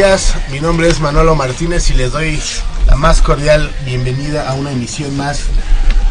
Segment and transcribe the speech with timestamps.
[0.00, 0.34] Días.
[0.50, 2.40] Mi nombre es Manolo Martínez y les doy
[2.86, 5.42] la más cordial bienvenida a una emisión más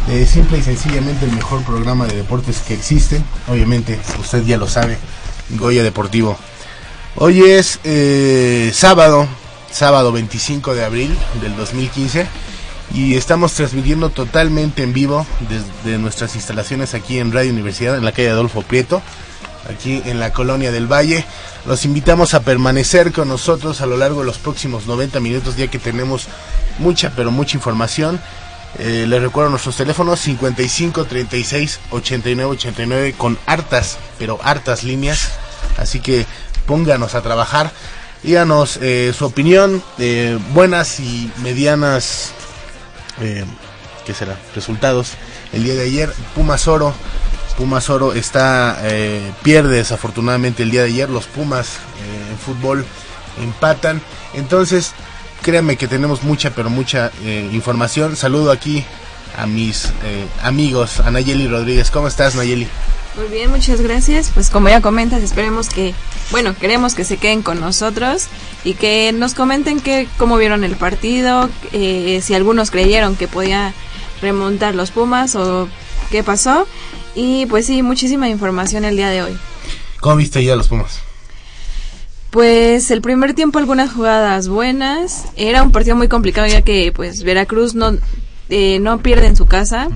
[0.05, 3.19] de simple y sencillamente el mejor programa de deportes que existe.
[3.47, 4.99] Obviamente, usted ya lo sabe,
[5.57, 6.37] Goya Deportivo.
[7.15, 9.27] Hoy es eh, sábado,
[9.71, 12.27] sábado 25 de abril del 2015
[12.93, 18.11] y estamos transmitiendo totalmente en vivo desde nuestras instalaciones aquí en Radio Universidad en la
[18.11, 19.01] calle Adolfo Prieto
[19.69, 21.25] aquí en la colonia del Valle.
[21.65, 25.67] Los invitamos a permanecer con nosotros a lo largo de los próximos 90 minutos, ya
[25.67, 26.27] que tenemos
[26.79, 28.19] mucha, pero mucha información.
[28.77, 35.31] Eh, les recuerdo nuestros teléfonos 55 36 89 89 con hartas, pero hartas líneas.
[35.77, 36.25] Así que
[36.65, 37.71] pónganos a trabajar.
[38.23, 42.31] Díganos eh, su opinión, eh, buenas y medianas,
[44.05, 44.37] ¿qué será?
[44.53, 45.13] Resultados.
[45.53, 46.93] El día de ayer, Pumas Oro
[47.59, 51.09] Pumas Oro está eh, pierde desafortunadamente el día de ayer.
[51.09, 52.85] Los Pumas eh, en fútbol
[53.43, 54.01] empatan.
[54.33, 54.93] Entonces,
[55.41, 58.15] créanme que tenemos mucha, pero mucha eh, información.
[58.15, 58.85] Saludo aquí
[59.37, 59.89] a mis
[60.41, 61.91] amigos, a Nayeli Rodríguez.
[61.91, 62.65] ¿Cómo estás, Nayeli?
[63.17, 64.31] Muy bien, muchas gracias.
[64.33, 65.93] Pues como ya comentas, esperemos que,
[66.31, 68.27] bueno, queremos que se queden con nosotros
[68.63, 73.73] y que nos comenten que, cómo vieron el partido, si algunos creyeron que podía
[74.21, 75.67] remontar los Pumas o
[76.09, 76.65] qué pasó.
[77.21, 79.37] Y pues sí, muchísima información el día de hoy.
[79.99, 81.01] ¿Cómo viste ya los Pumas?
[82.29, 85.25] Pues el primer tiempo algunas jugadas buenas.
[85.35, 87.97] Era un partido muy complicado ya que pues Veracruz no,
[88.47, 89.89] eh, no pierde en su casa.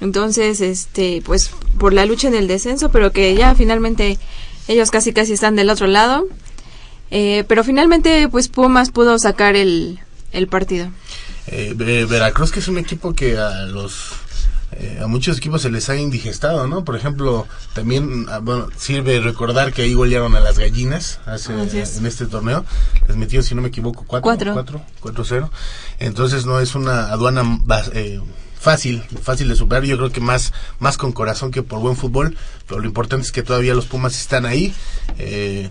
[0.00, 4.16] Entonces, este, pues por la lucha en el descenso, pero que ya finalmente
[4.68, 6.24] ellos casi casi están del otro lado.
[7.10, 9.98] Eh, pero finalmente pues Pumas pudo sacar el,
[10.30, 10.88] el partido.
[11.48, 11.74] Eh,
[12.08, 14.12] Veracruz que es un equipo que a los
[14.78, 16.84] eh, a muchos equipos se les ha indigestado, ¿no?
[16.84, 22.06] Por ejemplo, también ah, bueno, sirve recordar que ahí golearon a las gallinas hace, en
[22.06, 22.64] este torneo.
[23.06, 25.50] Les metieron, si no me equivoco, 4 4 4-0.
[25.98, 27.60] Entonces no es una aduana
[27.92, 28.20] eh,
[28.58, 29.84] fácil, fácil de superar.
[29.84, 32.36] Yo creo que más, más con corazón que por buen fútbol.
[32.66, 34.74] Pero lo importante es que todavía los Pumas están ahí.
[35.18, 35.70] Eh,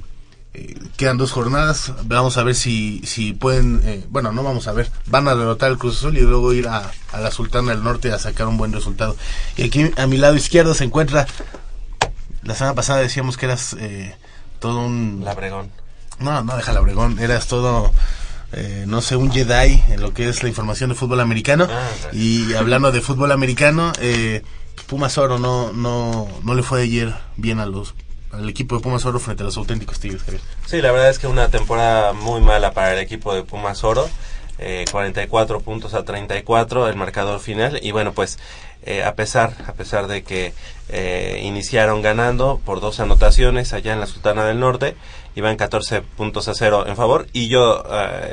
[0.56, 4.74] eh, quedan dos jornadas, vamos a ver si, si pueden, eh, bueno, no vamos a
[4.74, 8.12] ver, van a derrotar al Cruz Azul y luego ir a, la Sultana del Norte
[8.12, 9.16] a sacar un buen resultado.
[9.58, 11.26] Y aquí a mi lado izquierdo se encuentra,
[12.44, 14.16] la semana pasada decíamos que eras eh,
[14.60, 15.22] todo un...
[15.26, 15.72] Labregón.
[16.20, 17.92] No, no deja Labregón, eras todo...
[18.86, 21.68] no sé, un Jedi en lo que es la información de fútbol americano.
[21.68, 23.92] Ah, y hablando de fútbol americano,
[24.86, 27.96] Pumas Oro no, no, no le fue ayer bien a los
[28.34, 30.24] al equipo de Pumas Oro frente a los auténticos Tigres.
[30.66, 34.10] Sí, la verdad es que una temporada muy mala para el equipo de Pumas Oro.
[34.92, 38.38] 44 eh, puntos a 34 el marcador final y bueno pues
[38.86, 40.54] eh, a pesar a pesar de que
[40.90, 44.96] eh, iniciaron ganando por dos anotaciones allá en la Sultana del Norte
[45.36, 47.84] iban 14 puntos a cero en favor y yo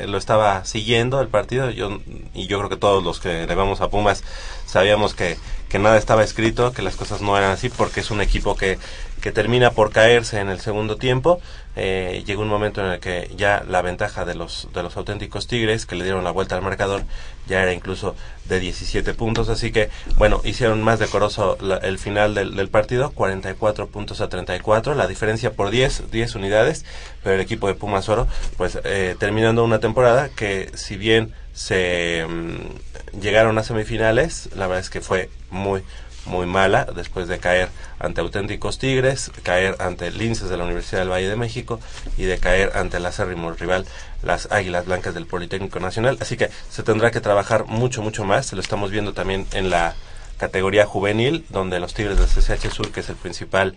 [0.06, 2.00] lo estaba siguiendo el partido yo
[2.34, 4.22] y yo creo que todos los que le vamos a Pumas
[4.70, 5.36] sabíamos que
[5.70, 8.76] que nada estaba escrito, que las cosas no eran así, porque es un equipo que,
[9.22, 11.40] que termina por caerse en el segundo tiempo.
[11.76, 15.46] Eh, llegó un momento en el que ya la ventaja de los, de los auténticos
[15.46, 17.04] Tigres, que le dieron la vuelta al marcador,
[17.46, 19.48] ya era incluso de 17 puntos.
[19.48, 24.96] Así que, bueno, hicieron más decoroso el final del, del, partido, 44 puntos a 34,
[24.96, 26.84] la diferencia por 10, 10 unidades,
[27.22, 28.26] pero el equipo de Pumas Oro,
[28.56, 34.80] pues eh, terminando una temporada que, si bien se mm, llegaron a semifinales, la verdad
[34.80, 35.82] es que fue muy,
[36.26, 37.68] muy mala después de caer
[37.98, 41.80] ante auténticos Tigres, caer ante Linces de la Universidad del Valle de México
[42.16, 43.86] y de caer ante el acérrimo rival
[44.22, 46.18] las Águilas Blancas del Politécnico Nacional.
[46.20, 48.52] Así que se tendrá que trabajar mucho, mucho más.
[48.52, 49.94] Lo estamos viendo también en la
[50.38, 53.74] categoría juvenil, donde los Tigres del CCH Sur, que es el principal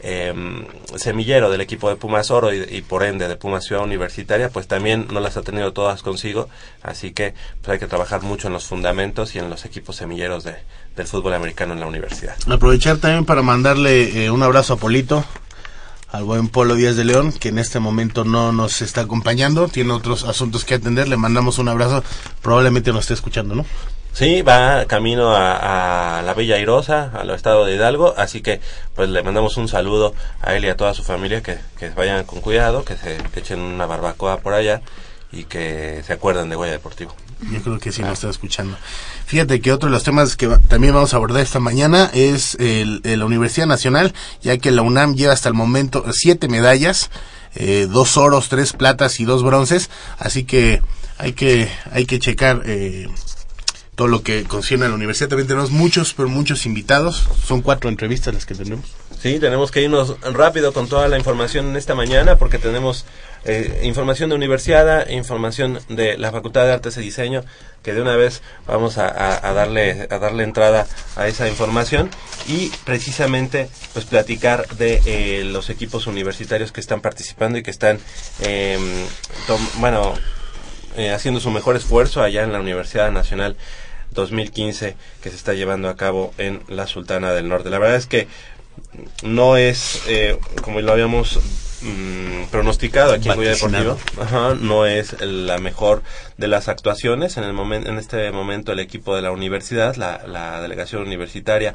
[0.00, 0.32] eh,
[0.96, 5.08] semillero del equipo de Pumas Oro y, por ende de Pumas Ciudad Universitaria, pues también
[5.10, 6.48] no las ha tenido todas consigo,
[6.82, 10.44] así que pues hay que trabajar mucho en los fundamentos y en los equipos semilleros
[10.44, 10.56] de,
[10.96, 12.36] del fútbol americano en la universidad.
[12.48, 15.24] Aprovechar también para mandarle eh, un abrazo a Polito,
[16.10, 19.92] al buen Polo Díaz de León, que en este momento no nos está acompañando, tiene
[19.92, 22.02] otros asuntos que atender, le mandamos un abrazo,
[22.40, 23.66] probablemente nos esté escuchando, ¿no?
[24.18, 28.60] Sí, va camino a, la Bella Airosa, al estado de Hidalgo, así que
[28.96, 31.60] pues le mandamos un saludo a él y a toda su familia, que,
[31.94, 34.82] vayan con cuidado, que se echen una barbacoa por allá
[35.30, 37.14] y que se acuerden de Guaya Deportivo.
[37.48, 38.76] Yo creo que sí nos está escuchando.
[39.26, 43.02] Fíjate que otro de los temas que también vamos a abordar esta mañana es el,
[43.04, 47.12] la Universidad Nacional, ya que la UNAM lleva hasta el momento siete medallas,
[47.54, 50.82] eh, dos oros, tres platas y dos bronces, así que
[51.18, 53.06] hay que hay que checar eh,
[53.98, 55.28] todo lo que concierne a la universidad.
[55.28, 57.28] También tenemos muchos, pero muchos invitados.
[57.44, 58.86] Son cuatro entrevistas las que tenemos.
[59.20, 63.06] Sí, tenemos que irnos rápido con toda la información en esta mañana porque tenemos
[63.44, 67.42] eh, información de universidad, información de la Facultad de Artes y Diseño,
[67.82, 69.10] que de una vez vamos a,
[69.52, 70.86] darle a darle entrada
[71.16, 72.08] a esa información
[72.46, 77.98] y precisamente pues platicar de eh, los equipos universitarios que están participando y que están
[78.42, 78.78] eh,
[79.80, 80.14] bueno
[81.12, 83.56] haciendo su mejor esfuerzo allá en la Universidad Nacional
[84.18, 87.70] 2015 que se está llevando a cabo en la Sultana del Norte.
[87.70, 88.28] La verdad es que
[89.22, 91.38] no es, eh, como lo habíamos
[91.82, 93.98] mm, pronosticado aquí en Goya Deportivo,
[94.60, 96.02] no es la mejor
[96.36, 97.36] de las actuaciones.
[97.36, 101.74] En, el momento en este momento el equipo de la universidad, la, la delegación universitaria,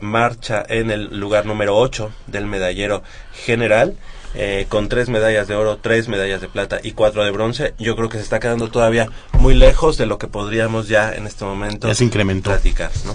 [0.00, 3.02] marcha en el lugar número 8 del medallero
[3.32, 3.96] general
[4.34, 7.96] eh, con tres medallas de oro, tres medallas de plata y cuatro de bronce, yo
[7.96, 11.44] creo que se está quedando todavía muy lejos de lo que podríamos ya en este
[11.44, 12.48] momento ya se incrementó.
[12.48, 13.14] platicar, ¿no?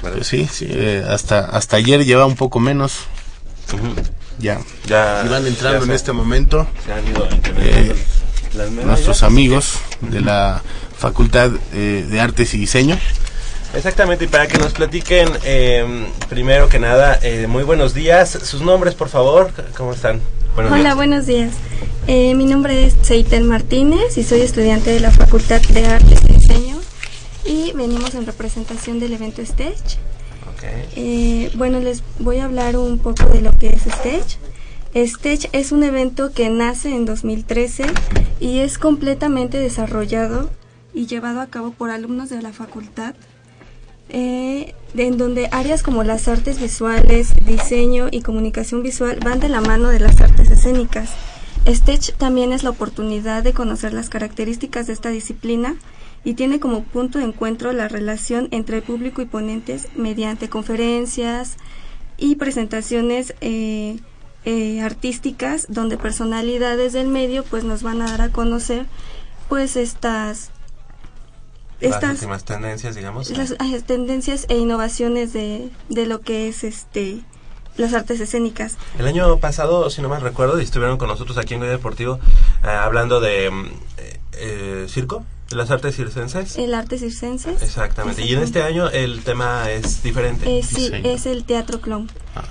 [0.00, 3.00] Pues sí, sí eh, hasta, hasta ayer lleva un poco menos.
[4.38, 6.66] Ya, ya van entrando en este momento
[7.58, 7.94] eh,
[8.84, 10.62] nuestros amigos de la
[10.96, 12.98] Facultad de Artes y Diseño.
[13.74, 18.30] Exactamente, y para que nos platiquen, eh, primero que nada, eh, muy buenos días.
[18.30, 20.20] Sus nombres, por favor, ¿cómo están?
[20.56, 21.54] Hola, buenos días.
[22.06, 26.32] Eh, mi nombre es Seitel Martínez y soy estudiante de la Facultad de Artes y
[26.34, 26.80] Diseño
[27.46, 29.98] y venimos en representación del evento Stage.
[30.54, 31.50] Okay.
[31.54, 34.38] bueno, les voy a hablar un poco de lo que es Stage.
[34.92, 37.84] Stage es un evento que nace en 2013
[38.38, 40.50] y es completamente desarrollado
[40.92, 43.14] y llevado a cabo por alumnos de la facultad
[44.08, 49.60] eh, en donde áreas como las artes visuales, diseño y comunicación visual van de la
[49.60, 51.10] mano de las artes escénicas.
[51.64, 55.76] Stage también es la oportunidad de conocer las características de esta disciplina
[56.24, 61.56] y tiene como punto de encuentro la relación entre público y ponentes mediante conferencias
[62.16, 63.98] y presentaciones eh,
[64.44, 68.86] eh, artísticas donde personalidades del medio pues nos van a dar a conocer
[69.48, 70.50] pues estas
[71.82, 73.30] estas las últimas tendencias, digamos.
[73.30, 77.22] Las tendencias e innovaciones de, de lo que es este
[77.76, 78.76] las artes escénicas.
[78.98, 82.18] El año pasado, si no mal recuerdo, estuvieron con nosotros aquí en Goya Deportivo
[82.64, 83.66] eh, hablando de mm,
[83.98, 86.56] eh, eh, circo, de las artes circenses.
[86.58, 87.62] El arte circenses.
[87.62, 88.22] Exactamente.
[88.22, 90.62] Y en este año el tema es diferente.
[90.62, 92.10] sí, es el teatro clown.
[92.34, 92.44] Ah,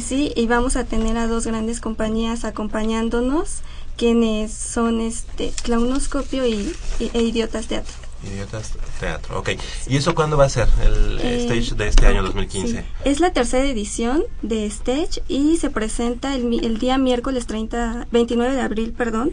[0.00, 3.60] sí, y vamos a tener a dos grandes compañías acompañándonos,
[3.96, 8.03] quienes son este Clownoscopio y, e Idiotas Teatro.
[8.32, 9.50] Idiotas Teatro, ok.
[9.86, 12.84] ¿Y eso cuándo va a ser el eh, stage de este año 2015?
[13.04, 18.54] Es la tercera edición de stage y se presenta el, el día miércoles 30, 29
[18.54, 19.32] de abril, perdón.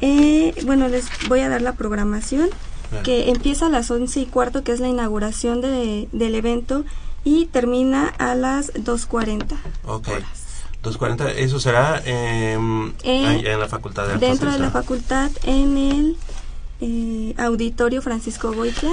[0.00, 2.50] Eh, bueno, les voy a dar la programación
[3.02, 6.84] que empieza a las 11 y cuarto, que es la inauguración de, del evento,
[7.24, 9.56] y termina a las 2.40.
[9.86, 10.08] Ok.
[10.82, 14.28] 2.40, eso será em, en la Facultad de Artes.
[14.28, 16.16] Dentro de la facultad, en el
[16.84, 18.90] eh, Auditorio Francisco Goitia.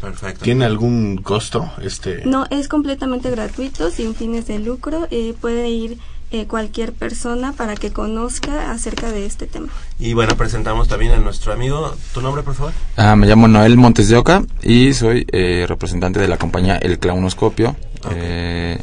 [0.00, 0.42] Perfecto.
[0.42, 1.70] ¿Tiene algún costo?
[1.82, 5.06] este No, es completamente gratuito, sin fines de lucro.
[5.10, 5.98] Eh, puede ir
[6.30, 9.68] eh, cualquier persona para que conozca acerca de este tema.
[9.98, 11.94] Y bueno, presentamos también a nuestro amigo.
[12.14, 12.72] ¿Tu nombre, por favor?
[12.96, 16.98] Ah, me llamo Noel Montes de Oca y soy eh, representante de la compañía El
[16.98, 17.76] Clownoscopio.
[18.10, 18.80] Eh,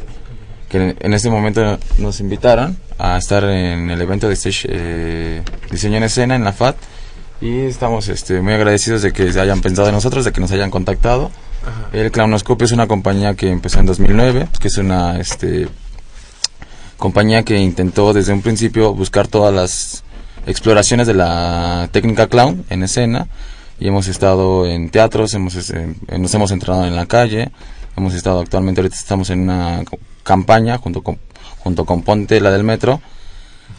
[0.68, 6.04] que en este momento nos invitaron a estar en el evento de Stage Diseño en
[6.04, 6.76] Escena en la FAT
[7.42, 10.52] y estamos este, muy agradecidos de que se hayan pensado en nosotros, de que nos
[10.52, 11.30] hayan contactado.
[11.92, 15.68] El Clownoscopio es una compañía que empezó en 2009, que es una este,
[16.98, 20.04] compañía que intentó desde un principio buscar todas las
[20.46, 23.26] exploraciones de la técnica clown en escena
[23.80, 27.50] y hemos estado en teatros, hemos, este, nos hemos entrado en la calle,
[27.96, 29.82] hemos estado actualmente, ahorita estamos en una
[30.22, 31.18] campaña junto con,
[31.58, 33.00] junto con Ponte, la del metro,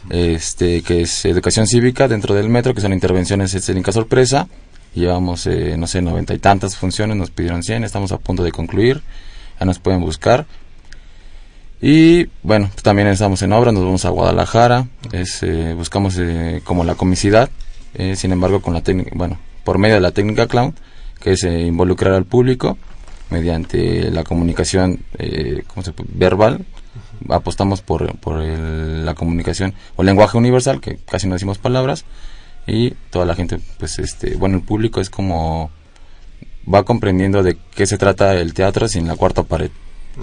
[0.10, 4.48] este, que es educación cívica dentro del metro, que son intervenciones escénicas sorpresa.
[4.94, 8.52] Llevamos, eh, no sé, noventa y tantas funciones, nos pidieron 100, estamos a punto de
[8.52, 9.02] concluir,
[9.60, 10.46] ya nos pueden buscar.
[11.86, 16.62] Y bueno, pues también estamos en obra, nos vamos a Guadalajara, es, eh, buscamos eh,
[16.64, 17.50] como la comicidad,
[17.94, 20.74] eh, sin embargo con la técnica, bueno, por medio de la técnica clown,
[21.20, 22.78] que es involucrar al público
[23.32, 25.02] mediante la comunicación
[25.68, 25.84] ¿cómo
[26.14, 26.64] verbal,
[27.30, 32.06] apostamos por, por la comunicación o lenguaje universal, que casi no decimos palabras,
[32.68, 35.72] y toda la gente, pues este, bueno, el público es como
[36.72, 39.70] va comprendiendo de qué se trata el teatro sin la cuarta pared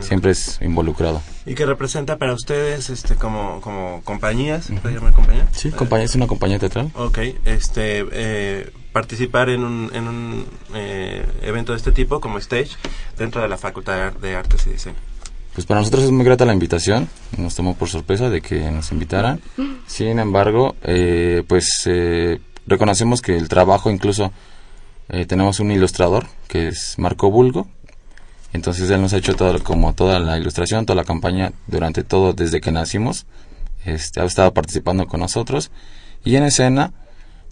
[0.01, 1.21] siempre es involucrado.
[1.47, 4.67] ¿Y qué representa para ustedes este como, como compañías?
[4.67, 5.49] ¿Se llama compañía?
[5.53, 6.93] Sí, compañía, es una compañía teatral.
[6.95, 12.71] Ok, este, eh, participar en un, en un eh, evento de este tipo como stage
[13.19, 14.97] dentro de la Facultad de Artes y Diseño.
[15.61, 18.93] Pues para nosotros es muy grata la invitación, nos tomó por sorpresa de que nos
[18.93, 19.43] invitaran.
[19.87, 21.87] Sin embargo, eh, pues
[22.67, 24.33] reconocemos que el trabajo incluso
[25.27, 27.69] tenemos un ilustrador que es Marco Bulgo,
[28.55, 32.33] entonces él nos ha hecho todo, como toda la ilustración, toda la campaña durante todo
[32.33, 33.27] desde que nacimos.
[33.85, 35.71] Este, ha estado participando con nosotros.
[36.25, 36.95] Y en escena,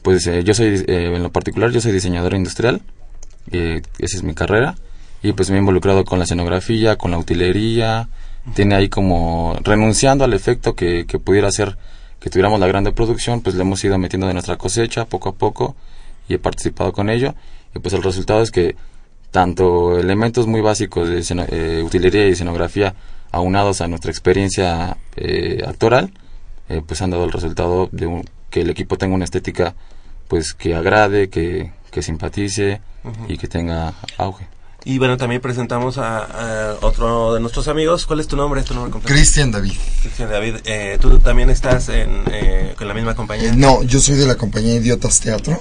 [0.02, 2.80] pues eh, yo soy, eh, en lo particular, yo soy diseñador industrial.
[3.50, 4.76] Eh, esa es mi carrera.
[5.22, 8.08] Y pues me he involucrado con la escenografía, con la utilería.
[8.54, 11.76] Tiene ahí como, renunciando al efecto que, que pudiera ser
[12.20, 15.34] que tuviéramos la grande producción, pues le hemos ido metiendo de nuestra cosecha poco a
[15.34, 15.76] poco
[16.28, 17.34] y he participado con ello.
[17.74, 18.76] Y pues el resultado es que
[19.30, 22.94] tanto elementos muy básicos de eh, utilería y escenografía
[23.30, 26.12] aunados a nuestra experiencia eh, actoral,
[26.68, 29.74] eh, pues han dado el resultado de que el equipo tenga una estética
[30.28, 32.80] pues que agrade, que, que simpatice
[33.28, 34.46] y que tenga auge.
[34.88, 38.06] Y bueno, también presentamos a, otro de nuestros amigos.
[38.06, 38.64] ¿Cuál es tu nombre?
[39.04, 39.74] Cristian David.
[40.00, 40.54] Cristian David,
[40.98, 42.24] ¿tú también estás en,
[42.74, 43.52] con la misma compañía?
[43.54, 45.60] no, yo soy de la compañía Idiotas Teatro,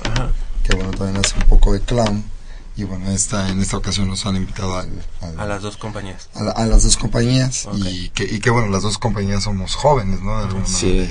[0.64, 2.24] que bueno, también hace un poco de clown
[2.78, 6.30] y bueno, esta, en esta ocasión nos han invitado a las dos compañías.
[6.36, 10.48] A, las dos compañías y, que, y que bueno, las dos compañías somos jóvenes, ¿no?
[10.68, 11.10] sí.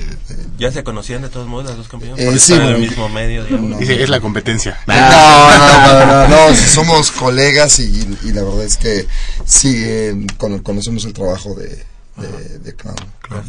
[0.57, 2.19] ¿Ya se conocían de todos modos las dos compañías?
[2.19, 3.45] Eh, sí, en el mismo medio,
[3.79, 4.79] es la competencia.
[4.87, 9.05] No, no, no, no, somos colegas y, y, la verdad es que
[9.45, 11.83] sí, eh, conocemos el trabajo de,
[12.15, 12.95] de, de Clown,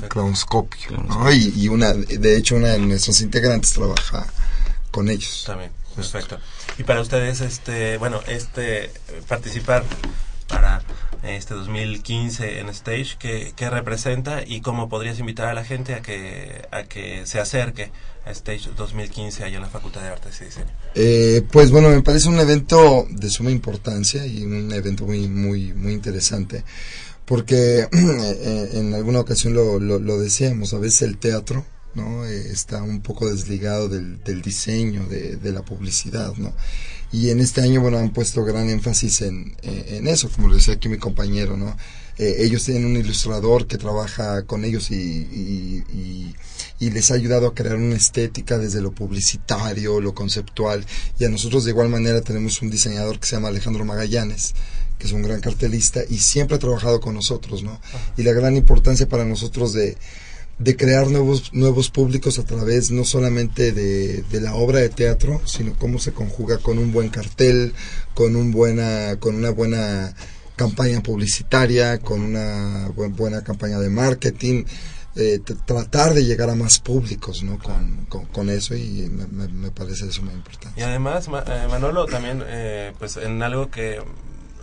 [0.08, 1.32] Clownscopio, ¿no?
[1.32, 4.26] y, y una, de hecho una de nuestros integrantes trabaja
[4.90, 5.44] con ellos.
[5.46, 6.38] También, perfecto.
[6.78, 8.90] Y para ustedes, este, bueno, este,
[9.28, 9.85] participar
[10.49, 10.83] para
[11.23, 16.00] este 2015 en Stage, ¿qué, ¿qué, representa y cómo podrías invitar a la gente a
[16.00, 17.90] que, a que se acerque
[18.25, 20.71] a Stage 2015 allá en la Facultad de Artes y Diseño?
[20.95, 25.73] Eh, pues bueno, me parece un evento de suma importancia y un evento muy, muy,
[25.75, 26.64] muy interesante
[27.25, 31.64] porque eh, en alguna ocasión lo, lo decíamos, a veces el teatro
[31.99, 32.25] ¿no?
[32.25, 36.55] Eh, está un poco desligado del, del diseño, de, de, la publicidad, ¿no?
[37.11, 40.75] Y en este año, bueno, han puesto gran énfasis en, en, eso, como lo decía
[40.75, 41.76] aquí mi compañero, ¿no?
[42.19, 46.35] Eh, ellos tienen un ilustrador que trabaja con ellos y, y,
[46.81, 50.85] y, les ha ayudado a crear una estética desde lo publicitario, lo conceptual,
[51.19, 54.55] y a nosotros de igual manera tenemos un diseñador que se llama Alejandro Magallanes,
[54.99, 57.81] que es un gran cartelista y siempre ha trabajado con nosotros, ¿no?
[58.17, 59.97] Y la gran importancia para nosotros de
[60.58, 65.40] de crear nuevos, nuevos públicos a través no solamente de, de, la obra de teatro,
[65.44, 67.74] sino cómo se conjuga con un buen cartel,
[68.14, 70.14] con, un buena, con una buena
[70.56, 74.64] campaña publicitaria, con una buena campaña de marketing,
[75.14, 77.58] eh, tratar de llegar a más públicos ¿no?
[77.58, 80.80] con, con, eso y me, me, parece eso muy importante.
[80.80, 84.00] Y además, eh, Manolo, también eh, pues en algo que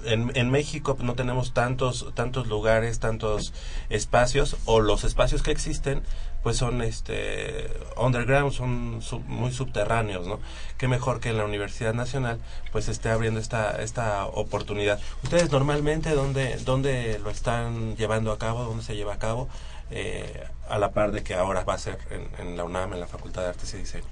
[0.05, 3.53] en, en, México no tenemos tantos tantos lugares, tantos
[3.89, 6.03] espacios o los espacios que existen
[6.43, 10.39] pues son este underground, son muy subterráneos, ¿no?
[10.77, 12.39] Qué mejor que en la Universidad Nacional
[12.71, 14.99] pues esté abriendo esta esta oportunidad.
[15.23, 19.49] Ustedes normalmente dónde dónde lo están llevando a cabo, dónde se lleva a cabo
[19.91, 22.99] eh, a la par de que ahora va a ser en, en la UNAM, en
[22.99, 24.05] la Facultad de Artes y Diseño.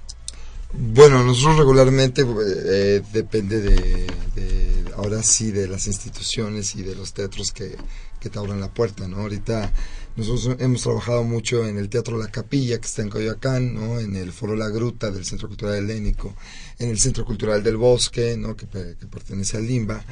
[0.76, 7.52] Bueno, nosotros regularmente eh, depende de, ahora sí, de las instituciones y de los teatros
[7.52, 7.76] que,
[8.20, 9.18] que te abran la puerta, ¿no?
[9.18, 9.72] Ahorita
[10.16, 13.98] nosotros hemos trabajado mucho en el Teatro La Capilla, que está en Coyoacán, ¿no?
[13.98, 16.34] En el Foro La Gruta del Centro Cultural Helénico,
[16.78, 18.56] en el Centro Cultural del Bosque, ¿no?
[18.56, 20.04] Que, pertenece al Limba.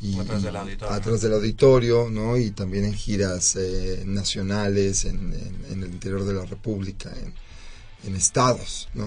[0.00, 0.94] Y, atrás del auditorio.
[0.94, 2.36] Atrás del auditorio, ¿no?
[2.36, 5.34] Y también en giras eh, nacionales en,
[5.70, 7.34] en, el interior de la República, en,
[8.04, 9.06] en estados, ¿no?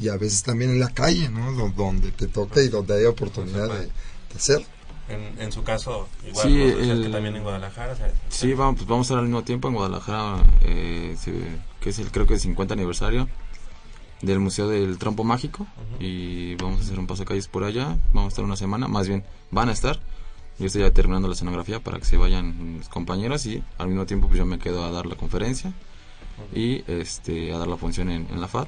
[0.00, 1.52] Y, a veces también en la calle, ¿no?
[1.72, 3.88] Donde te toca y donde hay oportunidad de,
[4.38, 4.66] hacerlo.
[5.08, 7.96] En, en, su caso, igual sí, también en Guadalajara.
[8.28, 11.16] sí, vamos, pues vamos a estar al mismo tiempo en Guadalajara, eh,
[11.80, 13.26] que es el creo que el 50 aniversario
[14.20, 15.66] del Museo del Trompo Mágico
[15.98, 19.08] y vamos a hacer un paso calles por allá, vamos a estar una semana, más
[19.08, 19.98] bien van a estar.
[20.58, 24.06] Yo estoy ya terminando la escenografía para que se vayan mis compañeros y al mismo
[24.06, 25.72] tiempo pues yo me quedo a dar la conferencia
[26.52, 28.66] y este, a dar la función en, la FAD.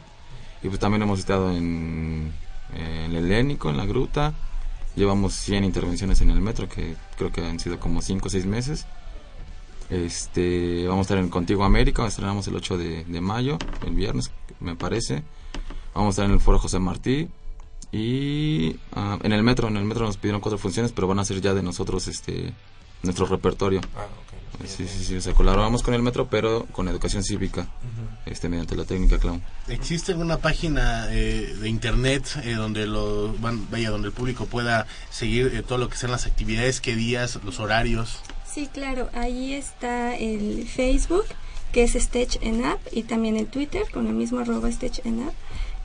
[0.62, 2.32] Y pues también hemos estado en,
[2.74, 4.34] el Helénico, en la Gruta.
[4.96, 8.46] Llevamos 100 intervenciones en el metro, que creo que han sido como 5 o 6
[8.46, 8.86] meses.
[9.88, 14.30] Este, vamos a estar en Contigo América, estrenamos el 8 de, mayo, el viernes,
[14.60, 15.22] me parece.
[15.94, 17.28] Vamos a estar en el Foro José Martí.
[17.92, 21.24] Y ah, en el metro, en el metro nos pidieron cuatro funciones, pero van a
[21.24, 22.52] ser ya de nosotros este
[23.02, 23.80] nuestro repertorio.
[23.96, 24.06] Ah,
[24.66, 27.66] Sí, sí, sí, o sea, colaboramos con el metro, pero con educación cívica,
[28.26, 29.42] este mediante la técnica clown.
[29.68, 34.86] ¿Existe alguna página eh, de internet eh, donde lo van, vaya, donde el público pueda
[35.10, 38.20] seguir eh, todo lo que sean las actividades, qué días, los horarios?
[38.52, 41.24] Sí, claro, ahí está el Facebook,
[41.72, 45.22] que es Stage en App, y también el Twitter, con el mismo arroba Stage en
[45.22, 45.34] App.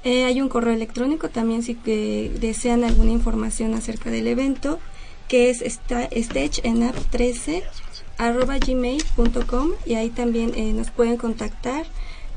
[0.03, 4.79] hay un correo electrónico también si que desean alguna información acerca del evento,
[5.27, 7.63] que es stageenapp13
[8.17, 11.85] arroba gmail.com y ahí también eh, nos pueden contactar.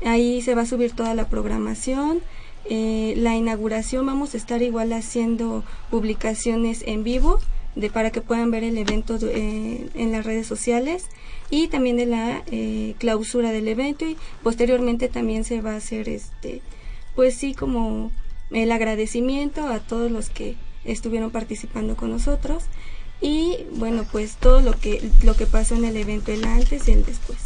[0.05, 2.21] Ahí se va a subir toda la programación.
[2.69, 7.39] Eh, la inauguración vamos a estar igual haciendo publicaciones en vivo
[7.75, 11.05] de para que puedan ver el evento eh, en las redes sociales
[11.49, 12.43] y también de la
[12.97, 16.61] clausura del evento y posteriormente también se va a hacer este
[17.15, 18.11] pues sí como
[18.51, 22.63] el agradecimiento a todos los que estuvieron participando con nosotros
[23.21, 26.91] y bueno pues todo lo que lo que pasó en el evento el antes y
[26.91, 27.37] el después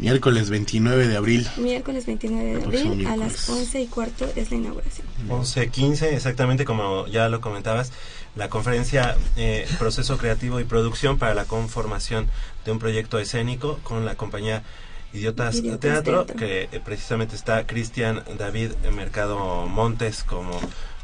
[0.00, 1.46] Miércoles 29 de abril.
[1.58, 5.06] Miércoles 29 de abril a las 11 y cuarto es la inauguración.
[5.28, 7.92] 11.15, exactamente como ya lo comentabas,
[8.34, 12.28] la conferencia eh, Proceso Creativo y Producción para la conformación
[12.64, 14.62] de un proyecto escénico con la compañía
[15.12, 20.58] Idiotas, Teatro, que eh, precisamente está Cristian David Mercado Montes como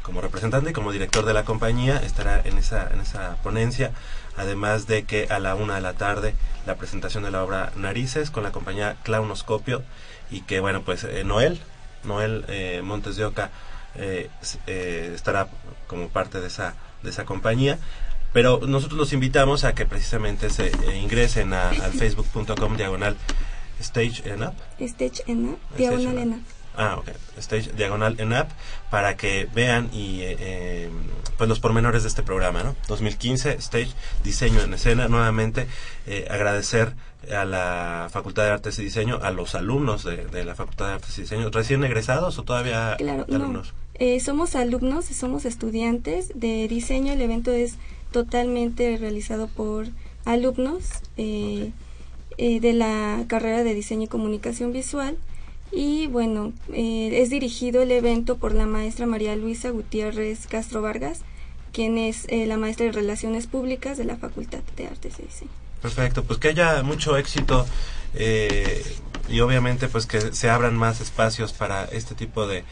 [0.07, 3.91] como representante y como director de la compañía estará en esa, en esa ponencia,
[4.37, 6.33] además de que a la una de la tarde
[6.65, 9.83] la presentación de la obra Narices con la compañía Clownoscopio
[10.31, 11.59] y que bueno pues eh, Noel,
[12.05, 13.51] Noel eh, Montes de Oca
[13.95, 14.29] eh,
[14.65, 15.49] estará
[15.87, 17.77] como parte de esa, de esa compañía.
[18.31, 23.17] Pero nosotros los invitamos a que precisamente se ingresen a, al facebook.com diagonal
[23.81, 24.53] Stage en Up.
[24.79, 26.56] Stage en Up, diagonal en Up.
[26.77, 27.09] Ah, ok.
[27.39, 28.51] Stage diagonal en app
[28.91, 30.89] para que vean y eh, eh,
[31.37, 32.75] pues los pormenores de este programa, ¿no?
[32.87, 33.89] 2015 Stage
[34.23, 35.07] diseño en escena.
[35.07, 35.67] Nuevamente
[36.05, 36.93] eh, agradecer
[37.35, 41.17] a la Facultad de Artes y Diseño, a los alumnos de, la Facultad de Artes
[41.17, 43.73] y Diseño, recién egresados o todavía claro, alumnos.
[43.99, 44.19] No.
[44.19, 47.11] somos alumnos, somos estudiantes de diseño.
[47.11, 47.75] El evento es
[48.11, 49.87] totalmente realizado por
[50.25, 51.73] alumnos de
[52.37, 55.17] la carrera de diseño y comunicación visual
[55.77, 61.19] y bueno, eh, es dirigido el evento por la maestra María Luisa Gutiérrez Castro Vargas,
[61.71, 65.51] quien es eh, la maestra de Relaciones Públicas de la Facultad de Artes y Diseño.
[65.79, 67.67] Perfecto, pues que haya mucho éxito
[68.15, 68.83] eh,
[69.29, 72.63] y obviamente pues que se abran más espacios para este tipo de,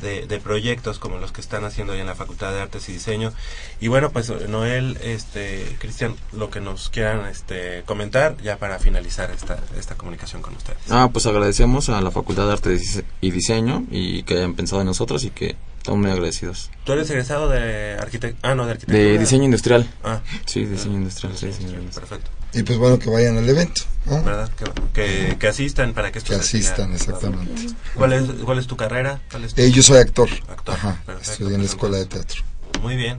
[0.00, 3.32] de, proyectos como los que están haciendo hoy en la Facultad de Artes y Diseño.
[3.80, 9.30] Y bueno, pues Noel, este, Cristian, lo que nos quieran este, comentar ya para finalizar
[9.30, 10.78] esta, esta comunicación con ustedes.
[10.90, 14.86] Ah, pues agradecemos a la Facultad de Artes y Diseño y que hayan pensado en
[14.86, 16.70] nosotros y que estamos muy agradecidos.
[16.84, 18.50] ¿Tú eres egresado de arquitectura?
[18.50, 18.98] Ah, no, de arquitectura.
[18.98, 19.88] De diseño industrial.
[20.02, 20.20] Ah.
[20.46, 21.36] Sí, diseño industrial.
[21.36, 21.50] Sí,
[21.94, 22.30] perfecto.
[22.54, 23.82] Y pues bueno, que vayan al evento.
[24.06, 24.50] ¿Verdad?
[24.92, 27.74] Que, que, asistan para que esto Que asistan, exactamente.
[27.94, 29.20] ¿Cuál es, ¿Cuál es tu carrera?
[29.56, 30.28] Eh, yo soy actor.
[30.48, 30.74] Actor.
[30.74, 32.42] Ajá, estudié en la escuela de teatro.
[32.82, 33.18] Muy bien.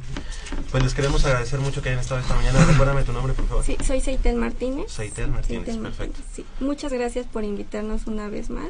[0.71, 2.63] Pues les queremos agradecer mucho que hayan estado esta mañana.
[2.65, 3.65] Recuérdame tu nombre, por favor.
[3.65, 4.91] Sí, soy Seitel Martínez.
[4.91, 6.19] Seitel Martínez, perfecto.
[6.34, 6.45] sí.
[6.60, 8.69] Muchas gracias por invitarnos una vez más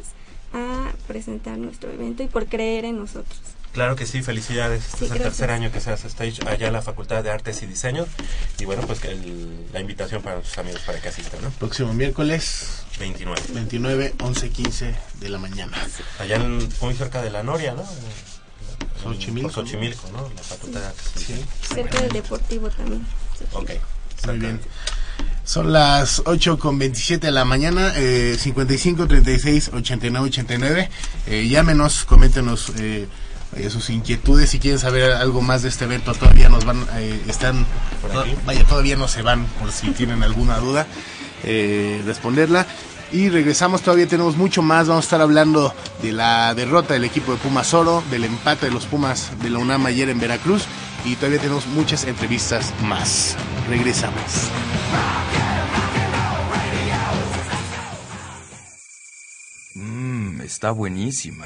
[0.54, 3.41] a presentar nuestro evento y por creer en nosotros.
[3.75, 4.85] Claro que sí, felicidades.
[4.85, 7.61] este es el tercer año que se hace Stage allá en la Facultad de Artes
[7.61, 8.07] y Diseño.
[8.57, 9.13] Y bueno, pues que
[9.73, 11.41] la invitación para sus amigos para que asistan.
[11.41, 11.49] ¿no?
[11.49, 13.41] Próximo miércoles 29.
[13.53, 15.77] 29, 11, 15 de la mañana.
[16.19, 17.83] Allá en, muy cerca de la Noria, ¿no?
[19.03, 19.49] Xochimilco.
[19.49, 20.31] Xochimilco, ¿no?
[20.33, 21.11] La Facultad de Artes.
[21.17, 21.45] Sí.
[21.73, 23.05] Cerca del Deportivo también.
[23.51, 23.71] Ok.
[24.27, 24.61] Muy bien.
[25.43, 30.89] Son las 8 con 27 de la mañana, eh, 55 36 89 89.
[31.27, 33.09] Eh, llámenos, coméntenos eh,
[33.55, 34.49] eh, sus inquietudes.
[34.49, 37.65] Si quieren saber algo más de este evento, todavía nos van, eh, están,
[38.45, 40.87] vaya, todavía no se van por si tienen alguna duda,
[41.43, 42.65] eh, responderla.
[43.11, 44.87] Y regresamos, todavía tenemos mucho más.
[44.87, 48.71] Vamos a estar hablando de la derrota del equipo de Pumas Oro, del empate de
[48.71, 50.63] los Pumas de la UNAM ayer en Veracruz.
[51.05, 53.37] Y todavía tenemos muchas entrevistas más.
[53.69, 54.49] Regresamos.
[59.75, 61.45] Mmm, está buenísima.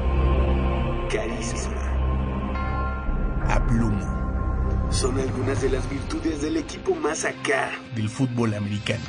[4.91, 9.03] Son algunas de las virtudes del equipo más acá del fútbol americano.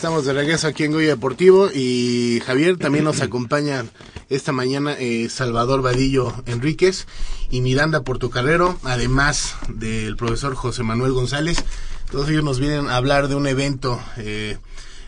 [0.00, 3.84] Estamos de regreso aquí en Goya Deportivo y Javier también nos acompaña
[4.30, 7.06] esta mañana eh, Salvador Vadillo Enríquez
[7.50, 11.62] y Miranda Portocarrero, además del profesor José Manuel González.
[12.10, 14.56] Todos ellos nos vienen a hablar de un evento, eh,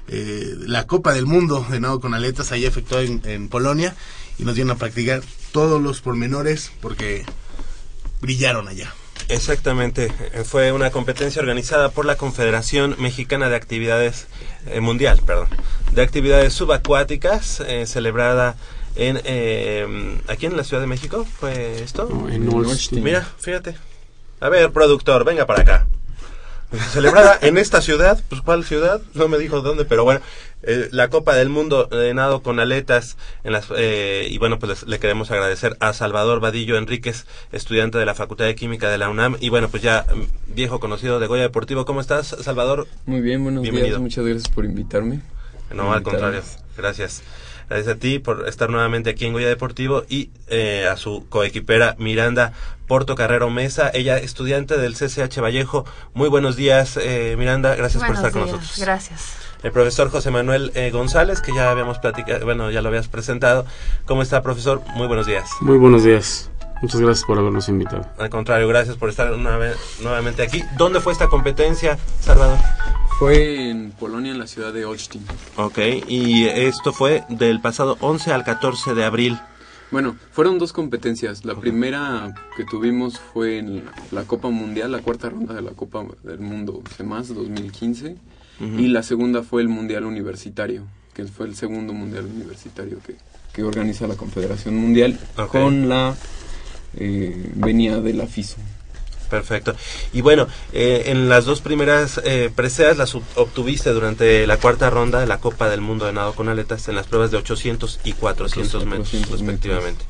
[0.08, 3.96] eh, la Copa del Mundo de nuevo con aletas, ahí efectuado en, en Polonia
[4.38, 7.24] y nos vienen a practicar todos los pormenores porque
[8.20, 8.92] brillaron allá.
[9.28, 10.12] Exactamente,
[10.44, 14.26] fue una competencia organizada por la Confederación Mexicana de Actividades
[14.66, 15.48] eh, Mundial, perdón,
[15.92, 18.56] de Actividades Subacuáticas, eh, celebrada
[18.96, 21.26] en eh, aquí en la Ciudad de México.
[21.38, 22.08] ¿Fue esto?
[22.30, 22.48] en
[23.02, 23.76] Mira, fíjate.
[24.40, 25.86] A ver, productor, venga para acá
[26.92, 29.00] celebrada en esta ciudad, pues ¿cuál ciudad?
[29.14, 30.20] No me dijo dónde, pero bueno,
[30.62, 34.86] eh, la Copa del Mundo de nado con aletas en las eh, y bueno, pues
[34.86, 39.08] le queremos agradecer a Salvador Vadillo Enríquez, estudiante de la Facultad de Química de la
[39.08, 41.84] UNAM y bueno, pues ya mm, viejo conocido de Goya Deportivo.
[41.84, 42.86] ¿Cómo estás, Salvador?
[43.06, 45.20] Muy bien, buenos días, muchas gracias por invitarme.
[45.72, 46.42] No, al contrario,
[46.76, 47.22] gracias.
[47.72, 51.96] Gracias a ti por estar nuevamente aquí en Goya Deportivo y eh, a su coequipera
[51.98, 52.52] Miranda
[52.86, 55.86] Porto Carrero Mesa, ella estudiante del CCH Vallejo.
[56.12, 58.74] Muy buenos días, eh, Miranda, gracias por estar con nosotros.
[58.78, 59.36] Gracias.
[59.62, 63.64] El profesor José Manuel eh, González, que ya habíamos platicado, bueno, ya lo habías presentado.
[64.04, 64.82] ¿Cómo está, profesor?
[64.94, 65.48] Muy buenos días.
[65.62, 66.50] Muy buenos días.
[66.82, 68.04] Muchas gracias por habernos invitado.
[68.18, 70.62] Al contrario, gracias por estar una vez, nuevamente aquí.
[70.76, 72.58] ¿Dónde fue esta competencia, Salvador?
[73.22, 75.22] Fue en Polonia, en la ciudad de Olsztyn.
[75.54, 79.38] Ok, y esto fue del pasado 11 al 14 de abril.
[79.92, 81.44] Bueno, fueron dos competencias.
[81.44, 86.04] La primera que tuvimos fue en la Copa Mundial, la cuarta ronda de la Copa
[86.24, 88.16] del Mundo CEMAS 2015.
[88.58, 90.82] Y la segunda fue el Mundial Universitario,
[91.14, 93.14] que fue el segundo Mundial Universitario que,
[93.52, 95.16] que organiza la Confederación Mundial
[95.52, 96.16] con la
[96.96, 98.56] eh, venía de la FISO.
[99.32, 99.74] Perfecto.
[100.12, 105.20] Y bueno, eh, en las dos primeras eh, preseas las obtuviste durante la cuarta ronda
[105.20, 108.12] de la Copa del Mundo de Nado con Aletas en las pruebas de 800 y
[108.12, 110.04] 400, metros respectivamente.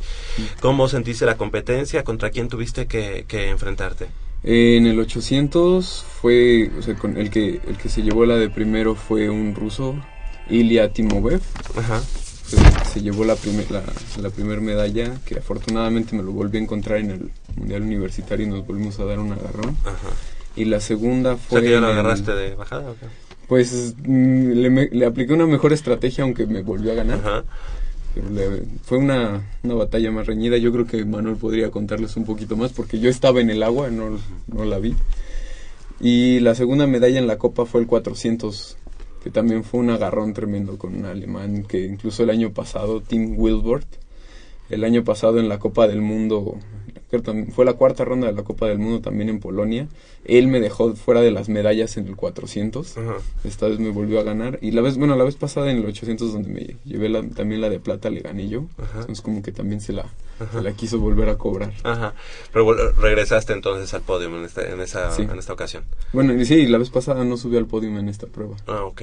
[0.60, 2.02] ¿Cómo sentiste la competencia?
[2.02, 4.08] ¿Contra quién tuviste que, enfrentarte?
[4.42, 8.34] Eh, en el 800 fue, o sea, con el que el que se llevó la
[8.34, 9.94] de primero fue un ruso,
[10.50, 11.40] Ilya Timovev.
[11.76, 12.02] Ajá
[12.56, 13.82] se, llevó la primera
[14.20, 18.48] la, primer medalla, que afortunadamente me lo volví a encontrar en el Mundial Universitario y
[18.48, 19.76] nos volvimos a dar un agarrón.
[20.56, 21.58] Y la segunda fue...
[21.58, 23.06] O sea, que ya lo agarraste de bajada o qué?
[23.48, 27.44] Pues mm, le, le, apliqué una mejor estrategia aunque me volvió a ganar.
[28.84, 30.56] fue una, una, batalla más reñida.
[30.58, 33.90] Yo creo que Manuel podría contarles un poquito más porque yo estaba en el agua,
[33.90, 34.94] no, no la vi.
[36.00, 38.76] Y la segunda medalla en la Copa fue el 400
[39.22, 43.34] que también fue un agarrón tremendo con un alemán que incluso el año pasado, Tim
[43.38, 43.86] Wilbert,
[44.68, 46.56] el año pasado en la Copa del Mundo,
[47.54, 49.88] fue la cuarta ronda de la Copa del Mundo también en Polonia,
[50.24, 52.94] él me dejó fuera de las medallas en el 400,
[53.44, 55.86] esta vez me volvió a ganar, y la vez, bueno, la vez pasada en el
[55.86, 59.80] 800 donde me llevé también la de plata le gané yo, entonces como que también
[59.80, 60.06] se la,
[60.62, 61.72] la quiso volver a cobrar.
[61.84, 62.14] Ajá.
[62.52, 65.84] Pero regresaste entonces al podio en esta, en esa, en esta ocasión.
[66.12, 68.56] Bueno, sí, la vez pasada no subió al podio en esta prueba.
[68.66, 69.02] Ah, ok.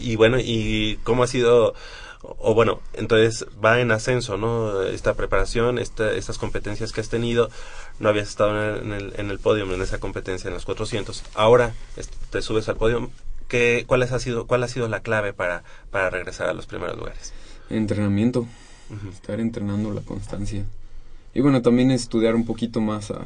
[0.00, 1.74] Y, bueno, ¿y cómo ha sido
[2.22, 4.82] o bueno, entonces va en ascenso, ¿no?
[4.82, 7.50] Esta preparación, esta, estas competencias que has tenido,
[7.98, 11.74] no habías estado en el, en el, podio, en esa competencia en los 400, ahora
[12.30, 13.10] te subes al podio,
[13.48, 16.96] ¿qué, cuál, ha sido, ¿cuál ha sido la clave para, para regresar a los primeros
[16.96, 17.32] lugares?
[17.70, 18.46] Entrenamiento,
[19.12, 20.64] estar entrenando la constancia.
[21.34, 23.24] Y bueno, también estudiar un poquito más a,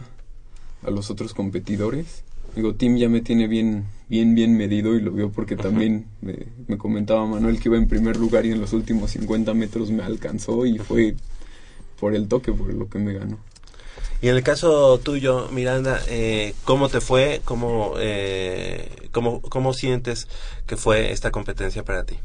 [0.86, 2.22] a los otros competidores.
[2.54, 6.78] Digo, Tim ya me tiene bien, bien, bien medido y lo vio porque también me,
[6.78, 10.66] comentaba Manuel que iba en primer lugar y en los últimos 50 metros me alcanzó
[10.66, 11.16] y fue
[11.98, 13.38] por el toque, por lo que me ganó.
[14.20, 17.42] Y en el caso tuyo, Miranda, eh, ¿cómo te fue?
[17.44, 20.28] ¿Cómo, eh, cómo, ¿Cómo sientes
[20.66, 22.18] que fue esta competencia para ti?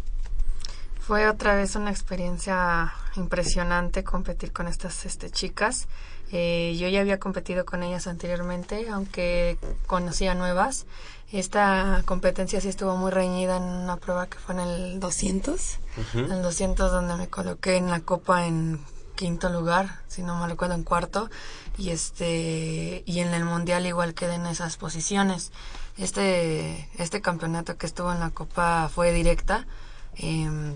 [1.00, 5.88] Fue otra vez una experiencia impresionante competir con estas este, chicas.
[6.32, 10.86] Eh, yo ya había competido con ellas anteriormente, aunque conocía nuevas.
[11.32, 15.80] Esta competencia sí estuvo muy reñida en una prueba que fue en el 200.
[16.16, 18.80] En el 200 donde me coloqué en la copa en
[19.16, 21.30] quinto lugar, si no me recuerdo en cuarto.
[21.78, 25.52] Y, este, y en el mundial igual quedé en esas posiciones.
[25.98, 29.68] Este, este campeonato que estuvo en la copa fue directa.
[30.16, 30.76] Eh,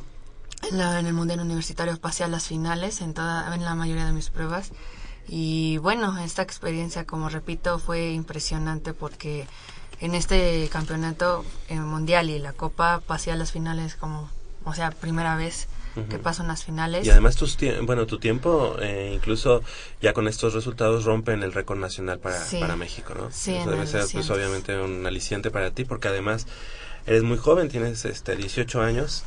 [0.71, 4.29] en, el Mundial Universitario pasé a las finales en, toda, en la mayoría de mis
[4.29, 4.71] pruebas.
[5.27, 9.47] Y bueno, esta experiencia, como repito, fue impresionante porque
[9.99, 14.29] en este campeonato mundial y la Copa pasé a las finales como,
[14.63, 15.67] o sea, primera vez
[16.09, 17.07] que paso en las finales.
[17.07, 19.63] Y además tus bueno, tu tiempo, eh, incluso
[20.01, 23.31] ya con estos resultados rompen el récord nacional para, para México, ¿no?
[23.31, 26.47] Sí, Eso debe ser pues obviamente un aliciente para ti porque además
[27.05, 29.23] eres muy joven, tienes este 18 años,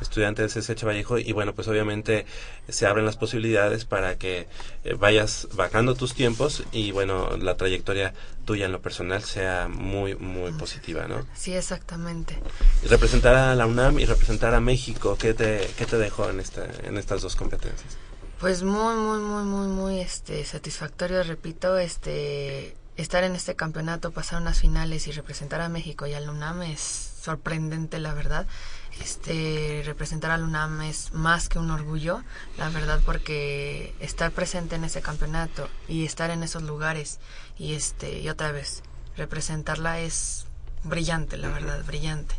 [0.00, 2.26] estudiante de CSH Vallejo y bueno, pues obviamente
[2.68, 4.48] se abren las posibilidades para que
[4.84, 8.12] eh, vayas bajando tus tiempos y bueno, la trayectoria
[8.44, 11.26] tuya en lo personal sea muy muy positiva, ¿no?
[11.34, 12.38] Sí, exactamente.
[12.84, 16.40] Y representar a la UNAM y representar a México, ¿qué te qué te dejó en
[16.40, 17.96] esta en estas dos competencias?
[18.40, 24.42] Pues muy muy muy muy muy este satisfactorio, repito, este estar en este campeonato, pasar
[24.42, 28.46] unas finales y representar a México y a la UNAM es sorprendente, la verdad.
[29.00, 32.22] Este, representar al UNAM es más que un orgullo,
[32.58, 37.18] la verdad, porque estar presente en ese campeonato y estar en esos lugares
[37.58, 38.82] y este y otra vez
[39.16, 40.46] representarla es
[40.84, 42.34] brillante, la verdad, brillante.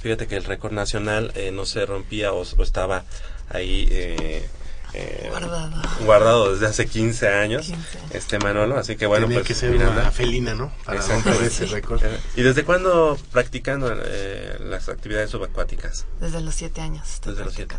[0.00, 3.04] Fíjate que el récord nacional eh, no se rompía o, estaba
[3.48, 4.48] ahí eh,
[4.94, 5.82] eh, guardado.
[6.04, 7.72] guardado desde hace 15 años,
[8.10, 10.72] este Manolo, así que bueno, Tenía pues que ser una felina, ¿no?
[10.84, 12.00] Para romper ese récord.
[12.36, 16.06] ¿Y desde cuándo practicando eh, las actividades subacuáticas?
[16.20, 17.20] Desde los 7 años.
[17.24, 17.74] Desde los 7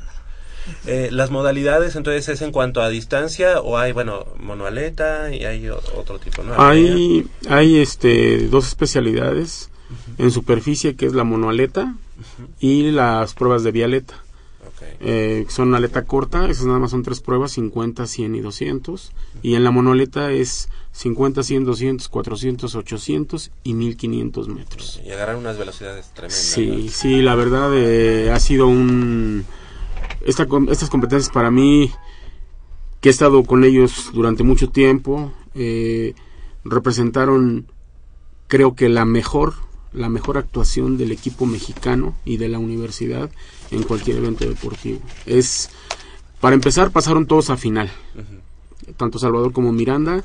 [0.87, 5.69] eh, las modalidades entonces es en cuanto a distancia o hay bueno monoaleta y hay
[5.69, 9.69] otro tipo no hay hay este dos especialidades
[10.17, 11.93] en superficie que es la monoaleta
[12.59, 14.24] y las pruebas de vialeta
[14.99, 19.11] eh, son una aleta corta, esas nada más son tres pruebas, 50, 100 y 200.
[19.41, 25.01] Y en la monoleta es 50, 100, 200, 400, 800 y 1500 metros.
[25.05, 26.39] Y agarrar unas velocidades tremendas.
[26.39, 29.45] Sí, sí, la verdad eh, ha sido un...
[30.21, 31.91] Esta, estas competencias para mí,
[32.99, 36.15] que he estado con ellos durante mucho tiempo, eh,
[36.63, 37.67] representaron
[38.47, 39.53] creo que la mejor
[39.95, 43.31] la mejor actuación del equipo mexicano y de la universidad
[43.71, 44.99] en cualquier evento deportivo.
[45.25, 45.69] Es,
[46.39, 47.91] para empezar, pasaron todos a final.
[48.97, 50.23] tanto Salvador como Miranda.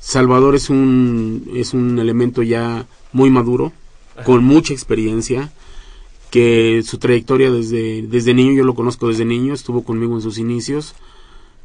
[0.00, 3.72] Salvador es un, es un elemento ya muy maduro,
[4.24, 5.52] con mucha experiencia,
[6.30, 10.38] que su trayectoria desde, desde niño, yo lo conozco desde niño, estuvo conmigo en sus
[10.38, 10.94] inicios,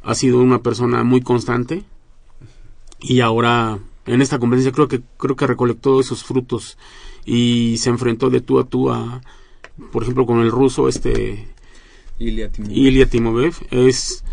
[0.02, 1.84] ha sido una persona muy constante
[3.00, 6.78] y ahora en esta competencia creo que creo que recolectó esos frutos
[7.24, 9.20] y se enfrentó de tú a tú a
[9.92, 11.46] por ejemplo con el ruso este
[12.18, 12.76] Ilya Timovev.
[12.76, 14.24] Ilya Timovev es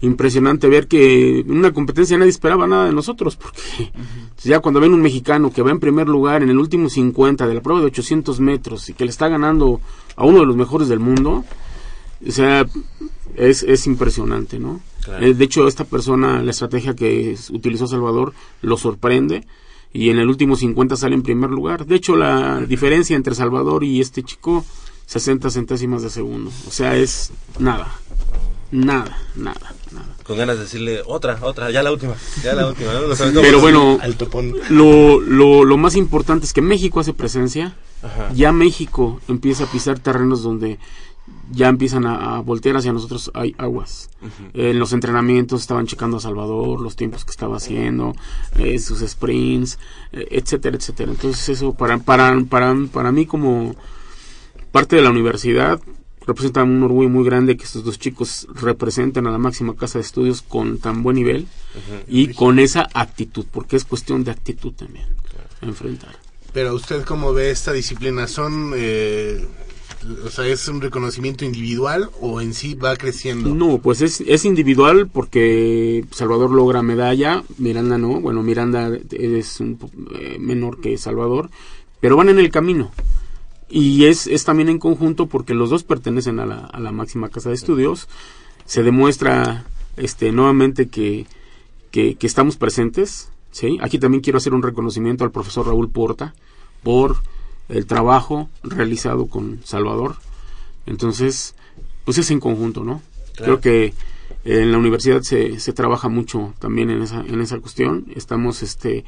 [0.00, 3.92] impresionante ver que en una competencia nadie esperaba nada de nosotros, porque
[4.44, 7.54] ya cuando ven un mexicano que va en primer lugar en el último 50 de
[7.54, 9.80] la prueba de 800 metros y que le está ganando
[10.16, 11.44] a uno de los mejores del mundo,
[12.26, 12.66] o sea,
[13.36, 14.80] es, es impresionante, ¿no?
[15.20, 19.46] Eh, de hecho, esta persona, la estrategia que utilizó Salvador, lo sorprende
[19.92, 21.86] y en el último 50 sale en primer lugar.
[21.86, 24.64] De hecho, la diferencia entre Salvador y este chico,
[25.08, 26.52] 60 centésimas de segundo.
[26.68, 27.88] O sea, es nada,
[28.70, 29.74] nada, nada
[30.28, 32.90] con ganas de decirle otra, otra, ya la última, ya la última.
[33.40, 33.98] Pero bueno,
[34.68, 37.74] lo, lo, lo, más importante es que México hace presencia,
[38.34, 40.78] ya México empieza a pisar terrenos donde
[41.50, 44.10] ya empiezan a, voltear hacia nosotros hay aguas.
[44.52, 48.14] en los entrenamientos estaban checando a Salvador, los tiempos que estaba haciendo,
[48.58, 49.78] eh, sus sprints,
[50.12, 51.12] eh, etcétera, etcétera.
[51.12, 53.74] Entonces eso para, para, para, para mí como
[54.78, 55.80] parte de la universidad
[56.24, 60.04] representa un orgullo muy grande que estos dos chicos representen a la máxima casa de
[60.04, 61.48] estudios con tan buen nivel
[62.06, 65.06] y con esa actitud, porque es cuestión de actitud también,
[65.62, 66.14] enfrentar.
[66.52, 68.72] Pero usted cómo ve esta disciplina, son...
[68.76, 69.44] Eh,
[70.24, 73.52] o sea, ¿es un reconocimiento individual o en sí va creciendo?
[73.52, 79.76] No, pues es, es individual porque Salvador logra medalla, Miranda no, bueno, Miranda es un,
[80.14, 81.50] eh, menor que Salvador,
[81.98, 82.92] pero van en el camino
[83.70, 87.28] y es, es también en conjunto porque los dos pertenecen a la, a la máxima
[87.28, 88.08] casa de estudios.
[88.64, 89.64] Se demuestra
[89.96, 91.26] este, nuevamente que,
[91.90, 93.30] que, estamos presentes.
[93.50, 93.78] ¿sí?
[93.82, 96.34] Aquí también quiero hacer un reconocimiento al profesor Raúl Porta
[96.82, 97.16] por
[97.68, 100.16] el trabajo realizado con Salvador.
[100.86, 101.54] Entonces,
[102.04, 103.02] pues es en conjunto, ¿no?
[103.36, 103.92] Creo que
[104.44, 108.06] en la universidad se, se trabaja mucho también en esa, en esa cuestión.
[108.16, 109.04] Estamos este,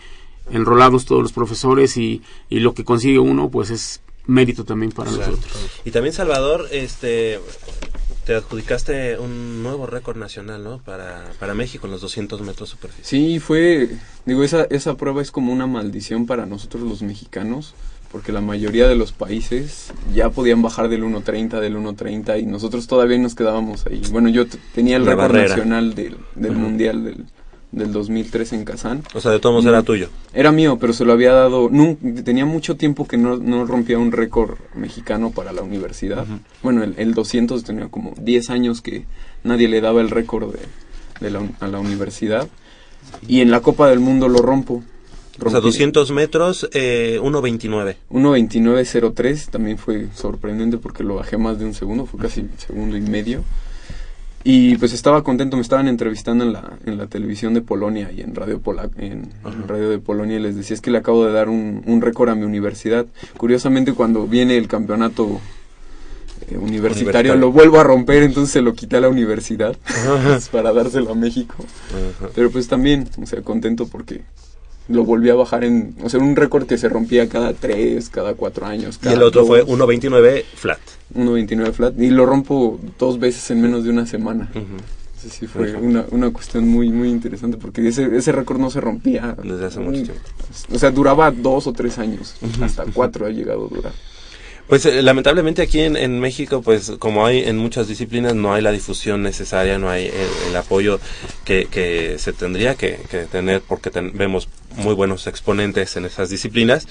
[0.51, 5.11] enrolados todos los profesores y, y lo que consigue uno pues es mérito también para
[5.11, 5.47] nosotros.
[5.85, 7.41] Y también Salvador, este
[8.25, 10.79] te adjudicaste un nuevo récord nacional, ¿no?
[10.79, 13.05] Para, para México en los 200 metros superficie.
[13.05, 13.89] Sí, fue,
[14.27, 17.75] digo, esa, esa prueba es como una maldición para nosotros los mexicanos,
[18.13, 22.87] porque la mayoría de los países ya podían bajar del 1.30, del 1.30 y nosotros
[22.87, 24.03] todavía nos quedábamos ahí.
[24.11, 27.27] Bueno, yo tenía el récord nacional del, del mundial del
[27.73, 29.03] del 2003 en Kazán.
[29.15, 30.09] O sea, de todos modos era tuyo.
[30.35, 31.71] Era mío, pero se lo había dado.
[32.25, 36.27] tenía mucho tiempo que no, no, rompía un récord mexicano para la universidad.
[36.63, 39.07] Bueno, el, el, 200 tenía como 10 años que
[39.45, 40.55] nadie le daba el récord
[41.21, 42.49] de, la, a la universidad.
[43.27, 44.83] Y en la Copa del Mundo lo rompo.
[45.43, 47.97] O sea, 200 metros, eh, 1.29.
[48.11, 53.01] 1.29.03 también fue sorprendente porque lo bajé más de un segundo, fue casi segundo y
[53.01, 53.43] medio.
[54.43, 58.23] Y pues estaba contento, me estaban entrevistando en la, en la televisión de Polonia y
[58.23, 59.29] en Radio, Pola, en,
[59.67, 62.31] radio de Polonia y les decía es que le acabo de dar un, un récord
[62.31, 63.07] a mi universidad.
[63.37, 65.41] Curiosamente cuando viene el campeonato
[66.49, 69.77] eh, universitario, lo vuelvo a romper, entonces se lo quité a la universidad
[70.53, 71.57] para dárselo a México.
[72.35, 74.23] Pero pues también, o sea, contento porque
[74.89, 78.35] lo volví a bajar en, o sea, un récord que se rompía cada tres, cada
[78.35, 78.99] cuatro años.
[79.03, 80.81] y el otro fue 1.29 flat.
[81.15, 84.51] 1.29 flat y lo rompo dos veces en menos de una semana.
[85.17, 89.37] sí fue una, una cuestión muy muy interesante porque ese, ese récord no se rompía.
[89.43, 90.23] Desde hace mucho tiempo.
[90.73, 93.93] O sea, duraba dos o tres años, hasta cuatro ha llegado a durar.
[94.71, 98.63] Pues eh, lamentablemente aquí en, en, México, pues como hay en muchas disciplinas, no hay
[98.63, 100.13] la difusión necesaria, no hay
[100.47, 101.01] el, apoyo
[101.45, 106.87] que, que, se tendría que, que tener porque vemos muy buenos exponentes en esas disciplinas.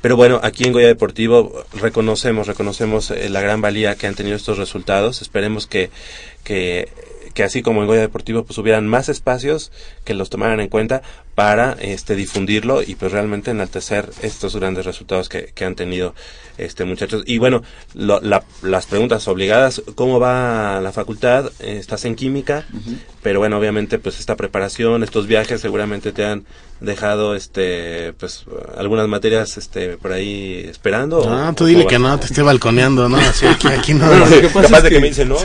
[0.00, 4.34] Pero bueno, aquí en Goya Deportivo reconocemos, reconocemos eh, la gran valía que han tenido
[4.34, 5.22] estos resultados.
[5.22, 5.90] Esperemos que,
[6.42, 6.88] que
[7.34, 9.72] que así como en Goya Deportivo pues hubieran más espacios
[10.04, 11.02] que los tomaran en cuenta
[11.34, 16.14] para este difundirlo y pues realmente enaltecer estos grandes resultados que, que han tenido
[16.58, 17.22] este muchachos.
[17.26, 17.62] Y bueno
[17.94, 22.64] las preguntas obligadas cómo va la facultad estás en química
[23.22, 26.44] pero bueno obviamente pues esta preparación estos viajes seguramente te han
[26.80, 28.44] dejado este pues
[28.76, 33.18] algunas materias este por ahí esperando no tú dile que no te esté balconeando no
[33.18, 34.06] aquí, aquí no.
[34.52, 35.36] Capaz de que, me dicen no,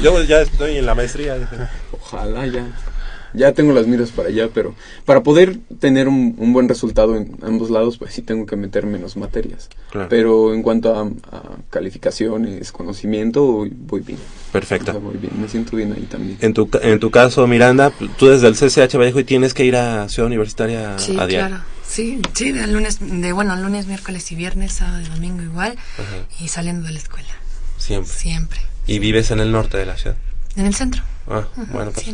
[0.00, 1.36] yo ya estoy en la maestría
[1.92, 2.66] ojalá ya
[3.36, 4.74] Ya tengo las miras para allá, pero
[5.04, 9.16] para poder tener un, buen resultado en ambos lados, pues sí tengo que meter menos
[9.16, 9.68] materias.
[10.08, 11.10] Pero en cuanto a,
[11.70, 14.18] calificaciones, conocimiento, voy bien.
[14.52, 14.98] Perfecto.
[15.00, 16.38] voy bien, me siento bien ahí también.
[16.40, 19.76] En tu, en tu caso, Miranda, tú desde el CCH Vallejo y tienes que ir
[19.76, 21.48] a Ciudad Universitaria sí, a diario.
[21.48, 21.64] Claro.
[21.86, 25.76] Sí, sí, de lunes, de bueno, lunes, miércoles y viernes, sábado y domingo igual,
[26.40, 27.28] y saliendo de la escuela.
[27.78, 28.12] Siempre.
[28.12, 28.60] Siempre.
[28.86, 30.16] ¿Y vives en el norte de la ciudad?
[30.56, 31.02] En el centro.
[31.28, 32.06] Ah, bueno, pues,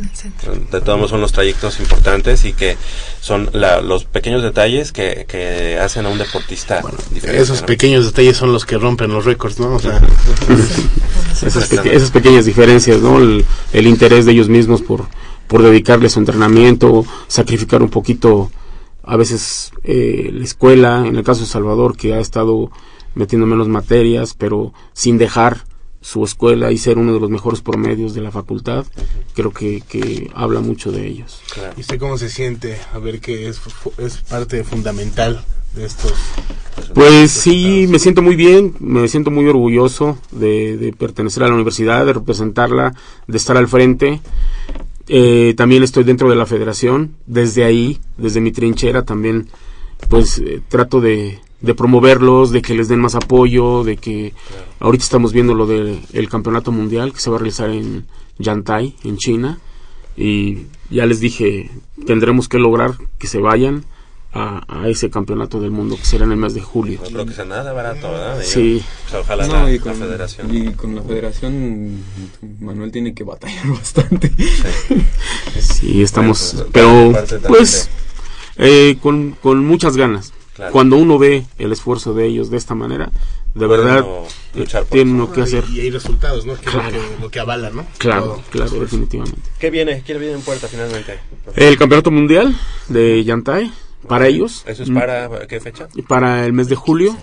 [0.70, 2.78] de todos modos son los trayectos importantes y que
[3.20, 7.42] son los pequeños detalles que, que, hacen a un deportista diferente.
[7.42, 9.74] Esos pequeños detalles son los que rompen los récords, ¿no?
[9.74, 10.00] O sea,
[11.46, 13.18] esas, pequeñas diferencias, ¿no?
[13.18, 13.44] El,
[13.74, 15.06] el, interés de ellos mismos por,
[15.46, 18.50] por dedicarle su entrenamiento, sacrificar un poquito
[19.04, 22.70] a veces eh, la escuela, en el caso de Salvador, que ha estado
[23.14, 25.64] metiendo menos materias, pero sin dejar
[26.02, 28.84] su escuela y ser uno de los mejores promedios de la facultad,
[29.34, 31.40] creo que, que habla mucho de ellos.
[31.76, 33.60] ¿Y usted cómo se siente a ver que es,
[33.98, 35.42] es parte fundamental
[35.74, 36.12] de estos?
[36.92, 41.54] Pues sí, me siento muy bien, me siento muy orgulloso de, de pertenecer a la
[41.54, 42.94] universidad, de representarla,
[43.26, 44.20] de estar al frente.
[45.08, 49.48] Eh, también estoy dentro de la federación, desde ahí, desde mi trinchera también,
[50.08, 54.34] pues eh, trato de, de promoverlos, de que les den más apoyo, de que
[54.80, 58.06] ahorita estamos viendo lo del campeonato mundial que se va a realizar en
[58.38, 59.58] Yantai, en China,
[60.16, 61.70] y ya les dije,
[62.06, 63.84] tendremos que lograr que se vayan
[64.34, 67.00] a, ese campeonato del mundo que será en el mes de julio.
[67.02, 68.40] No creo que sea nada barato, ¿verdad?
[68.42, 68.82] Sí.
[69.18, 70.56] ojalá la, y con, la federación.
[70.56, 72.02] Y con la federación,
[72.60, 74.32] Manuel tiene que batallar bastante.
[75.60, 77.12] Sí, estamos, pues, pero
[77.46, 77.90] pues
[78.56, 80.32] eh, con, con muchas ganas.
[80.70, 83.10] Cuando uno ve el esfuerzo de ellos de esta manera,
[83.54, 84.06] de verdad
[84.90, 85.64] tiene uno que hacer.
[85.72, 86.54] Y hay resultados, ¿no?
[86.54, 86.98] Que claro.
[87.20, 87.86] lo, que, avala, ¿no?
[87.98, 89.40] Claro, claro, definitivamente.
[89.58, 90.02] ¿Qué viene?
[90.02, 91.18] ¿Qué viene en puerta finalmente?
[91.56, 92.54] El campeonato mundial
[92.88, 93.72] de Yantai
[94.06, 94.64] para ellos.
[94.66, 95.88] ¿Eso es para qué fecha?
[96.08, 97.16] Para el mes de julio,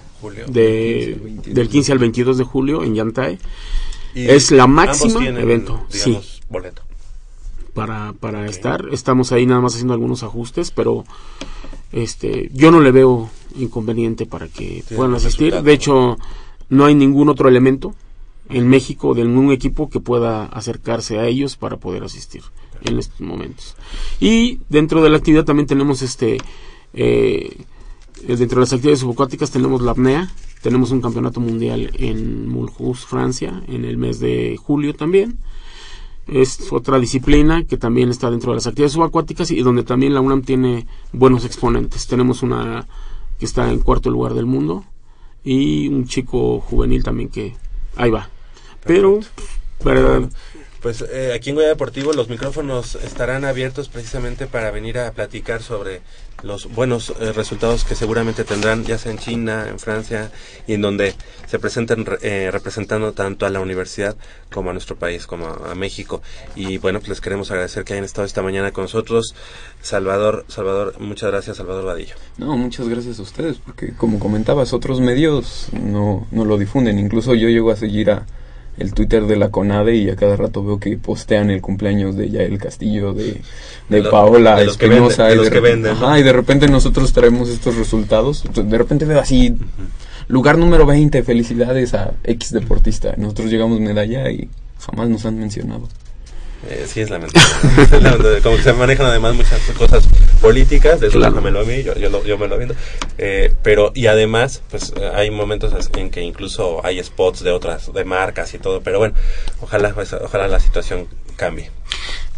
[0.48, 3.40] de, del 15 al 22 de julio en Yantai.
[4.16, 6.20] Es la máxima evento, sí.
[6.50, 6.82] Boleto.
[7.74, 11.06] Para, para estar, estamos ahí nada más haciendo algunos ajustes, pero
[11.92, 15.62] este, yo no le veo inconveniente para que puedan asistir.
[15.62, 16.18] De hecho,
[16.70, 17.96] no hay ningún otro elemento
[18.50, 22.42] en México de ningún equipo que pueda acercarse a ellos para poder asistir
[22.82, 23.76] en estos momentos.
[24.20, 26.38] Y dentro de la actividad también tenemos este,
[26.94, 27.58] eh,
[28.26, 30.32] dentro de las actividades subacuáticas tenemos la apnea,
[30.62, 35.38] tenemos un campeonato mundial en Mulhouse, Francia, en el mes de julio también
[36.32, 40.22] es otra disciplina que también está dentro de las actividades subacuáticas y donde también la
[40.22, 42.08] UNAM tiene buenos exponentes.
[42.08, 42.88] Tenemos una
[43.38, 44.84] que está en cuarto lugar del mundo
[45.44, 47.56] y un chico juvenil también que
[47.96, 48.30] ahí va.
[48.84, 49.20] Pero,
[49.84, 50.30] verdad
[50.82, 55.62] pues eh, aquí en Goya Deportivo los micrófonos estarán abiertos precisamente para venir a platicar
[55.62, 56.02] sobre
[56.44, 60.32] los buenos eh, resultados que seguramente tendrán ya sea en China, en Francia
[60.68, 61.14] y en donde
[61.48, 64.16] se presenten eh, representando tanto a la universidad
[64.52, 66.22] como a nuestro país, como a, México.
[66.56, 69.36] Y bueno, pues les queremos agradecer que hayan estado esta mañana con nosotros.
[69.82, 72.16] Salvador, Salvador, muchas gracias, Salvador Vadillo.
[72.38, 77.00] No, muchas gracias a ustedes, porque como comentabas, otros medios no, no lo difunden.
[77.00, 78.26] Incluso yo llego a seguir a
[78.80, 82.30] el Twitter de la CONADE y a cada rato veo que postean el cumpleaños de
[82.30, 83.42] Yael Castillo, de,
[83.90, 85.26] de, Paola de Espinosa.
[85.26, 85.96] de los que venden.
[86.18, 88.44] y de repente nosotros traemos estos resultados.
[88.54, 89.56] De repente veo así,
[90.28, 93.14] lugar número 20, felicidades a X deportista.
[93.18, 94.50] Nosotros llegamos medalla y
[94.80, 95.88] jamás nos han mencionado.
[96.68, 98.42] Eh, sí, es lamentable.
[98.42, 100.08] Como que se manejan además muchas cosas
[100.42, 102.76] políticas, de eso me lo vi, yo, yo, me lo viendo.
[103.18, 108.04] Eh, pero, y además, pues hay momentos en que incluso hay spots de otras, de
[108.04, 108.82] marcas y todo.
[108.82, 109.16] Pero bueno,
[109.62, 111.72] ojalá, pues, ojalá la situación cambie.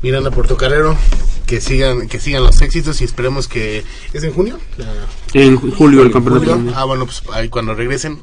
[0.01, 0.95] Miranda Portocarrero,
[1.45, 3.83] que sigan, que sigan los éxitos y esperemos que.
[4.13, 4.59] ¿Es en junio?
[5.33, 6.59] En julio el campeonato.
[6.75, 8.19] Ah, bueno, pues ahí cuando regresen.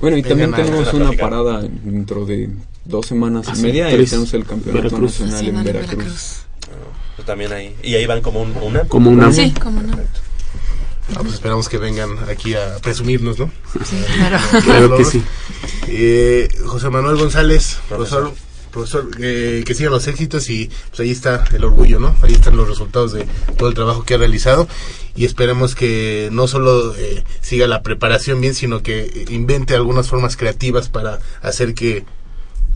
[0.00, 2.50] Bueno, y también tenemos una parada dentro de
[2.86, 6.46] dos semanas y media y tenemos el campeonato nacional en Veracruz.
[7.16, 7.74] Pues también ahí.
[7.82, 8.84] ¿Y ahí van como un, una?
[8.84, 9.32] Como una.
[9.32, 10.04] Sí, como una.
[11.14, 13.50] Ah, pues esperamos que vengan aquí a presumirnos, ¿no?
[13.84, 14.38] Sí, claro.
[14.64, 15.22] claro que sí.
[15.88, 18.32] Eh, José Manuel González, profesor,
[18.72, 22.14] profesor eh, que sigan los éxitos y pues ahí está el orgullo, ¿no?
[22.22, 23.26] Ahí están los resultados de
[23.56, 24.66] todo el trabajo que ha realizado
[25.14, 30.36] y esperemos que no solo eh, siga la preparación bien, sino que invente algunas formas
[30.36, 32.04] creativas para hacer que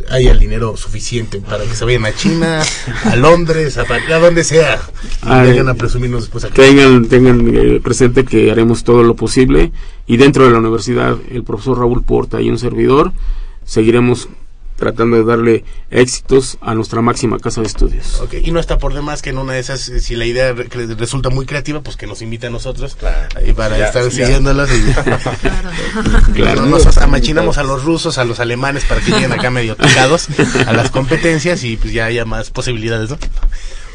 [0.08, 2.62] haya el dinero suficiente para que se vayan a China,
[3.04, 4.80] a Londres, a, a donde sea,
[5.24, 6.54] y vengan a presumirnos después aquí.
[6.54, 9.72] Tengan, tengan eh, presente que haremos todo lo posible
[10.06, 13.12] y dentro de la universidad el profesor Raúl Porta y un servidor
[13.64, 14.28] seguiremos
[14.80, 18.20] tratando de darle éxitos a nuestra máxima casa de estudios.
[18.20, 20.52] Ok, y no está por demás que en una de esas, eh, si la idea
[20.52, 22.96] resulta muy creativa, pues que nos invite a nosotros
[23.46, 24.10] y para Ya, estar ya.
[24.10, 24.68] siguiéndolas.
[24.72, 24.80] Y,
[26.34, 26.66] Claro.
[26.66, 30.28] nos hasta machinamos a los rusos, a los alemanes para que lleguen acá medio tocados
[30.66, 33.18] a las competencias y pues ya haya más posibilidades, ¿no?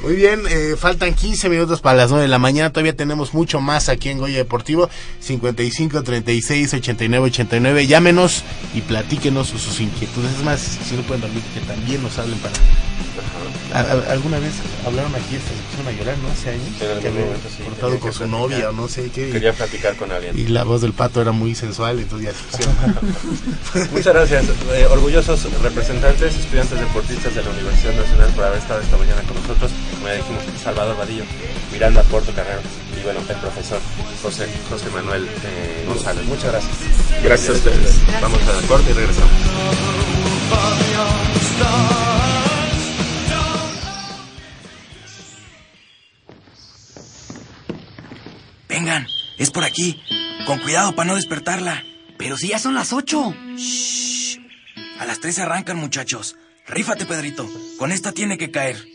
[0.06, 2.70] Muy bien, eh, faltan 15 minutos para las 9 de la mañana.
[2.72, 4.88] Todavía tenemos mucho más aquí en Goya Deportivo.
[5.20, 7.88] 55 36 89 89.
[7.88, 8.43] Llámenos
[8.76, 10.32] y platíquenos sus, sus inquietudes.
[10.38, 12.53] Es más, si no pueden dormir, que también nos hablen para.
[13.74, 14.53] A- a- ¿Alguna vez
[14.86, 15.36] hablaron aquí?
[15.36, 16.30] Se pusieron a llorar, ¿no?
[16.30, 16.68] Hace años.
[16.80, 18.41] En algún que momento sí, cortado con su platicara.
[18.41, 19.32] novia o no sé qué.
[19.32, 20.38] Quería platicar con alguien.
[20.38, 23.91] Y la voz del pato era muy sensual, entonces ya se pusieron.
[23.91, 24.45] Muchas gracias.
[24.72, 29.36] Eh, orgullosos representantes, estudiantes deportistas de la Universidad Nacional por haber estado esta mañana con
[29.41, 29.72] nosotros.
[29.95, 31.23] Como ya dijimos, Salvador Vadillo,
[31.71, 32.61] Miranda Porto Carrero
[32.99, 33.79] y bueno, el profesor
[34.21, 36.25] José, José Manuel eh, González.
[36.25, 37.23] Muchas gracias.
[37.23, 38.21] Gracias a ustedes.
[38.21, 39.31] Vamos a la corte y regresamos.
[48.69, 50.01] Vengan, es por aquí.
[50.45, 51.83] Con cuidado para no despertarla.
[52.17, 53.33] Pero si ya son las ocho.
[53.57, 54.39] Shh.
[54.99, 56.37] A las tres arrancan, muchachos.
[56.67, 57.49] Rífate, Pedrito.
[57.77, 58.94] Con esta tiene que caer.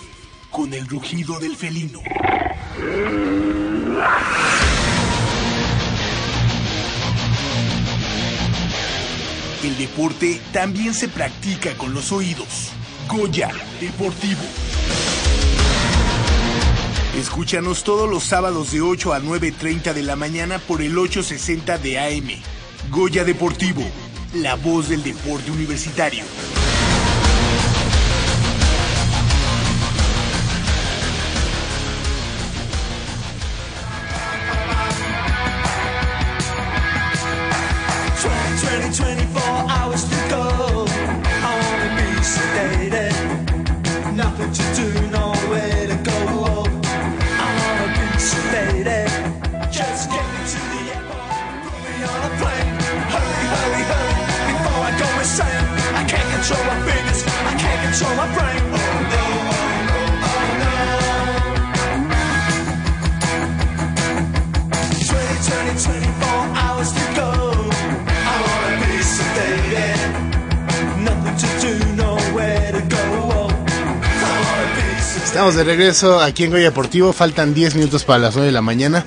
[0.51, 2.01] con el rugido del felino.
[9.63, 12.71] El deporte también se practica con los oídos.
[13.07, 13.49] Goya
[13.79, 14.41] Deportivo.
[17.17, 21.99] Escúchanos todos los sábados de 8 a 9.30 de la mañana por el 860 de
[21.99, 22.29] AM.
[22.89, 23.83] Goya Deportivo,
[24.33, 26.23] la voz del deporte universitario.
[44.53, 44.90] just do
[75.41, 77.11] Estamos de regreso aquí en Goya Deportivo.
[77.13, 79.03] Faltan 10 minutos para las 9 de la mañana.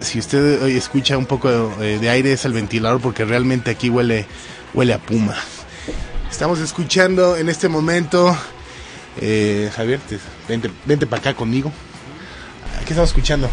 [0.00, 3.88] Si usted hoy escucha un poco eh, de aire es el ventilador porque realmente aquí
[3.88, 4.26] huele,
[4.74, 5.36] huele a puma.
[6.28, 8.36] Estamos escuchando en este momento...
[9.20, 10.18] eh, Javier, te-
[10.48, 11.70] vente, vente para acá conmigo.
[12.84, 13.48] ¿Qué estamos escuchando?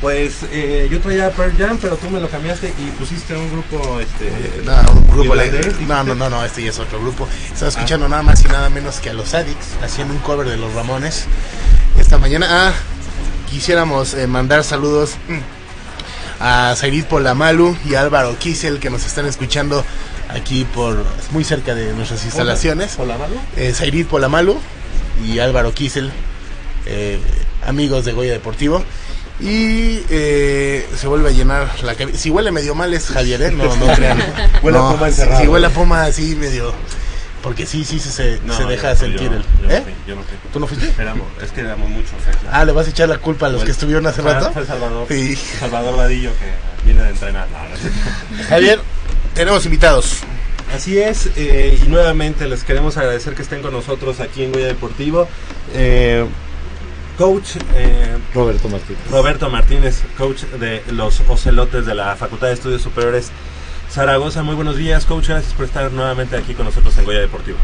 [0.00, 3.98] Pues eh, yo traía Pearl Jam, pero tú me lo cambiaste y pusiste un grupo
[3.98, 4.30] este
[4.64, 7.26] No, un grupo irlandés, no, no, no, no, este ya es otro grupo.
[7.52, 10.56] Estaba escuchando nada más y nada menos que a los Addicts haciendo un cover de
[10.56, 11.26] los Ramones
[11.98, 12.46] esta mañana.
[12.48, 12.72] Ah,
[13.50, 15.16] quisiéramos eh, mandar saludos
[16.40, 19.84] a Zairid Polamalu y a Álvaro Kisel que nos están escuchando
[20.28, 22.94] aquí por muy cerca de nuestras instalaciones.
[22.94, 23.34] ¿Polamalu?
[23.56, 24.58] Eh, Zairid Polamalu
[25.26, 26.12] y Álvaro Kisel,
[26.86, 27.18] eh,
[27.66, 28.84] amigos de Goya Deportivo.
[29.40, 32.18] Y eh, se vuelve a llenar la cabina.
[32.18, 33.50] Si huele medio mal es Javier, ¿eh?
[33.52, 34.18] No, no crean.
[34.62, 35.40] Huele a No, puma si- encerrado.
[35.42, 36.74] Si huele a puma así medio...
[37.42, 39.42] Porque sí, sí, se, se, No, se yo deja sentir yo- el...
[39.42, 39.82] yo no ¿Eh?
[39.82, 40.36] fui, yo no fui.
[40.52, 40.92] ¿Tú no fuiste?
[41.00, 42.46] Éramos, es que éramos muchos aquí.
[42.50, 44.50] Ah, ¿le vas a echar la culpa a los que estuvieron hace rato?
[44.52, 45.36] Fue Salvador, Sí.
[45.36, 47.46] Salvador Vadillo que viene de entrenar.
[47.48, 48.44] No.
[48.48, 48.80] Javier,
[49.34, 50.16] tenemos invitados.
[50.74, 54.66] Así es, eh, y nuevamente les queremos agradecer que estén con nosotros aquí en Goya
[54.66, 55.28] Deportivo.
[55.74, 56.26] Eh,
[57.18, 59.10] coach eh, Roberto Martínez.
[59.10, 63.32] Roberto Martínez, coach de los Ocelotes de la Facultad de Estudios Superiores
[63.90, 64.44] Zaragoza.
[64.44, 65.28] Muy buenos días, coach.
[65.28, 67.58] Gracias por estar nuevamente aquí con nosotros en Goya Deportivo.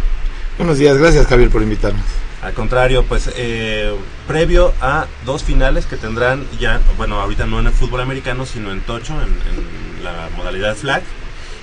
[0.59, 2.05] Buenos días, gracias Javier por invitarnos.
[2.43, 3.95] Al contrario, pues eh,
[4.27, 8.71] previo a dos finales que tendrán ya, bueno, ahorita no en el fútbol americano, sino
[8.71, 11.03] en Tocho, en, en la modalidad flag,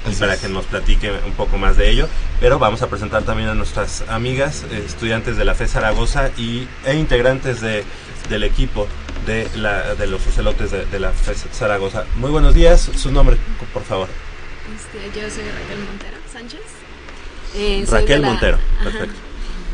[0.05, 0.39] Así para es.
[0.41, 2.07] que nos platique un poco más de ello.
[2.39, 6.67] Pero vamos a presentar también a nuestras amigas, eh, estudiantes de la FE Zaragoza y,
[6.85, 7.83] e integrantes de,
[8.29, 8.87] del equipo
[9.25, 12.05] de, la, de los ocelotes de, de la FE Zaragoza.
[12.15, 13.37] Muy buenos días, su nombre,
[13.73, 14.07] por favor.
[14.75, 16.61] Este, yo soy Raquel Montero Sánchez.
[17.55, 18.83] Eh, soy Raquel la- Montero, Ajá.
[18.85, 19.15] perfecto.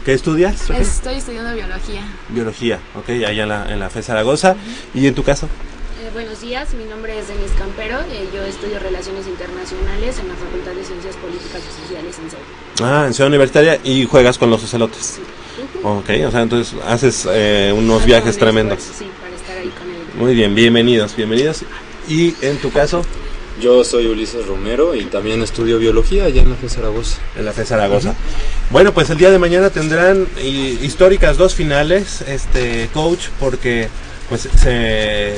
[0.03, 0.67] ¿Qué estudias?
[0.69, 0.85] Raquel?
[0.85, 2.01] Estoy estudiando biología.
[2.29, 4.55] Biología, ok, allá en la, en la FE Zaragoza.
[4.93, 5.47] ¿Y en tu caso?
[5.99, 10.35] Eh, buenos días, mi nombre es Denise Campero, eh, yo estudio Relaciones Internacionales en la
[10.35, 12.39] Facultad de Ciencias Políticas y Sociales en CEU.
[12.87, 15.19] Ah, en Ciudad Universitaria y juegas con los ocelotes.
[15.83, 18.79] Ok, o sea, entonces haces eh, unos viajes tremendos.
[18.81, 20.23] Sí, para estar ahí con él.
[20.23, 21.63] Muy bien, bienvenidos, bienvenidos.
[22.07, 23.01] ¿Y en tu caso?
[23.59, 27.17] Yo soy Ulises Romero y también estudio biología allá en la FE Zaragoza.
[27.35, 28.13] En la FE Zaragoza.
[28.69, 33.87] Bueno, pues el día de mañana tendrán hi- históricas dos finales, este coach, porque
[34.29, 35.33] pues se,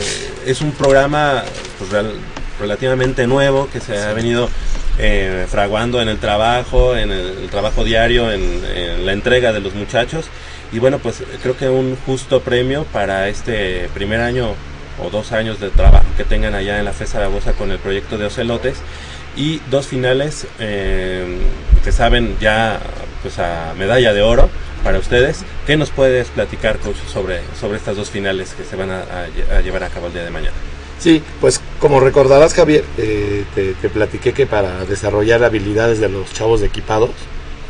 [0.45, 1.43] es un programa
[1.77, 2.13] pues, real-
[2.59, 4.49] relativamente nuevo que se ha venido
[4.97, 8.41] eh, fraguando en el trabajo, en el, el trabajo diario, en,
[8.75, 10.25] en la entrega de los muchachos.
[10.71, 14.49] Y bueno, pues creo que un justo premio para este primer año
[15.01, 18.17] o dos años de trabajo que tengan allá en la FE Zaragoza con el proyecto
[18.17, 18.77] de Ocelotes.
[19.37, 21.37] Y dos finales eh,
[21.83, 22.79] que saben ya
[23.21, 24.49] pues a medalla de oro
[24.79, 25.39] para ustedes.
[25.67, 29.27] ¿Qué nos puedes platicar, coach, sobre, sobre estas dos finales que se van a, a
[29.27, 30.55] lle- a llevar a cabo el día de mañana?
[30.99, 36.33] Sí, pues como recordarás Javier, eh, te, te platiqué que para desarrollar habilidades de los
[36.33, 37.11] chavos de equipados,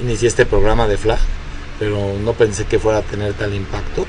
[0.02, 1.20] inicié este programa de FLAG,
[1.78, 4.06] pero no pensé que fuera a tener tal impacto.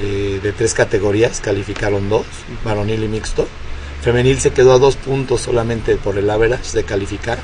[0.00, 2.26] Eh, de tres categorías, calificaron dos,
[2.64, 3.46] varonil y mixto.
[4.02, 7.38] Femenil se quedó a dos puntos solamente por el average de calificar.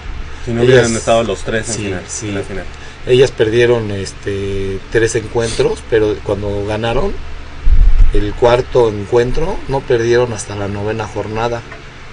[0.44, 2.28] Si no hubieran estado los tres en sí, final, sí.
[2.30, 2.64] en la final.
[3.06, 7.12] Ellas perdieron este, tres encuentros, pero cuando ganaron
[8.12, 11.62] el cuarto encuentro no perdieron hasta la novena jornada,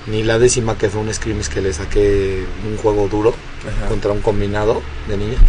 [0.06, 3.34] ni la décima que fue un scrimmage que le saqué un juego duro
[3.68, 3.88] Ajá.
[3.88, 5.42] contra un combinado de niñas.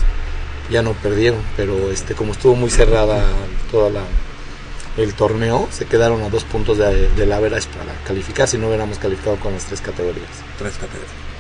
[0.71, 3.25] Ya no perdieron, pero este como estuvo muy cerrada
[3.71, 4.03] toda la
[4.97, 8.99] el torneo, se quedaron a dos puntos de, del average para calificar si no hubiéramos
[8.99, 10.27] calificado con las tres categorías.
[10.59, 11.38] Tres categorías.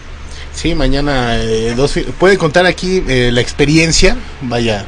[0.61, 4.87] Sí, mañana eh, dos puede contar aquí eh, la experiencia, vaya,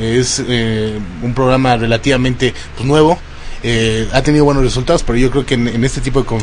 [0.00, 3.16] es eh, un programa relativamente pues, nuevo,
[3.62, 6.40] eh, ha tenido buenos resultados, pero yo creo que en, este tipo de, con-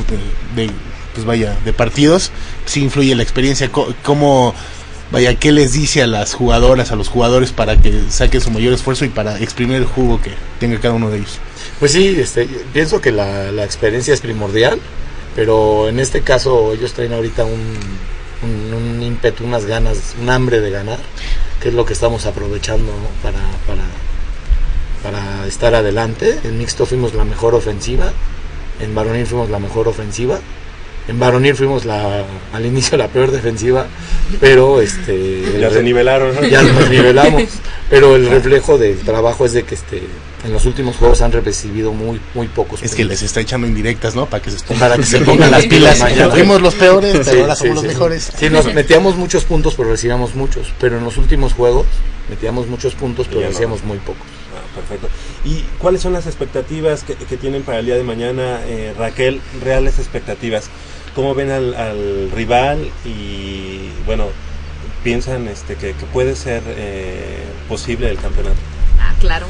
[0.55, 0.69] de,
[1.13, 2.31] pues vaya, de partidos
[2.65, 3.69] sí influye la experiencia,
[4.03, 4.55] cómo,
[5.11, 8.71] vaya, qué les dice a las jugadoras, a los jugadores para que saquen su mayor
[8.71, 10.31] esfuerzo y para exprimir el jugo que
[10.61, 11.39] tenga cada uno de ellos.
[11.81, 14.79] Pues sí, este, pienso que la, la experiencia es primordial,
[15.35, 20.61] pero en este caso ellos traen ahorita un, un, un ímpetu, unas ganas, un hambre
[20.61, 20.99] de ganar,
[21.61, 23.83] que es lo que estamos aprovechando para, para,
[25.03, 26.39] para estar adelante.
[26.43, 28.11] En mixto fuimos la mejor ofensiva,
[28.79, 30.39] en varonil fuimos la mejor ofensiva,
[31.07, 33.85] en varonil fuimos la, al inicio la peor defensiva,
[34.39, 36.43] pero este Ya se nivelaron, ¿no?
[36.43, 37.43] Ya nos nivelamos,
[37.89, 40.01] pero el reflejo del trabajo es de que este
[40.45, 42.81] en los últimos juegos han recibido muy muy pocos.
[42.83, 44.27] Es que les está echando indirectas, ¿no?
[44.27, 46.03] Para que se, Para que se pongan las pilas.
[46.31, 47.87] Fuimos los peores, pero Sí, ahora sí, somos los sí.
[47.87, 48.31] mejores.
[48.37, 50.67] Sí, nos metíamos muchos puntos, pero recibíamos muchos.
[50.79, 51.85] Pero en los últimos juegos
[52.29, 53.47] metíamos muchos puntos, pero no.
[53.47, 54.21] recibíamos muy pocos.
[54.55, 55.07] Ah, perfecto.
[55.43, 59.41] ¿Y cuáles son las expectativas que, que tienen para el día de mañana, eh, Raquel?
[59.63, 60.69] Reales expectativas.
[61.15, 62.89] ¿Cómo ven al, al rival?
[63.05, 64.25] Y bueno,
[65.03, 68.55] piensan este, que, que puede ser eh, posible el campeonato.
[69.25, 69.47] Claro.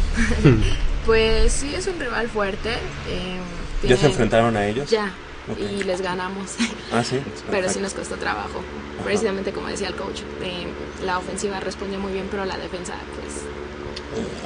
[1.06, 2.70] pues sí, es un rival fuerte.
[3.10, 3.40] eh,
[3.84, 4.90] ¿Ya se enfrentaron a ellos?
[4.90, 5.12] Ya,
[5.60, 6.56] y les ganamos.
[6.94, 7.20] Ah, sí.
[7.52, 8.62] pero sí nos costó trabajo.
[8.96, 9.04] Ajá.
[9.04, 10.68] Precisamente como decía el coach, eh,
[11.04, 13.42] la ofensiva respondió muy bien, pero la defensa, pues,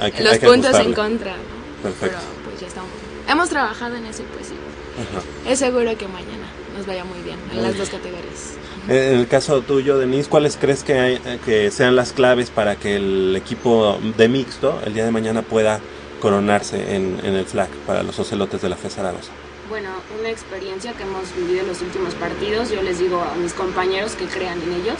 [0.00, 1.32] Hay que- los hay que puntos en contra.
[1.36, 1.82] ¿no?
[1.82, 2.16] Perfecto.
[2.18, 2.90] Pero pues ya estamos.
[3.28, 4.54] Hemos trabajado en eso y pues sí.
[4.98, 5.22] Ajá.
[5.50, 8.54] Es seguro que mañana nos vaya muy bien en las dos categorías.
[8.88, 12.76] En el caso tuyo, Denise, ¿cuáles crees que, hay- eh, que sean las claves para
[12.76, 15.80] que el equipo de mixto el día de mañana pueda
[16.20, 19.30] coronarse en, en el flag para los ocelotes de la FE Zaragoza?
[19.68, 23.52] Bueno, una experiencia que hemos vivido en los últimos partidos, yo les digo a mis
[23.52, 24.96] compañeros que crean en ellos,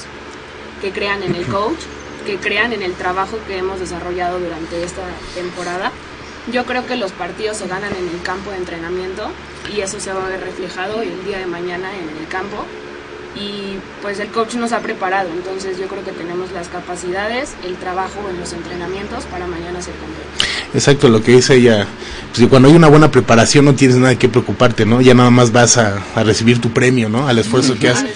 [0.80, 1.78] que crean en el coach,
[2.24, 5.02] que crean en el trabajo que hemos desarrollado durante esta
[5.34, 5.90] temporada.
[6.52, 9.30] Yo creo que los partidos se ganan en el campo de entrenamiento
[9.74, 12.64] y eso se va a ver reflejado el día de mañana en el campo.
[13.36, 17.76] Y pues el coach nos ha preparado, entonces yo creo que tenemos las capacidades, el
[17.76, 20.50] trabajo en los entrenamientos para mañana ser campeones.
[20.74, 21.86] Exacto, lo que dice ella.
[22.34, 25.00] Pues, cuando hay una buena preparación no tienes nada que preocuparte, ¿no?
[25.00, 27.28] Ya nada más vas a, a recibir tu premio, ¿no?
[27.28, 28.10] Al esfuerzo que haces.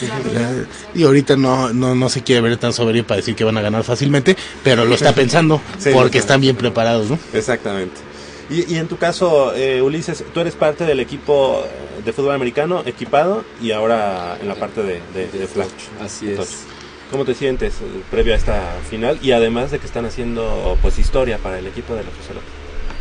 [0.95, 3.61] Y ahorita no, no, no se quiere ver tan soberbio para decir que van a
[3.62, 7.19] ganar fácilmente, pero lo está pensando Sí, porque están bien preparados, ¿no?
[7.33, 8.14] Exactamente.
[8.51, 11.64] Y, y en tu caso, eh, Ulises, tú eres parte del equipo
[12.05, 15.68] de fútbol americano equipado y ahora en la parte de, de, de flag.
[16.03, 16.64] Así es.
[17.11, 19.18] ¿Cómo te sientes eh, previo a esta final?
[19.22, 22.51] Y además de que están haciendo pues historia para el equipo de los ocelotes.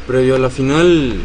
[0.08, 1.16] Previo a la final,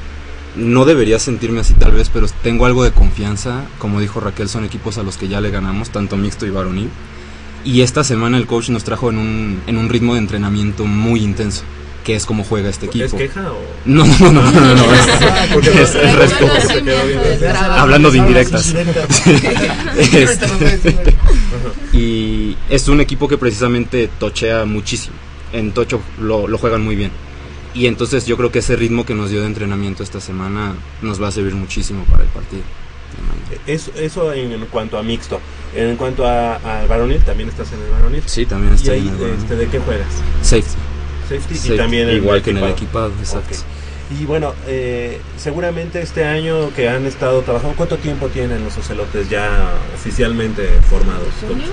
[0.57, 3.65] no debería sentirme así tal vez, pero tengo algo de confianza.
[3.79, 6.89] Como dijo Raquel, son equipos a los que ya le ganamos, tanto mixto y varonil.
[7.65, 11.23] Y esta semana el coach nos trajo en un, en un ritmo de entrenamiento muy
[11.23, 11.65] intenso,
[12.15, 13.05] es como juega este equipo.
[13.05, 13.59] ¿Es queja o...?
[13.85, 15.09] No, no, no, no, no, no, es,
[15.97, 16.53] Ah, respeto.
[17.71, 18.75] Hablando de indirectas.
[19.97, 21.15] Este,
[21.93, 25.17] y es un equipo que precisamente tochea muchísimo.
[25.53, 27.11] En tocho lo, juegan muy bien.
[27.75, 31.23] Y entonces yo creo que ese ritmo que nos dio de entrenamiento esta semana nos
[31.23, 32.63] va a servir muchísimo para el partido.
[33.67, 35.41] Eso, eso en, cuanto a mixto.
[35.75, 38.23] En cuanto a, a varonil, ¿también estás en el varonil?
[38.27, 39.39] Sí, también estoy ¿Y ahí, en el varonil.
[39.41, 40.07] este, de qué juegas?
[40.43, 40.77] Safety.
[41.29, 43.57] Safety, Safety, y también igual que en el equipado, exacto.
[44.19, 49.29] Y bueno, eh, seguramente este año que han estado trabajando, ¿cuánto tiempo tienen los ocelotes
[49.29, 51.29] ya oficialmente formados?
[51.47, 51.67] Junio,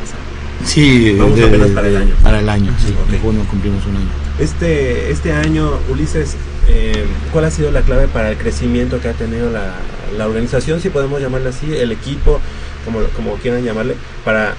[0.00, 0.22] pasado.
[0.64, 2.14] Sí, Vamos de- apenas para el año.
[2.22, 2.94] Para el año, sí.
[3.12, 4.08] En junio cumplimos un año.
[4.38, 6.36] Este, este año, Ulises,
[6.68, 9.74] eh, ¿cuál ha sido la clave para el crecimiento que ha tenido la,
[10.16, 12.40] la organización, si podemos llamarle así, el equipo,
[12.86, 13.94] como, como quieran llamarle,
[14.24, 14.54] para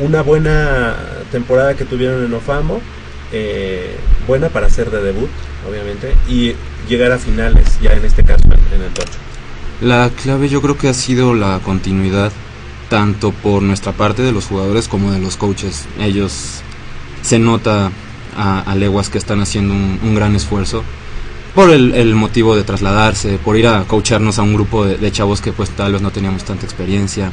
[0.00, 0.96] una buena
[1.30, 2.80] temporada que tuvieron en Ofamo,
[3.32, 5.30] eh, buena para ser de debut,
[5.68, 6.54] obviamente, y
[6.88, 9.18] llegar a finales, ya en este caso en, en el Tocho?
[9.80, 12.32] La clave yo creo que ha sido la continuidad,
[12.88, 15.86] tanto por nuestra parte de los jugadores como de los coaches.
[16.00, 16.62] Ellos
[17.22, 17.92] se nota
[18.36, 20.82] a, a leguas que están haciendo un, un gran esfuerzo
[21.54, 25.12] por el, el motivo de trasladarse, por ir a coacharnos a un grupo de, de
[25.12, 27.30] chavos que pues tal vez no teníamos tanta experiencia,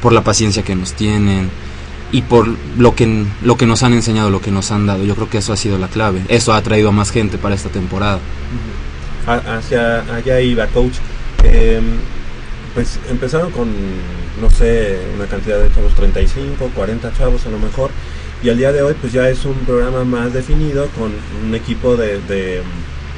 [0.00, 1.50] por la paciencia que nos tienen
[2.12, 2.48] y por
[2.78, 5.04] lo que, lo que nos han enseñado, lo que nos han dado.
[5.04, 6.22] Yo creo que eso ha sido la clave.
[6.28, 8.18] Eso ha traído a más gente para esta temporada.
[9.26, 10.94] Hacia allá iba, coach.
[11.44, 11.80] Eh,
[12.74, 13.68] pues empezaron con,
[14.40, 17.90] no sé, una cantidad de chavos, 35, 40 chavos a lo mejor,
[18.42, 21.12] y al día de hoy pues ya es un programa más definido con
[21.44, 22.62] un equipo de, de-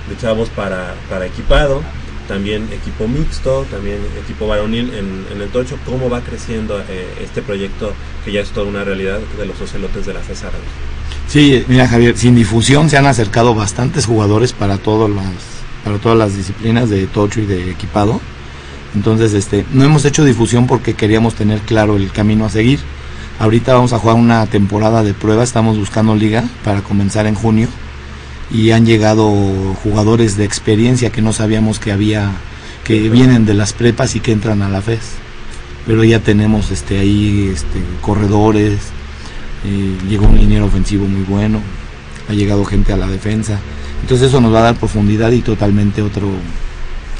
[0.08, 1.82] de chavos para, para equipado,
[2.30, 5.76] también equipo mixto, también equipo varonil en, el Tocho.
[5.84, 7.92] ¿Cómo va creciendo eh, este proyecto
[8.24, 10.44] que ya es toda una realidad de los ocelotes de la FES?
[11.26, 15.26] Sí, mira Javier, sin difusión se han acercado bastantes jugadores para todas las
[15.82, 18.20] para todas las disciplinas de tocho y de equipado.
[18.94, 22.78] Entonces, este, no hemos hecho difusión porque queríamos tener claro el camino a seguir.
[23.40, 27.68] Ahorita vamos a jugar una temporada de prueba, estamos buscando liga para comenzar en junio
[28.50, 29.30] y han llegado
[29.82, 32.32] jugadores de experiencia que no sabíamos que había
[32.84, 35.00] que vienen de las prepas y que entran a la FES.
[35.86, 38.78] Pero ya tenemos este ahí este corredores,
[39.64, 41.60] eh, llegó un liniero ofensivo muy bueno,
[42.28, 43.58] ha llegado gente a la defensa.
[44.02, 46.28] Entonces eso nos va a dar profundidad y totalmente otro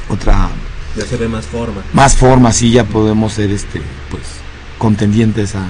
[0.09, 0.49] otra
[0.97, 1.81] Ya se ve más forma.
[1.93, 4.23] más forma, así ya podemos ser este pues
[4.77, 5.65] contendientes a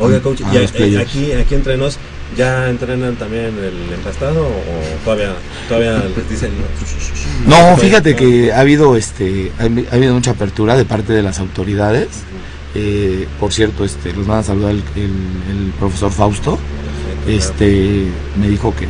[0.00, 1.98] Oiga, coach, a eh, aquí, aquí entre nos,
[2.36, 5.32] ¿ya entrenan también el empastado o todavía,
[5.68, 6.50] todavía les dicen
[7.46, 11.38] No, fíjate que ha habido este ha, ha habido mucha apertura de parte de las
[11.40, 12.08] autoridades.
[12.74, 16.58] Eh, por cierto, este los van a saludar el, el- el profesor Fausto.
[17.26, 18.04] Este
[18.40, 18.86] me dijo que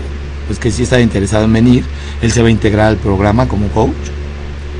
[0.46, 1.84] pues que sí estaba interesado en venir.
[2.22, 3.92] Él se va a integrar al programa como coach.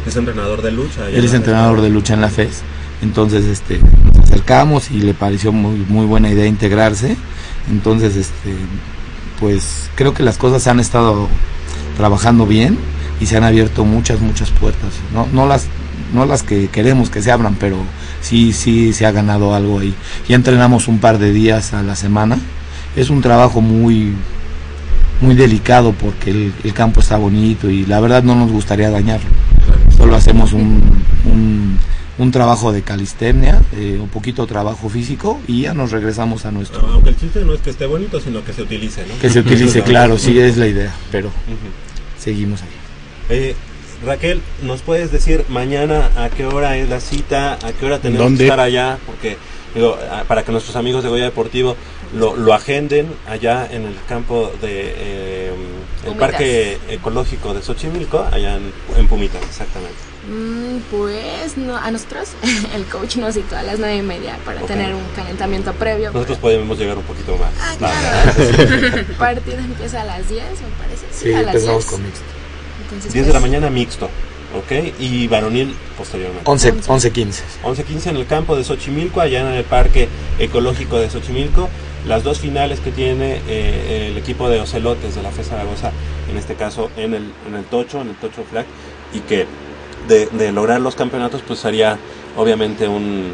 [0.06, 1.08] es entrenador de lucha?
[1.10, 2.62] Él es entrenador de lucha en la FES.
[3.02, 7.16] Entonces, este, nos acercamos y le pareció muy, muy buena idea integrarse.
[7.70, 8.54] Entonces, este,
[9.40, 11.28] pues creo que las cosas han estado
[11.96, 12.78] trabajando bien
[13.20, 14.92] y se han abierto muchas, muchas puertas.
[15.12, 15.66] No, no las,
[16.14, 17.76] no las que queremos que se abran, pero
[18.20, 19.94] sí, sí se ha ganado algo ahí.
[20.28, 22.38] Ya entrenamos un par de días a la semana.
[22.96, 24.14] Es un trabajo muy,
[25.20, 29.28] muy delicado porque el, el campo está bonito y la verdad no nos gustaría dañarlo.
[29.96, 30.80] Solo hacemos un,
[31.24, 31.78] un,
[32.18, 36.80] un trabajo de calistenia, eh, un poquito trabajo físico y ya nos regresamos a nuestro...
[36.86, 39.18] Aunque el chiste no es que esté bonito, sino que se utilice, ¿no?
[39.20, 42.18] Que se utilice, claro, sí es la idea, pero Ujú.
[42.18, 42.68] seguimos ahí.
[43.30, 43.54] Eh,
[44.04, 47.54] Raquel, ¿nos puedes decir mañana a qué hora es la cita?
[47.64, 48.38] ¿A qué hora tenemos ¿Dónde?
[48.38, 48.98] que estar allá?
[49.06, 49.36] Porque
[49.74, 51.76] digo, a- para que nuestros amigos de Goya Deportivo
[52.14, 55.52] lo, lo agenden allá en el campo de eh,
[56.06, 56.14] el.
[56.14, 59.96] Parque Ecológico de Xochimilco, allá en, en Pumitas, exactamente.
[60.26, 62.30] Mm, pues no, a nosotros
[62.74, 64.66] el coach nos citó a las nueve y media para Ok.
[64.66, 66.10] tener un calentamiento previo.
[66.12, 67.50] Nosotros podemos llegar un poquito más.
[67.60, 69.00] Ah, tarde.
[69.00, 71.06] El partido empieza a las 10, me parece.
[71.12, 71.90] Sí, a las empezamos 10.
[71.92, 72.24] con mixto.
[72.84, 74.06] Entonces, 10 de la pues, mañana mixto,
[74.56, 74.94] ¿ok?
[74.98, 76.50] Y varonil posteriormente.
[76.50, 77.42] 11, 11, 15.
[77.62, 80.08] 11-15 en el campo de Xochimilco, allá en el Parque
[80.38, 81.68] Ecológico de Xochimilco.
[82.06, 85.90] Las dos finales que tiene eh, el equipo de Ocelotes de la FE Zaragoza,
[86.30, 88.64] en este caso en el, en el Tocho, en el Tocho Flag,
[89.12, 89.46] y que
[90.08, 91.98] de, lograr los campeonatos, pues sería
[92.36, 93.32] obviamente un,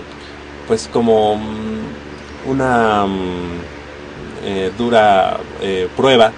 [0.66, 3.60] pues como mm, una mm,
[4.44, 6.32] eh, dura eh, prueba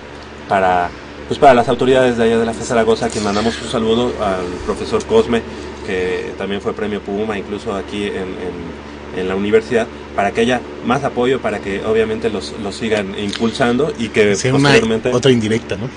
[0.48, 0.88] para
[1.26, 4.12] pues para las autoridades de allá de la FE Zaragoza, a quien mandamos un saludo
[4.22, 5.42] al profesor Cosme,
[5.84, 8.85] que también fue premio Puma, incluso aquí en-
[9.16, 13.92] en la universidad, para que haya más apoyo, para que obviamente los, los sigan impulsando
[13.98, 15.10] y que Sea una posteriormente...
[15.12, 15.88] otra indirecta, ¿no?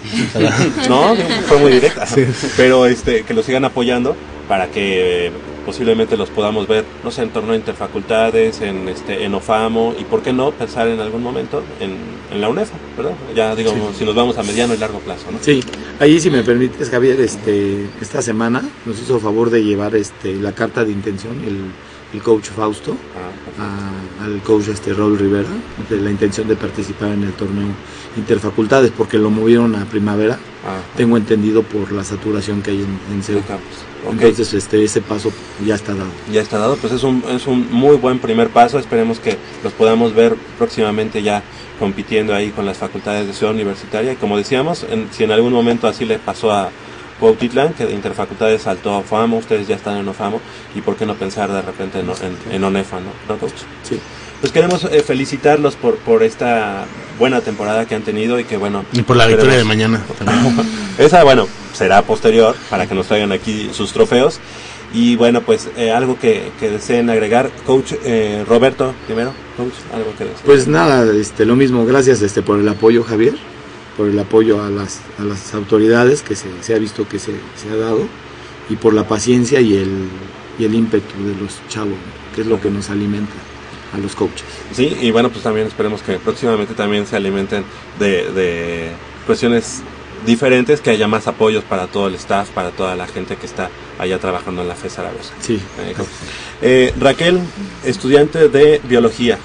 [0.89, 1.15] no,
[1.47, 2.07] fue muy directa.
[2.57, 4.15] Pero este, que los sigan apoyando
[4.47, 5.31] para que
[5.65, 10.23] posiblemente los podamos ver, no sé, en torneo interfacultades, en este, en OFAMO y por
[10.23, 11.95] qué no pensar en algún momento en,
[12.33, 13.13] en la UNEFA, ¿verdad?
[13.35, 15.37] Ya digamos, si nos vamos a mediano y largo plazo, ¿no?
[15.41, 15.63] Sí,
[15.99, 20.53] ahí si me permites, Javier, este, esta semana nos hizo favor de llevar este, la
[20.53, 21.71] carta de intención, el,
[22.13, 22.95] el coach Fausto,
[23.59, 25.47] a- al coach este, Raúl Rivera,
[25.89, 27.67] de la intención de participar en el torneo
[28.17, 30.37] interfacultades, porque lo movieron a primavera,
[30.97, 33.37] tengo entendido por la saturación que hay en, en CEU.
[34.27, 35.31] Entonces este, ese paso
[35.65, 36.09] ya está dado.
[36.31, 39.73] ya está dado, pues es un, es un muy buen primer paso, esperemos que los
[39.73, 41.43] podamos ver próximamente ya
[41.79, 44.13] compitiendo ahí con las facultades de Ciudad Universitaria.
[44.13, 46.69] Y como decíamos, en- si en algún momento así le pasó a
[47.19, 50.39] Cuautitlán, que de Interfacultades saltó a OFAMO, ustedes ya están en OFAMO
[50.75, 53.11] y por qué no pensar de repente en, en, en ONEFA, ¿no?
[53.27, 53.53] ¿No, coach?
[53.83, 53.99] Sí.
[54.39, 56.85] Pues queremos eh, felicitarlos por, por esta
[57.17, 58.85] buena temporada que han tenido y que bueno...
[58.93, 60.01] Y por la victoria de mañana.
[60.97, 64.39] Esa, bueno, será posterior para que nos traigan aquí sus trofeos.
[64.93, 67.51] Y bueno, pues eh, algo que, que deseen agregar.
[67.65, 70.45] Coach eh, Roberto, primero, coach, algo que deseen.
[70.45, 73.35] Pues nada, este, lo mismo, gracias este, por el apoyo, Javier,
[73.99, 77.33] por el apoyo a las, a las autoridades que se, se ha visto que se,
[77.57, 78.07] se ha dado
[78.69, 80.07] y por la paciencia y el,
[80.57, 81.97] y el ímpetu de los chavos,
[82.33, 83.33] que es lo que nos alimenta
[83.93, 84.45] a los coaches.
[84.71, 87.65] Sí, y bueno, pues también esperemos que próximamente también se alimenten
[87.99, 88.91] de, de
[89.25, 89.81] cuestiones
[90.25, 93.69] diferentes, que haya más apoyos para todo el staff, para toda la gente que está
[93.97, 95.33] allá trabajando en la FE Zaragoza.
[95.41, 95.55] Sí.
[95.55, 95.93] Eh.
[96.61, 97.39] Eh, Raquel,
[97.85, 99.37] estudiante de biología.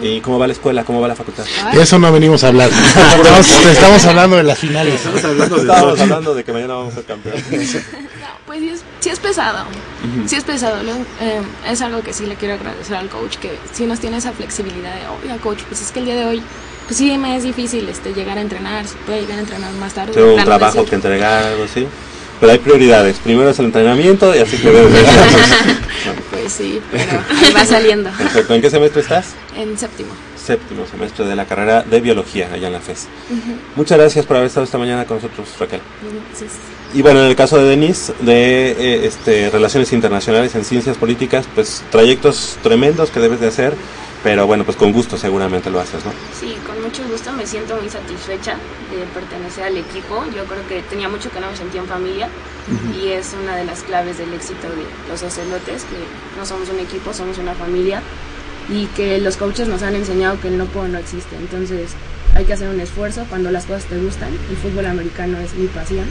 [0.00, 0.84] ¿Y cómo va la escuela?
[0.84, 1.44] ¿Cómo va la facultad?
[1.72, 2.70] De eso no venimos a hablar.
[2.70, 4.94] Estamos, estamos hablando de las finales.
[4.94, 7.44] Estamos hablando de, Estábamos hablando de que mañana vamos a ser campeones.
[8.46, 9.64] Pues sí es, sí es pesado,
[10.26, 10.82] sí es pesado.
[10.82, 11.40] Luego, eh,
[11.70, 14.94] es algo que sí le quiero agradecer al coach, que sí nos tiene esa flexibilidad
[14.94, 16.42] de, oiga coach, pues es que el día de hoy,
[16.86, 19.94] pues sí me es difícil este, llegar a entrenar, si puede llegar a entrenar más
[19.94, 20.12] tarde.
[20.12, 21.86] Tengo un trabajo que entregar, algo así.
[22.42, 23.18] Pero hay prioridades.
[23.18, 24.68] Primero es el entrenamiento y así que
[26.32, 28.10] Pues sí, pero ahí va saliendo.
[28.10, 28.54] Perfecto.
[28.54, 29.26] ¿En qué semestre estás?
[29.56, 30.08] En séptimo.
[30.36, 33.06] Séptimo semestre de la carrera de biología allá en la FES.
[33.76, 35.78] Muchas gracias por haber estado esta mañana con nosotros, Raquel.
[36.34, 36.46] Sí.
[36.94, 41.46] Y bueno, en el caso de Denise, de eh, este, Relaciones Internacionales en Ciencias Políticas,
[41.54, 43.76] pues trayectos tremendos que debes de hacer,
[44.22, 46.12] pero bueno, pues con gusto seguramente lo haces, ¿no?
[46.38, 48.56] Sí, con mucho gusto me siento muy satisfecha
[48.90, 50.24] de pertenecer al equipo.
[50.34, 52.28] Yo creo que tenía mucho que no me sentía en familia
[52.94, 56.78] y es una de las claves del éxito de los ocelotes, que no somos un
[56.78, 58.00] equipo, somos una familia
[58.68, 61.34] y que los coaches nos han enseñado que el no puedo no existe.
[61.36, 61.90] Entonces
[62.34, 64.30] hay que hacer un esfuerzo cuando las cosas te gustan.
[64.50, 66.06] El fútbol americano es mi pasión.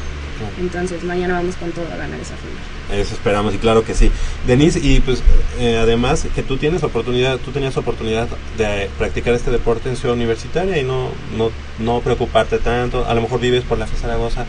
[0.60, 3.00] Entonces mañana vamos con todo a ganar esa final.
[3.02, 4.12] Eso esperamos y claro que sí.
[4.46, 5.24] Denise, y pues
[5.60, 8.28] eh, además que tú tienes oportunidad, tú tenías oportunidad
[8.58, 13.06] de practicar este deporte en Ciudad Universitaria y no, no, no preocuparte tanto.
[13.06, 14.46] A lo mejor vives por la FE Zaragoza,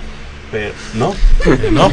[0.51, 1.14] pero no,
[1.70, 1.90] no,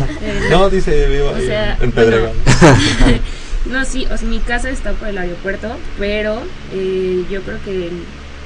[0.49, 2.33] no, dice vivo O ahí sea, en Pedregal.
[3.65, 5.69] No, sí, o sea, mi casa está por el aeropuerto,
[5.99, 6.41] pero
[6.73, 7.91] eh, yo creo que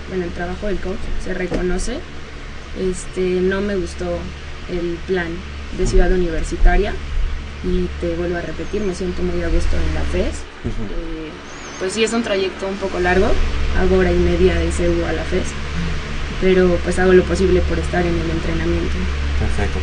[0.09, 1.99] bueno, el trabajo del coach se reconoce.
[2.79, 4.05] Este, no me gustó
[4.69, 5.27] el plan
[5.77, 6.93] de ciudad universitaria
[7.63, 10.35] y te vuelvo a repetir, me siento muy a gusto en la FES.
[10.65, 11.29] Eh,
[11.79, 13.27] pues sí es un trayecto un poco largo,
[13.79, 15.47] hago hora y media de CEU a la FES,
[16.41, 18.95] pero pues hago lo posible por estar en el entrenamiento.
[19.39, 19.79] Perfecto.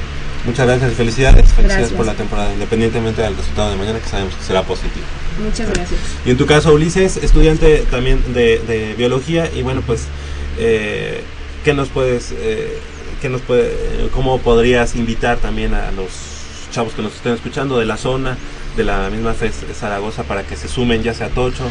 [0.46, 1.92] Muchas gracias, felicidades, felicidades Gracias.
[1.92, 5.04] por la temporada, independientemente del resultado de mañana, que sabemos que será positivo.
[5.44, 6.00] Muchas gracias.
[6.24, 10.04] Y en tu caso, Ulises, estudiante también de, de biología, y bueno, pues,
[10.58, 11.22] eh,
[11.62, 12.78] ¿qué nos puedes, eh,
[13.20, 16.08] qué nos puede, cómo podrías invitar también a los
[16.70, 18.36] chavos que nos estén escuchando de la zona,
[18.76, 21.64] de la misma FES Zaragoza, para que se sumen ya sea a Tocho,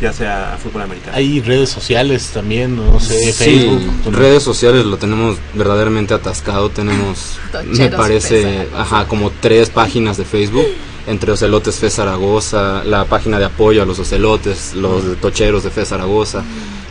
[0.00, 1.16] ya sea a fútbol americano?
[1.16, 4.14] Hay redes sociales también, no sé, Sí, Facebook.
[4.14, 6.70] redes sociales lo tenemos verdaderamente atascado.
[6.70, 10.66] Tenemos, me parece, ajá, como tres páginas de Facebook.
[11.06, 15.84] Entre Ocelotes Fe Zaragoza, la página de apoyo a los ocelotes, los tocheros de Fe
[15.84, 16.42] Zaragoza.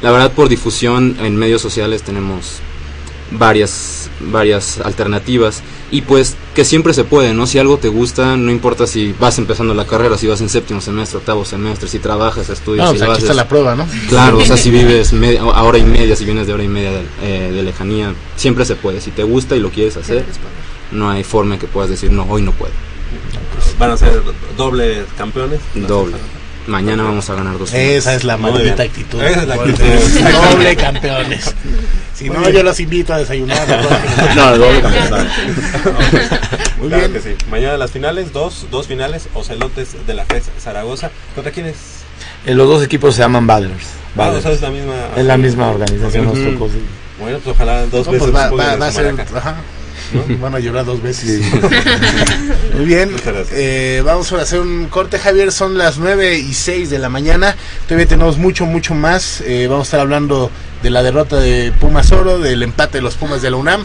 [0.01, 2.61] La verdad, por difusión en medios sociales tenemos
[3.31, 5.61] varias, varias alternativas.
[5.91, 7.45] Y pues que siempre se puede, ¿no?
[7.47, 10.81] Si algo te gusta, no importa si vas empezando la carrera, si vas en séptimo
[10.81, 13.75] semestre, octavo semestre, si trabajas, estudias, No, si pues lo aquí está haces- la prueba,
[13.75, 13.85] ¿no?
[14.09, 16.67] Claro, o sea, si vives media- a hora y media, si vienes de hora y
[16.67, 18.99] media de, eh, de lejanía, siempre se puede.
[18.99, 20.25] Si te gusta y lo quieres hacer,
[20.91, 22.73] no hay forma que puedas decir, no, hoy no puedo.
[23.79, 24.21] ¿Van a ser
[24.57, 25.59] dobles campeones?
[25.75, 26.15] Doble.
[26.67, 27.71] Mañana vamos a ganar dos.
[27.73, 29.21] Esa es la maldita actitud.
[29.21, 29.83] Esa es la actitud.
[30.51, 31.53] Doble campeones.
[32.15, 32.53] Si Muy no, bien.
[32.55, 33.57] yo los invito a desayunar.
[34.35, 35.31] No, doble campeones.
[36.77, 37.13] Muy Claro bien.
[37.13, 37.35] que sí.
[37.49, 41.11] Mañana las finales, dos, dos finales, Ocelotes de la FES Zaragoza.
[41.33, 41.75] ¿Contra quiénes?
[42.45, 43.85] Eh, los dos equipos se llaman Badgers.
[44.17, 44.93] Ah, o sea, es la misma.
[45.17, 46.25] Es la misma organización.
[47.19, 48.29] Bueno, pues ojalá dos No, veces.
[48.29, 49.55] pues va, jueguen va- en va a ser, ajá,
[50.13, 50.37] ¿no?
[50.41, 51.41] Van a llorar dos veces.
[52.75, 53.11] Muy bien,
[53.51, 55.51] eh, vamos a hacer un corte, Javier.
[55.51, 57.55] Son las 9 y 6 de la mañana.
[57.87, 59.41] Todavía tenemos mucho, mucho más.
[59.41, 60.51] Eh, vamos a estar hablando
[60.85, 63.83] de la derrota de Pumas Oro, del empate de los Pumas de la UNAM.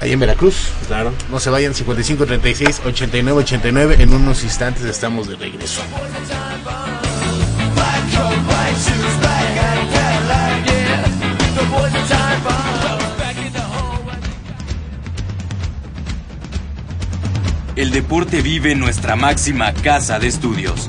[0.00, 0.56] Ahí en Veracruz.
[0.88, 1.12] Claro.
[1.30, 3.96] No se vayan, 55 36 89 89.
[4.00, 5.80] En unos instantes estamos de regreso.
[17.76, 20.88] El deporte vive en nuestra máxima casa de estudios.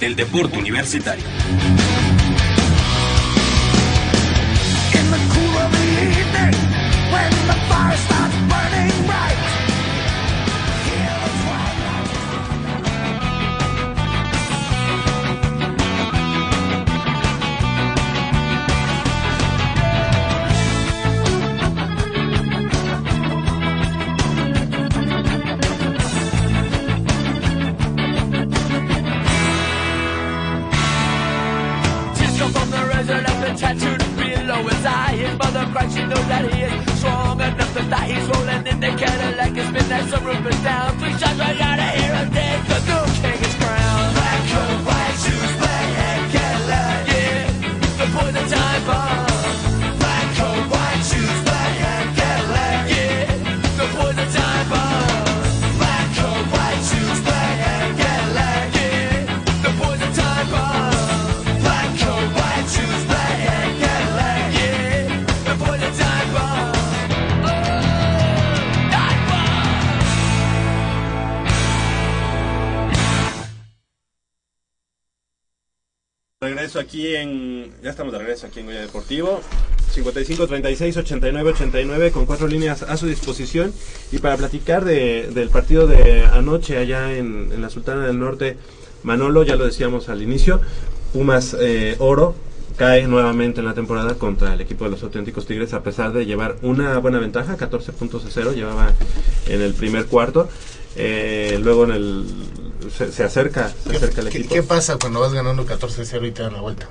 [0.00, 1.24] del deporte universitario.
[76.90, 77.70] Aquí en.
[77.84, 79.40] Ya estamos de regreso aquí en Goya Deportivo.
[79.92, 83.72] 55 36 89 89 con cuatro líneas a su disposición.
[84.10, 88.56] Y para platicar de, del partido de anoche allá en, en la Sultana del Norte,
[89.04, 90.60] Manolo, ya lo decíamos al inicio,
[91.12, 92.34] Pumas eh, Oro
[92.76, 96.24] cae nuevamente en la temporada contra el equipo de los auténticos Tigres a pesar de
[96.24, 98.92] llevar una buena ventaja, 14 puntos a cero, llevaba
[99.48, 100.48] en el primer cuarto.
[100.96, 102.24] Eh, luego en el
[102.96, 104.54] se, se acerca, se acerca el ¿Qué, equipo.
[104.54, 106.88] qué pasa cuando vas ganando 14-0 y te dan la vuelta?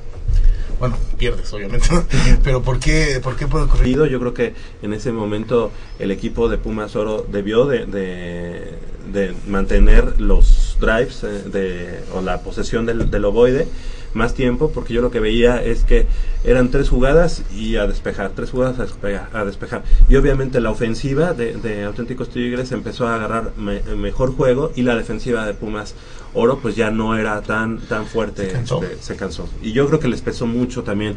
[0.79, 1.87] Bueno, pierdes, obviamente.
[2.43, 3.97] Pero ¿por qué, ¿por qué puede ocurrir?
[4.05, 8.73] Yo creo que en ese momento el equipo de Pumas Oro debió de, de,
[9.11, 13.67] de mantener los drives eh, de, o la posesión del, del ovoide
[14.13, 16.07] más tiempo, porque yo lo que veía es que
[16.43, 19.29] eran tres jugadas y a despejar, tres jugadas a despejar.
[19.33, 19.83] A despejar.
[20.07, 24.83] Y obviamente la ofensiva de, de Auténticos Tigres empezó a agarrar me- mejor juego y
[24.83, 25.95] la defensiva de Pumas
[26.33, 28.83] Oro pues ya no era tan, tan fuerte, Se cansó.
[28.83, 29.49] este, se cansó.
[29.61, 31.15] Y yo creo que les pesó mucho también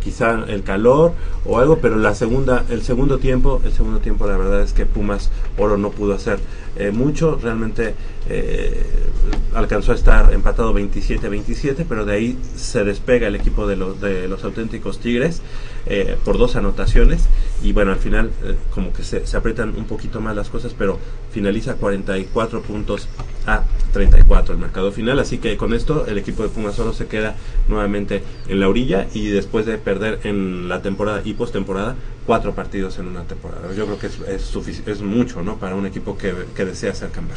[0.00, 1.12] quizá el calor
[1.44, 4.86] o algo, pero la segunda, el segundo tiempo, el segundo tiempo la verdad es que
[4.86, 6.38] Pumas Oro no pudo hacer
[6.76, 7.94] eh, mucho, realmente
[8.28, 8.84] eh,
[9.54, 14.28] alcanzó a estar empatado 27-27, pero de ahí se despega el equipo de los, de
[14.28, 15.42] los auténticos Tigres
[15.86, 17.24] eh, por dos anotaciones
[17.62, 20.74] y bueno, al final eh, como que se, se aprietan un poquito más las cosas,
[20.78, 20.98] pero
[21.32, 23.08] finaliza 44 puntos
[23.48, 27.06] a 34 el marcador final, así que con esto el equipo de Pumas Oro se
[27.06, 27.34] queda
[27.68, 31.96] nuevamente en la orilla y después de perder en la temporada y postemporada
[32.26, 33.72] cuatro partidos en una temporada.
[33.74, 35.56] Yo creo que es, es, es mucho, ¿no?
[35.56, 37.36] Para un equipo que, que desea ser campeón.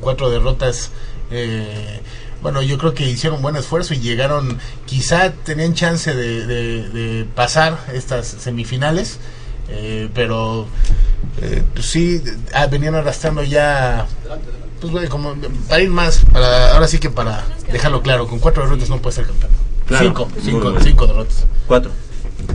[0.00, 0.90] Cuatro derrotas.
[1.30, 2.00] eh,
[2.40, 7.24] bueno, yo creo que hicieron buen esfuerzo y llegaron, quizá tenían chance de, de- de
[7.24, 9.18] pasar estas semifinales,
[9.68, 10.68] eh, pero
[11.42, 12.22] eh, pues sí,
[12.54, 14.06] ah, venían arrastrando ya,
[14.80, 15.34] pues bueno, como
[15.68, 19.16] para ir más, para ahora sí que para dejarlo claro, con cuatro derrotas no puede
[19.16, 19.52] ser campeón.
[19.86, 20.04] Claro.
[20.04, 20.82] cinco, cinco, bien.
[20.84, 21.46] cinco derrotas.
[21.66, 21.90] Cuatro.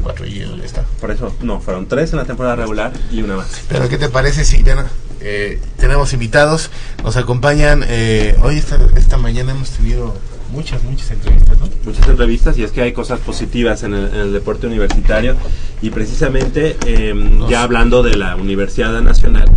[0.02, 0.84] Cuatro y él está.
[1.02, 3.62] Por eso, no, fueron tres en la temporada regular y una más.
[3.68, 4.88] Pero ¿qué te parece si ya,
[5.20, 6.70] eh, tenemos invitados?
[7.04, 7.84] Nos acompañan.
[7.88, 10.16] Eh, hoy esta, esta mañana hemos tenido
[10.52, 11.70] muchas, muchas entrevistas, ¿no?
[11.84, 15.36] muchas entrevistas y es que hay cosas positivas en el, en el deporte universitario
[15.82, 17.14] y precisamente eh,
[17.50, 19.50] ya hablando de la Universidad Nacional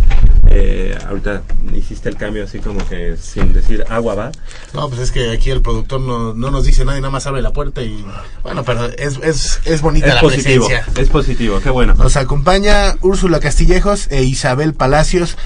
[0.49, 1.41] Eh, ahorita
[1.75, 4.31] hiciste el cambio así como que sin decir agua va.
[4.73, 7.27] No, pues es que aquí el productor no, no nos dice nada y nada más
[7.27, 8.05] abre la puerta y
[8.43, 11.01] bueno, pero es, es, es bonita Es la positivo, presencia.
[11.01, 11.93] es positivo, qué bueno.
[11.95, 15.37] Nos acompaña Úrsula Castillejos e Isabel Palacios.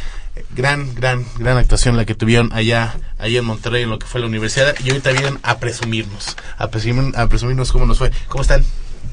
[0.56, 4.22] Gran, gran, gran actuación la que tuvieron allá, allá en Monterrey en lo que fue
[4.22, 4.74] la universidad.
[4.84, 8.12] Y ahorita vienen a presumirnos, a, presumir- a presumirnos cómo nos fue.
[8.30, 8.64] ¿Cómo están?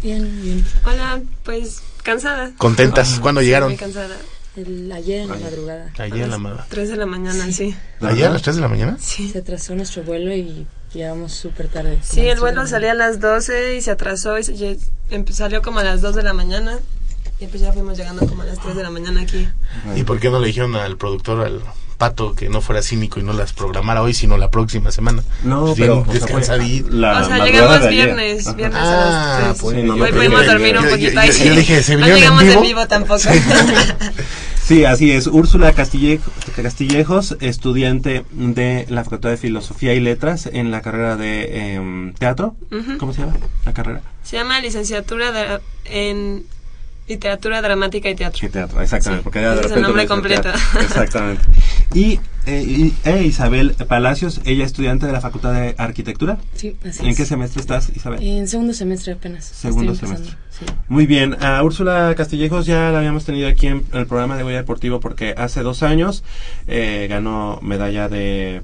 [0.02, 0.64] Bien, bien.
[0.84, 2.52] Hola, pues cansada.
[2.56, 3.18] ¿Contentas?
[3.20, 3.70] ¿Cuándo llegaron?
[3.70, 4.16] Muy cansada.
[4.58, 5.90] El, ayer en la madrugada.
[5.98, 6.66] Ayer en la madrugada.
[6.70, 7.74] 3 de la mañana, sí.
[8.00, 8.96] ¿Ayer a las 3 de la mañana?
[9.00, 9.28] Sí.
[9.30, 11.98] Se atrasó nuestro vuelo y llegamos súper tarde.
[12.02, 14.78] Sí, el vuelo salía a las 12 y se atrasó y se, lle-
[15.10, 16.78] empe- salió como a las 2 de la mañana.
[17.40, 19.48] Y pues ya fuimos llegando como a las 3 de la mañana aquí.
[19.94, 21.62] ¿Y por qué no le dijeron al productor, al
[21.98, 25.22] pato, que no fuera cínico y no las programara hoy, sino la próxima semana?
[25.42, 26.56] No, Pues pero, bien o sea,
[26.90, 28.56] la o sea, llegamos viernes, Ajá.
[28.56, 29.60] viernes Ah, a las 3.
[29.60, 31.10] pues, Sí, no, Hoy no, pudimos yo- dormir un poquito.
[31.12, 32.62] yo- ahí yo- dije, ¿se no vinieron en llegamos en vivo?
[32.62, 33.20] vivo tampoco.
[34.64, 35.26] Sí, así es.
[35.26, 41.72] Úrsula Castillejo- Castillejos, estudiante de la Facultad de Filosofía y Letras en la carrera de
[41.74, 42.54] em, teatro.
[42.70, 42.98] Ujú.
[42.98, 43.32] ¿Cómo se llama
[43.64, 44.02] la carrera?
[44.22, 46.44] Se llama licenciatura de- en
[47.08, 48.38] literatura dramática y teatro.
[48.38, 49.22] Sí, teatro, exactamente.
[49.22, 50.42] Sí, porque ya de ese es el nombre completo.
[50.42, 50.60] teatro.
[50.80, 51.42] Exactamente.
[51.94, 56.38] Y, eh, y- e Isabel Palacios, ella estudiante de la Facultad de Arquitectura.
[56.54, 57.16] Sí, así ¿En es.
[57.16, 58.22] qué semestre estás, Isabel?
[58.22, 59.44] En segundo semestre apenas.
[59.44, 60.36] Segundo Estoy semestre.
[60.50, 60.66] sí.
[60.88, 64.58] Muy bien, a Úrsula Castillejos ya la habíamos tenido aquí en, el programa de Goya
[64.58, 66.24] Deportivo porque hace dos años
[66.66, 68.62] eh, ganó medalla de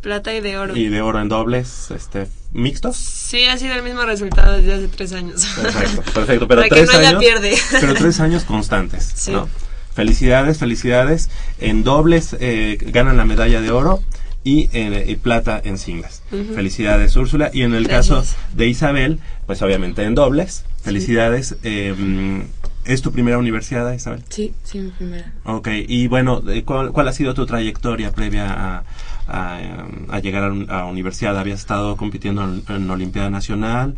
[0.00, 0.76] Plata y de oro.
[0.76, 2.96] y de oro en dobles, este mixtos.
[2.96, 5.44] Sí, ha sido el mismo resultado desde hace tres años.
[5.60, 7.54] Perfecto, perfecto, pero Para que tres no años, pierde.
[7.80, 9.32] pero tres años constantes, Sí.
[9.32, 9.48] ¿no?
[9.94, 11.28] Felicidades, felicidades.
[11.58, 14.00] En dobles eh, ganan la medalla de oro
[14.44, 16.22] y, en- y plata en singles.
[16.54, 17.50] Felicidades, Úrsula.
[17.52, 18.16] Y en el Gracias.
[18.34, 20.64] caso de Isabel, pues obviamente en dobles.
[20.84, 21.56] Felicidades.
[21.64, 22.44] Eh,
[22.84, 24.22] ¿Es tu primera universidad, Isabel?
[24.30, 25.32] Sí, sí, mi primera.
[25.44, 28.46] Ok, y bueno, eh, ¿cuál, cuál ha sido tu trayectoria previa
[28.78, 28.84] a,
[29.28, 31.38] a, a llegar a, un- a universidad?
[31.38, 33.94] ¿Habías estado compitiendo en, en Olimpiada Nacional?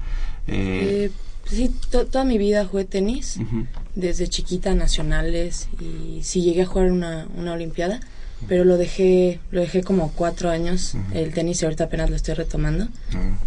[0.47, 1.11] Eh, Eh,
[1.49, 3.39] sí, to- toda mi vida jugué tenis.
[3.95, 8.01] desde chiquita nacionales y sí llegué a jugar una, una olimpiada
[8.49, 12.35] pero lo dejé lo dejé como cuatro años el tenis y ahorita apenas lo estoy
[12.35, 12.89] retomando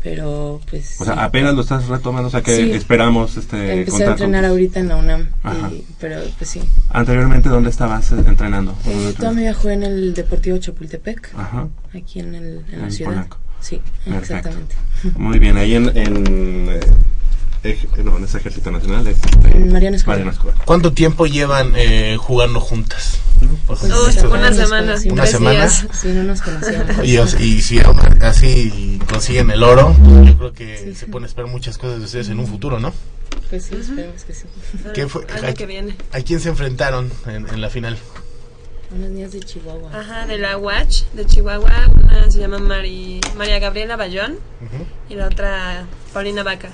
[0.01, 1.19] pero pues O sea, sí.
[1.21, 2.71] apenas lo estás retomando, o sea que Sí.
[2.71, 5.27] esperamos este empecé a entrenar ahorita en la UNAM
[5.71, 8.71] y- pero pues sí Anteriormente, ¿dónde estabas entrenando?
[8.85, 11.67] Eh, ¿Dónde toda mi vida jugué en el Deportivo Chapultepec Ajá.
[11.93, 13.37] aquí en, el, en la ciudad Polanco.
[13.59, 14.19] sí Perfecto.
[14.35, 14.75] exactamente
[15.17, 15.97] Muy bien, ahí en...
[15.97, 16.79] en eh,
[18.03, 19.17] no, en ese Ejército Nacional es...
[19.17, 20.55] este, En Mariano Escobar.
[20.65, 23.19] ¿Cuánto tiempo llevan eh, jugando juntas?
[23.67, 25.51] Pues, una semana, Una tres semana.
[25.51, 25.87] días.
[25.91, 26.97] sí no nos conocíamos
[27.39, 27.79] Y, si
[28.21, 29.95] así consiguen el oro,
[30.25, 32.93] yo creo que se pueden esperar muchas cosas de ustedes en un futuro, ¿no?
[33.49, 34.45] pues sí esperemos que sí
[34.93, 35.25] ¿Qué fue?
[35.43, 35.95] ¿A, que viene.
[36.11, 37.97] a quién se enfrentaron en, en la final?
[38.95, 41.89] unas niñas de Chihuahua Ajá, de la Watch de Chihuahua.
[41.93, 44.37] Una se llama Mari, María Gabriela Bayón
[45.09, 46.69] y la otra Paulina Vaca.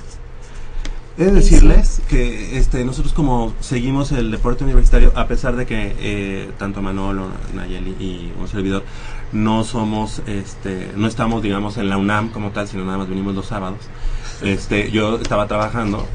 [1.20, 5.94] He de decirles que este, nosotros como seguimos el deporte universitario, a pesar de que
[6.00, 8.86] eh, tanto Manolo, Nayeli y un servidor
[9.34, 13.36] no somos, este, no estamos, digamos, en la UNAM como tal, sino nada más venimos
[13.36, 13.80] los sábados.
[14.42, 16.08] Este, yo estaba trabajando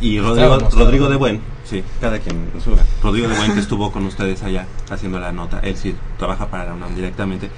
[0.00, 2.86] y Rodrigo, Rodrigo de Buen, sí, cada quien en su lugar.
[3.02, 6.64] Rodrigo de Buen que estuvo con ustedes allá haciendo la nota, él sí trabaja para
[6.64, 7.50] la UNAM directamente.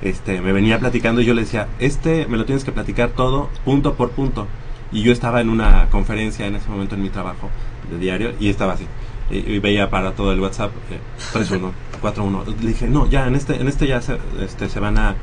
[0.00, 3.50] Este, me venía platicando y yo le decía, este me lo tienes que platicar todo
[3.66, 4.46] punto por punto.
[4.92, 7.50] Y yo estaba en una conferencia en ese momento en mi trabajo
[7.90, 8.86] de diario y estaba así.
[9.30, 10.98] Y, y veía para todo el WhatsApp eh,
[11.34, 11.72] 3-1,
[12.02, 12.46] 4-1.
[12.60, 15.16] Le dije, no, ya en este, en este ya se, este, se van a,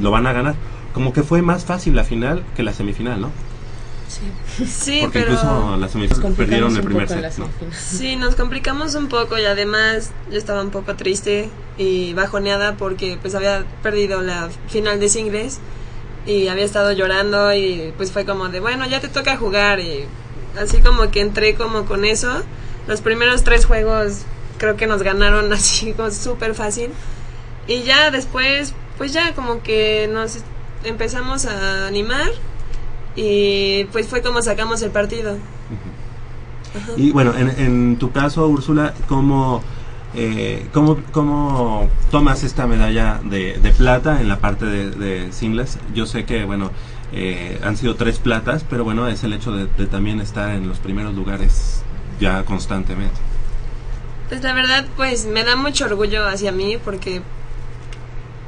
[0.00, 0.54] lo van a ganar.
[0.92, 3.30] Como que fue más fácil la final que la semifinal, ¿no?
[4.08, 5.32] Sí, Porque pero...
[5.32, 7.36] incluso la semifinal perdieron el primer set.
[7.38, 7.48] ¿no?
[7.72, 13.18] Sí, nos complicamos un poco y además yo estaba un poco triste y bajoneada porque
[13.20, 15.58] pues había perdido la final de singles
[16.26, 20.06] y había estado llorando y pues fue como de bueno ya te toca jugar y
[20.58, 22.42] así como que entré como con eso.
[22.88, 24.22] Los primeros tres juegos
[24.58, 26.90] creo que nos ganaron así como súper fácil
[27.66, 30.38] y ya después pues ya como que nos
[30.84, 32.28] empezamos a animar
[33.14, 35.36] y pues fue como sacamos el partido.
[36.96, 39.62] Y bueno, en, en tu caso, Úrsula, ¿cómo,
[40.16, 45.78] eh, cómo, cómo tomas esta medalla de, de plata en la parte de, singles?
[45.94, 46.70] Yo sé que, bueno,
[47.12, 50.66] eh, han sido tres platas, pero bueno, es el hecho de, de también estar en
[50.68, 51.82] los primeros lugares
[52.18, 53.16] ya constantemente.
[54.28, 57.20] Pues la verdad, pues me da mucho orgullo hacia mí porque,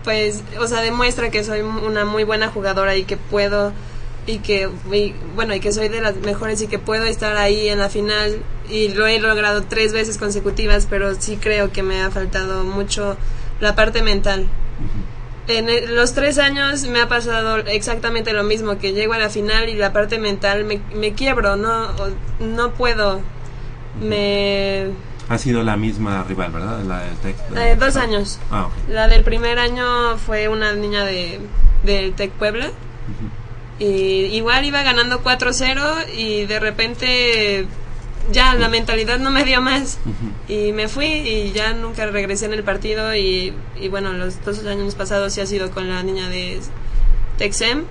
[0.04, 3.72] pues, o sea, demuestra que soy una muy buena jugadora y que puedo
[4.28, 7.68] y que y, bueno y que soy de las mejores y que puedo estar ahí
[7.68, 8.42] en la final.
[8.70, 13.16] Y lo he logrado tres veces consecutivas pero sí creo que me ha faltado mucho
[13.60, 14.46] la parte mental.
[15.46, 19.30] En el- los tres años me ha pasado exactamente lo mismo que llego a la
[19.30, 21.88] final y la parte mental me, me quiebro no
[22.38, 23.20] no puedo.
[24.00, 24.90] Me
[25.30, 26.82] Ha sido la misma rival, ¿verdad?
[26.84, 27.36] La del Tec.
[27.56, 28.38] eh, dos años.
[28.50, 28.72] Ah, ok.
[28.90, 31.40] la del primer año fue una niña de
[31.82, 32.70] del Tec Puebla
[33.78, 33.84] y
[34.34, 37.66] igual iba ganando 4-0 y de repente
[38.32, 39.98] ya la mentalidad no me dio más.
[40.48, 44.64] Y me fui y ya nunca regresé en el partido y, y bueno los dos
[44.66, 46.60] años pasados sí ha sido con la niña de
[47.36, 47.84] Texem.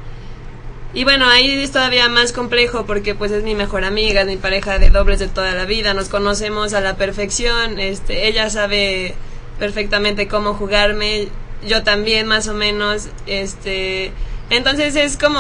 [0.94, 4.38] Y bueno ahí es todavía más complejo porque pues es mi mejor amiga es mi
[4.38, 9.14] pareja de dobles de toda la vida nos conocemos a la perfección este ella sabe
[9.60, 11.28] perfectamente cómo jugarme
[11.68, 14.12] yo también más o menos este
[14.50, 15.40] entonces es como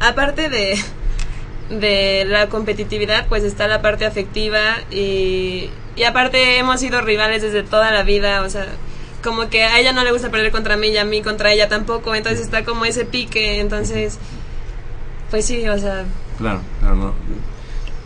[0.00, 0.78] aparte de
[1.70, 4.60] de la competitividad pues está la parte afectiva
[4.90, 8.66] y, y aparte hemos sido rivales desde toda la vida o sea
[9.24, 11.68] como que a ella no le gusta perder contra mí y a mí contra ella
[11.68, 14.18] tampoco entonces está como ese pique entonces
[15.30, 16.04] pues sí o sea
[16.38, 17.14] Claro, claro, no.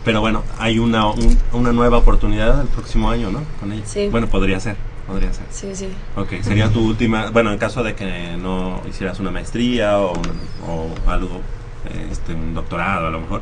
[0.05, 3.43] Pero bueno, hay una, un- una nueva oportunidad el próximo año, ¿no?
[3.59, 3.83] Con ella.
[3.85, 4.07] Sí.
[4.09, 4.77] Bueno, podría ser,
[5.11, 5.45] podría ser.
[5.51, 9.99] sí sí Ok, sería tu última, bueno, en caso de que no hicieras una maestría
[9.99, 11.41] o, un- o algo,
[11.89, 13.41] eh, este, un doctorado a lo mejor,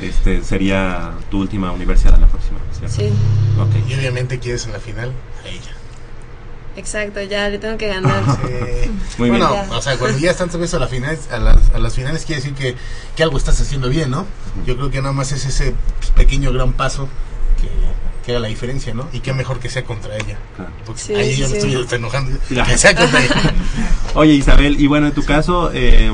[0.00, 2.94] este, sería tu última universidad la próxima, ¿cierto?
[2.96, 3.08] Sí.
[3.60, 3.88] Ok.
[3.88, 5.12] Y obviamente quieres en la final
[5.44, 5.72] a ella.
[6.76, 8.22] exacto ya le tengo que ganar
[9.18, 9.70] Muy bueno, bien.
[9.70, 12.40] o sea, cuando ya estás vez a, la final, a, las, a las finales quiere
[12.42, 12.74] decir que,
[13.14, 14.26] que algo estás haciendo bien, ¿no?
[14.66, 15.74] Yo creo que nada más es ese
[16.16, 17.08] pequeño gran paso
[17.60, 17.68] que,
[18.24, 19.08] que haga la diferencia, ¿no?
[19.12, 20.38] Y qué mejor que sea contra ella.
[20.86, 21.56] Porque Sí, ahí sí, yo sí.
[21.74, 22.38] estoy enojando.
[22.50, 22.64] Ya.
[22.66, 23.34] Que sea contra ella.
[24.14, 26.10] Oye Isabel, y bueno, en tu caso, eh,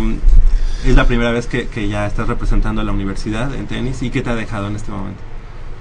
[0.87, 4.11] es la primera vez que, que ya estás representando a la universidad en tenis, ¿y
[4.11, 5.21] qué te ha dejado en este momento?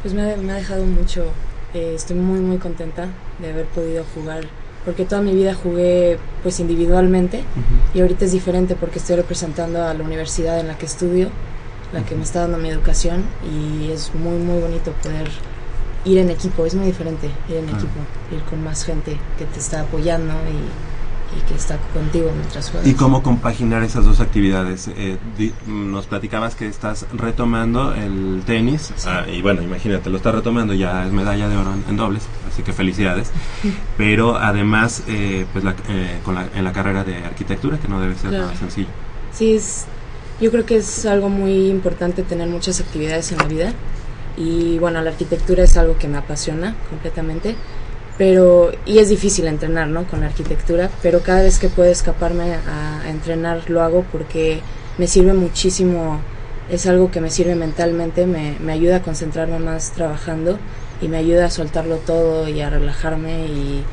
[0.02, 1.26] Pues me ha, me ha dejado mucho.
[1.74, 3.08] eh, estoy muy, muy contenta
[3.40, 4.46] de haber podido jugar.
[4.86, 7.44] Porque toda mi vida jugué pues individualmente
[7.94, 11.30] y ahorita es diferente porque estoy representando a la universidad en la que estudio,
[11.94, 15.30] la que me está dando mi educación y es muy, muy bonito poder
[16.10, 16.66] ir en equipo.
[16.66, 17.72] Es muy diferente ir en Ah.
[17.78, 18.00] equipo,
[18.36, 22.88] ir con más gente que te está apoyando y, y que está contigo mientras juegas.
[22.88, 24.88] ¿Y cómo compaginar esas dos actividades?
[24.98, 30.34] Eh, di- nos platicabas que estás retomando el tenis, ah, y bueno, imagínate, lo estás
[30.34, 33.30] retomando, ya es medalla de oro en, en dobles, así que felicidades.
[33.98, 38.02] Pero además, eh, pues la- eh, con la- en la carrera de arquitectura, que no
[38.02, 38.46] debe ser Claro.
[38.46, 38.88] nada sencillo.
[39.32, 39.86] Sí, es,
[40.42, 43.74] yo creo que es algo muy importante tener muchas actividades en la vida
[44.38, 47.56] y bueno, la arquitectura es algo que me apasiona completamente,
[48.18, 50.06] pero y es difícil entrenar, ¿no?
[50.06, 54.62] Con la arquitectura, pero cada vez que puedo escaparme a, entrenar lo hago porque
[54.98, 56.20] me sirve muchísimo,
[56.70, 60.60] es algo que me sirve mentalmente, me, me ayuda a concentrarme más trabajando
[61.02, 63.84] y me ayuda a soltarlo todo y a relajarme y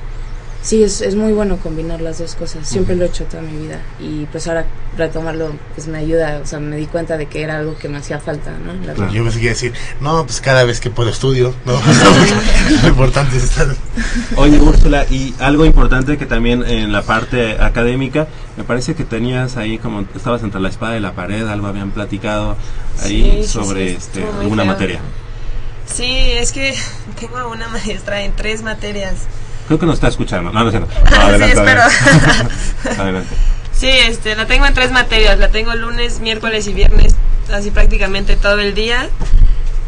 [0.66, 2.68] Sí, es, es muy bueno combinar las dos cosas.
[2.68, 3.78] Siempre lo he hecho toda mi vida.
[4.00, 4.66] Y pues ahora
[4.98, 6.40] retomarlo pues me ayuda.
[6.42, 8.72] O sea, me di cuenta de que era algo que me hacía falta, ¿no?
[8.84, 9.10] La verdad.
[9.10, 11.74] Yo pensé que iba a decir, no, pues cada vez que puedo estudio, ¿no?
[12.82, 13.68] Lo importante es estar...
[14.34, 18.26] Oye, Úrsula, y algo importante que también en la parte académica,
[18.56, 21.92] me parece que tenías ahí como, estabas entre la espada y la pared, algo habían
[21.92, 22.56] platicado
[23.04, 24.72] ahí Sí, sobre sí, este, alguna feo.
[24.72, 25.00] materia.
[25.86, 26.74] sí es que
[27.20, 29.14] tengo a una maestra en tres materias
[29.66, 30.52] Creo que nos está escuchando.
[30.52, 30.86] No, no, sé, no.
[31.04, 31.82] No, Sí, adelante, espero.
[31.82, 32.52] adelante.
[33.02, 33.34] Adelante.
[33.72, 35.38] Sí, este, la tengo en tres materias.
[35.38, 37.14] La tengo lunes, miércoles y viernes,
[37.52, 39.08] así prácticamente todo el día.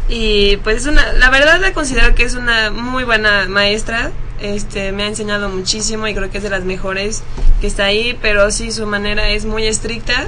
[0.07, 4.11] Y pues es una, la verdad la considero que es una muy buena maestra.
[4.39, 7.23] Este, me ha enseñado muchísimo y creo que es de las mejores
[7.59, 10.27] que está ahí, pero sí su manera es muy estricta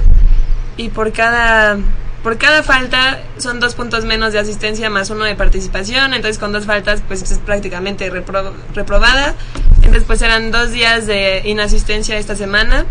[0.76, 1.78] y por cada
[2.22, 6.52] por cada falta son dos puntos menos de asistencia más uno de participación, entonces con
[6.52, 9.34] dos faltas pues es prácticamente repro- reprobada.
[9.76, 12.86] Entonces pues eran dos días de inasistencia esta semana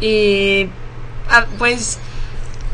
[0.00, 0.68] y
[1.28, 1.98] ah, pues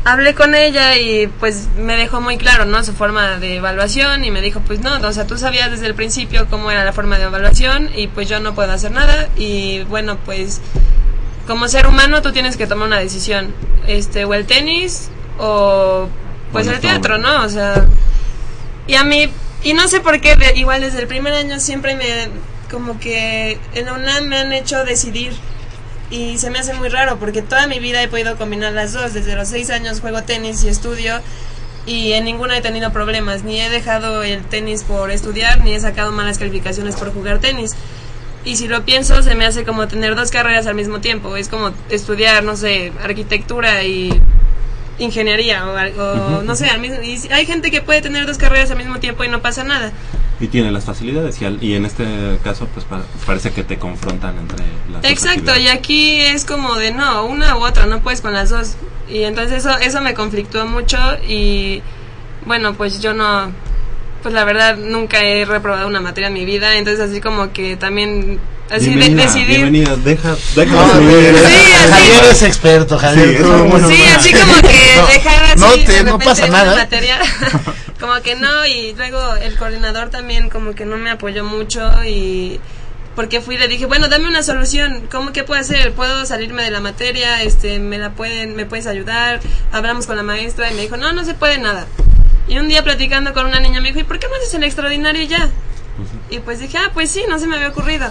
[0.03, 2.83] hablé con ella y pues me dejó muy claro, ¿no?
[2.83, 5.95] Su forma de evaluación y me dijo, pues no, o sea, tú sabías desde el
[5.95, 9.83] principio cómo era la forma de evaluación y pues yo no puedo hacer nada y
[9.83, 10.61] bueno, pues
[11.47, 13.53] como ser humano tú tienes que tomar una decisión,
[13.87, 15.09] este, o el tenis
[15.41, 16.07] o
[16.51, 17.17] pues el teatro.
[17.17, 17.43] ¿no?
[17.43, 17.85] O sea,
[18.87, 19.29] y a mí,
[19.63, 22.29] y no sé por qué, de- igual desde el primer año siempre me,
[22.69, 25.33] como que en la UNAM me han hecho decidir
[26.09, 29.13] y se me hace muy raro porque toda mi vida he podido combinar las dos.
[29.13, 31.19] Desde los seis años juego tenis y estudio
[31.85, 33.43] y en ninguna he tenido problemas.
[33.43, 37.71] Ni he dejado el tenis por estudiar, ni he sacado malas calificaciones por jugar tenis.
[38.43, 41.35] Y si lo pienso, se me hace como tener dos carreras al mismo tiempo.
[41.37, 44.19] Es como estudiar, no sé, arquitectura y,
[45.01, 48.71] ingeniería o algo, no sé, al mismo, y hay gente que puede tener dos carreras
[48.71, 49.91] al mismo tiempo y no pasa nada.
[50.39, 52.03] Y tiene las facilidades y, al- y en este
[52.43, 54.57] caso pues pa- parece que te confrontan entre
[54.91, 58.33] las dos Exacto, y aquí es como de no, una u otra, no puedes con
[58.33, 58.75] las dos.
[59.09, 60.97] Y entonces eso, eso me conflictúa mucho
[61.27, 61.81] y
[62.45, 63.51] bueno, pues yo no,
[64.23, 67.75] pues la verdad nunca he reprobado una materia en mi vida, entonces así como que
[67.75, 68.39] también,
[68.71, 69.47] así de, Bienvenida, decidir...
[69.47, 70.91] bienvenida, deja, deja No.
[70.93, 71.91] Sí, así.
[71.91, 73.29] Javier es experto, Javier.
[73.29, 76.47] Sí, eso, bueno, Sí, así como que No, dejar así no te- de no pasa
[76.47, 76.75] nada.
[76.75, 77.19] materia,
[77.99, 82.59] como que no, y luego el coordinador también como que no me apoyó mucho y
[83.15, 85.91] porque fui y le dije, bueno, dame una solución, ¿cómo qué puedo hacer?
[85.91, 87.43] ¿Puedo salirme de la materia?
[87.43, 89.41] Este, me la pueden, me puedes ayudar,
[89.73, 91.87] hablamos con la maestra y me dijo, no, no se puede nada.
[92.47, 94.63] Y un día platicando con una niña me dijo, ¿y por qué no haces el
[94.63, 95.49] extraordinario ya?
[96.29, 98.09] Y pues dije, ah, pues sí, no se me había ocurrido.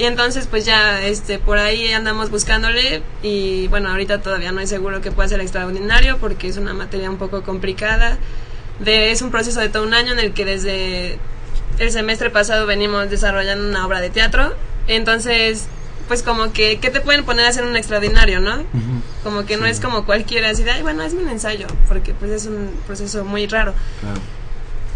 [0.00, 4.70] Y entonces pues ya este por ahí andamos buscándole y bueno, ahorita todavía no es
[4.70, 8.16] seguro que pueda ser extraordinario porque es una materia un poco complicada.
[8.78, 11.18] De, es un proceso de todo un año en el que desde
[11.78, 14.54] el semestre pasado venimos desarrollando una obra de teatro.
[14.86, 15.66] Entonces,
[16.08, 18.56] pues como que, ¿qué te pueden poner a hacer un extraordinario, no?
[19.22, 22.30] Como que no es como cualquiera, así de, ay, bueno, es un ensayo, porque pues
[22.30, 23.74] es un proceso muy raro.
[24.00, 24.18] Claro.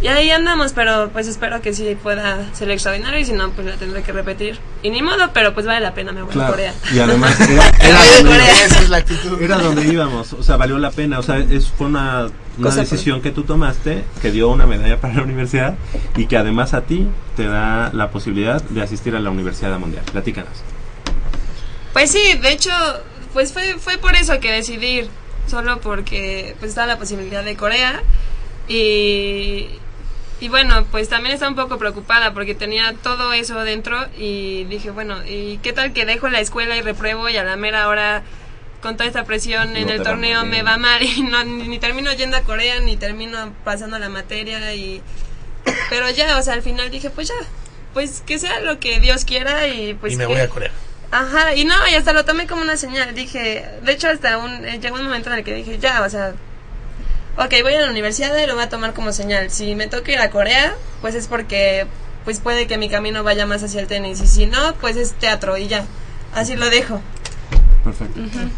[0.05, 3.67] Y ahí andamos, pero pues espero que sí pueda ser extraordinario y si no, pues
[3.67, 4.59] la tendré que repetir.
[4.83, 6.47] Y ni modo, pero pues vale la pena, me voy a.
[6.47, 6.75] Corea.
[6.93, 8.37] Y además era, era donde.
[8.37, 9.41] Esa es la actitud.
[9.41, 12.27] era donde íbamos, o sea, valió la pena, o sea, es, fue una,
[12.59, 15.75] una Cosa decisión que tú tomaste, que dio una medalla para la universidad
[16.19, 20.05] y que además a ti te da la posibilidad de asistir a la Universidad Mundial.
[20.13, 20.53] Platícanos.
[21.95, 22.73] Pues sí, de hecho,
[23.33, 25.09] pues fue, fue por eso que decidí ir,
[25.47, 28.03] solo porque pues estaba la posibilidad de Corea
[28.69, 29.69] y,
[30.45, 34.91] y bueno, pues también estaba un poco preocupada porque tenía todo eso dentro y dije,
[34.91, 38.23] bueno, ¿y qué tal que dejo la escuela y repruebo y a la mera hora
[38.83, 41.43] con toda esta presión en No el te va torneo me va mal y no,
[41.45, 45.01] ni, ni termino yendo a Corea ni termino pasando la materia y...
[45.89, 47.35] Pero ya, o sea, al final dije, pues ya,
[47.95, 50.13] pues que sea lo que Dios quiera y pues...
[50.13, 50.71] y me que- voy a Corea.
[51.11, 53.15] Ajá, y no, y hasta lo tomé como una señal.
[53.15, 56.11] Dije, de hecho, hasta un, eh, llegó un momento en el que dije, ya, o
[56.11, 56.35] sea,
[57.37, 59.51] ok, voy a la universidad y lo voy a tomar como señal.
[59.51, 61.87] Si me toca ir a Corea, pues es porque,
[62.25, 64.21] pues puede que mi camino vaya más hacia el tenis.
[64.21, 65.85] Y si no, pues es teatro y ya.
[66.35, 67.01] Así lo dejo.
[67.85, 68.21] Perfecto.
[68.21, 68.51] Ujú.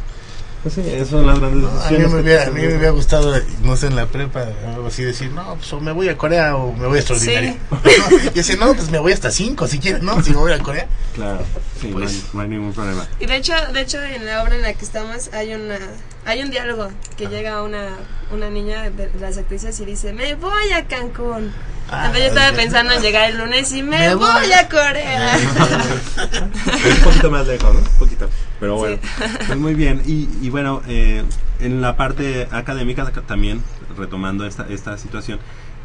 [0.62, 2.10] Pues sí, esas son las grandes A mí, decisiones.
[2.10, 5.04] me que hubiera, a mí me hubiera gustado, no sé, en la prepa, algo así,
[5.04, 7.54] decir, no, pues o me voy a Corea o me voy a extraordinario.
[8.24, 10.20] y decir, no, pues me voy hasta cinco si quieres, ¿no?
[10.24, 10.88] Si me voy a Corea.
[11.14, 11.40] Claro,
[11.80, 13.06] sí, no, Pues- hay, no hay ningún problema.
[13.20, 15.78] Y de hecho, de hecho en la obra en la que estamos hay una
[16.26, 17.88] hay un diálogo que llega una
[18.32, 21.52] una niña de las actrices y dice, "Me voy a Cancún."
[21.88, 24.52] Ah, Entonces yo estaba pensando en llegar el lunes y me, Me voy, voy.
[24.52, 25.38] a Corea.
[26.98, 27.80] un poquito más lejos, ¿no?
[27.80, 28.28] Un poquito.
[28.60, 28.98] Pero bueno,
[29.46, 30.02] pues muy bien.
[30.06, 31.22] Y, y bueno, eh,
[31.60, 33.62] en la parte académica ca- también,
[33.96, 35.38] retomando esta, esta situación,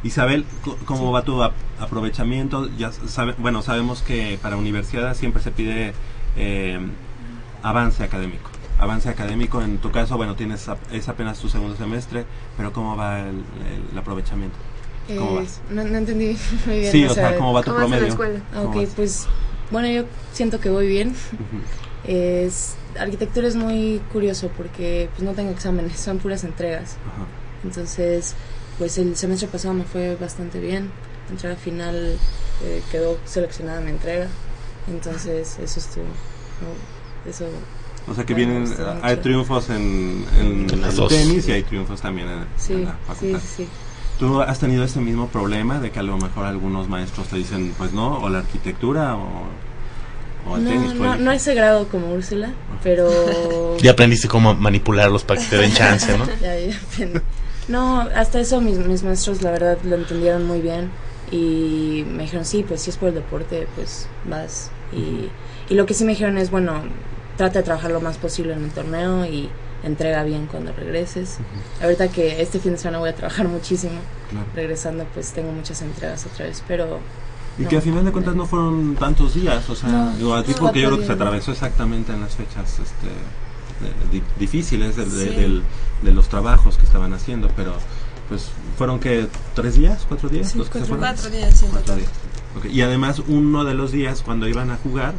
[0.03, 0.45] Isabel,
[0.85, 2.69] ¿cómo va tu ap- aprovechamiento?
[2.77, 5.93] Ya sabe, bueno, sabemos que para universidad siempre se pide
[6.35, 6.79] eh,
[7.61, 8.49] avance académico.
[8.81, 12.25] Avance académico, en tu caso, bueno, tienes es apenas tu segundo semestre,
[12.57, 14.57] pero ¿cómo va el, el- el aprovechamiento?
[15.17, 15.61] ¿Cómo Eh, vas?
[15.69, 16.91] no, no entendí muy bien.
[16.91, 18.13] Sí, o sea, ¿cómo va tu ¿cómo vas en la promedio?
[18.13, 18.39] escuela?
[18.61, 18.89] ¿Cómo Ok, vas?
[18.95, 19.27] pues
[19.71, 20.03] bueno, yo
[20.33, 21.13] siento que voy bien.
[22.07, 26.95] Es, arquitectura es muy curioso porque pues no tengo exámenes, son puras entregas.
[27.63, 28.33] Entonces,
[28.79, 30.91] pues el semestre pasado me fue bastante bien.
[31.27, 32.17] La entrega final
[32.63, 34.27] eh, quedó seleccionada mi entrega.
[34.87, 36.05] Entonces, eso estuvo.
[36.05, 37.45] no, eso.
[38.07, 38.73] O sea que bueno, vienen,
[39.03, 43.39] hay triunfos en, el tenis y hay triunfos también en, Sí, en la facultad.
[43.39, 43.67] sí, sí.
[44.19, 47.73] ¿Tú has tenido este mismo problema de que a lo mejor algunos maestros te dicen,
[47.77, 49.29] pues no, o la arquitectura o,
[50.49, 50.93] o el No, tenis?
[50.95, 52.51] no, no ese grado como Úrsula,
[52.83, 53.77] pero.
[53.81, 56.25] Ya aprendiste cómo manipularlos para que te den chance, ¿no?
[56.41, 57.19] Ya, ya aprendí.
[57.67, 60.89] No, hasta eso mis, mis maestros la verdad lo entendieron muy bien
[61.31, 64.69] y me dijeron, sí, pues si es por el deporte, pues vas.
[64.91, 65.29] Y,
[65.71, 66.81] y lo que sí me dijeron es, bueno,
[67.41, 69.49] trata de trabajar lo más posible en el torneo y
[69.83, 71.37] entrega bien cuando regreses.
[71.81, 73.93] Ahorita que este fin de semana voy a trabajar muchísimo,
[74.29, 74.45] Claro.
[74.53, 76.99] regresando pues tengo muchas entregas otra vez, pero...
[77.57, 77.69] Y no.
[77.69, 80.53] que a final de cuentas no fueron tantos días, o sea, No, digo, a ti
[80.57, 83.07] porque yo creo cuatro que se atravesó exactamente en las fechas este,
[83.81, 85.35] de- di- difíciles de, Sí.
[85.35, 85.63] del-
[86.03, 87.73] de los trabajos que estaban haciendo, pero
[88.29, 90.97] pues fueron que tres días, cuatro días, Sí, los que se cuatro.
[90.97, 91.15] fueron.
[91.15, 92.09] Cuatro días, Cuatro días.
[92.55, 95.13] Ok, Y además uno de los días cuando iban a jugar,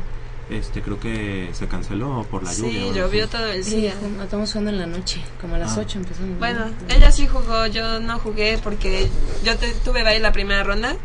[0.51, 2.81] este creo que se canceló por la lluvia.
[2.83, 3.95] Sí, llovió todo el Sí, día.
[3.95, 5.81] ju- estamos jugando en la noche, como a las Ah.
[5.81, 6.39] 8 empezamos.
[6.39, 6.95] Bueno, ¿no?
[6.95, 9.09] ella sí jugó, yo no jugué porque
[9.45, 10.97] yo te- tuve baile la primera ronda.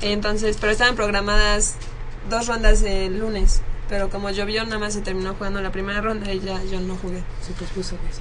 [0.00, 1.74] Entonces, pero estaban programadas
[2.28, 3.62] dos rondas el lunes.
[3.92, 6.96] Pero como llovió nada más se terminó jugando la primera ronda y ya yo no
[6.96, 7.22] jugué.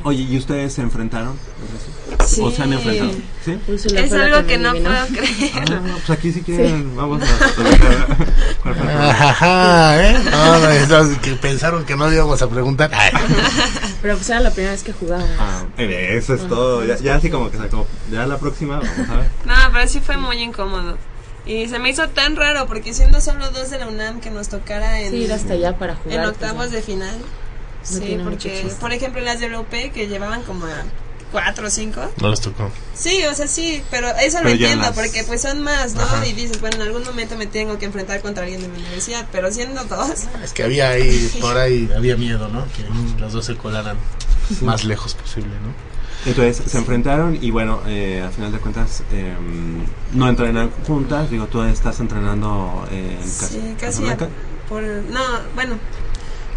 [0.04, 1.40] Oye, ¿y ustedes se enfrentaron?
[2.28, 2.42] Sí.
[2.42, 3.12] ¿O se han enfrentado?
[3.46, 3.58] ¿Sí?
[3.96, 5.64] Es algo que no puedo creer.
[5.72, 9.30] Ah, pues aquí si quieren, vamos a...
[9.30, 10.18] Ajá, ¿eh?
[10.30, 10.68] No, no,
[11.22, 12.92] que pensaron que no íbamos a preguntar.
[12.94, 13.14] Ay.
[14.02, 15.24] Pero pues era la primera vez que jugaba.
[15.40, 16.84] Ah, eh, eso es todo.
[16.84, 17.88] Ya, ya así como que sacó.
[18.12, 19.30] Ya la próxima, vamos a ver.
[19.46, 20.98] No, pero sí fue muy incómodo.
[21.46, 24.50] Y se me hizo tan raro porque siendo solo dos de la UNAM que nos
[24.50, 27.18] tocara en, Sí, ir hasta allá para jugar, en pues, octavos de final.
[27.20, 30.84] No sí, porque por ejemplo las de Europe que llevaban como a
[31.32, 32.02] cuatro o cinco.
[32.22, 32.70] No les tocó.
[32.94, 36.02] Sí, o sea, sí, pero eso lo Pero entiendo las- porque pues son más, ¿no?
[36.04, 36.28] Ajá.
[36.28, 39.26] Y dices, bueno, en algún momento me tengo que enfrentar contra alguien de mi universidad,
[39.32, 40.26] pero siendo dos.
[40.44, 42.66] Es que había ahí, por ahí, había miedo, ¿no?
[42.74, 42.84] Que
[43.20, 43.98] los dos se colaran
[44.62, 45.91] más lejos posible, ¿no?
[46.26, 49.34] Entonces se enfrentaron y bueno, eh, al final de cuentas eh,
[50.14, 51.30] no entrenan juntas.
[51.32, 54.28] Digo, tú estás entrenando en Cas- Sí, casi Casablanca.
[54.70, 55.20] por no,
[55.56, 55.76] bueno,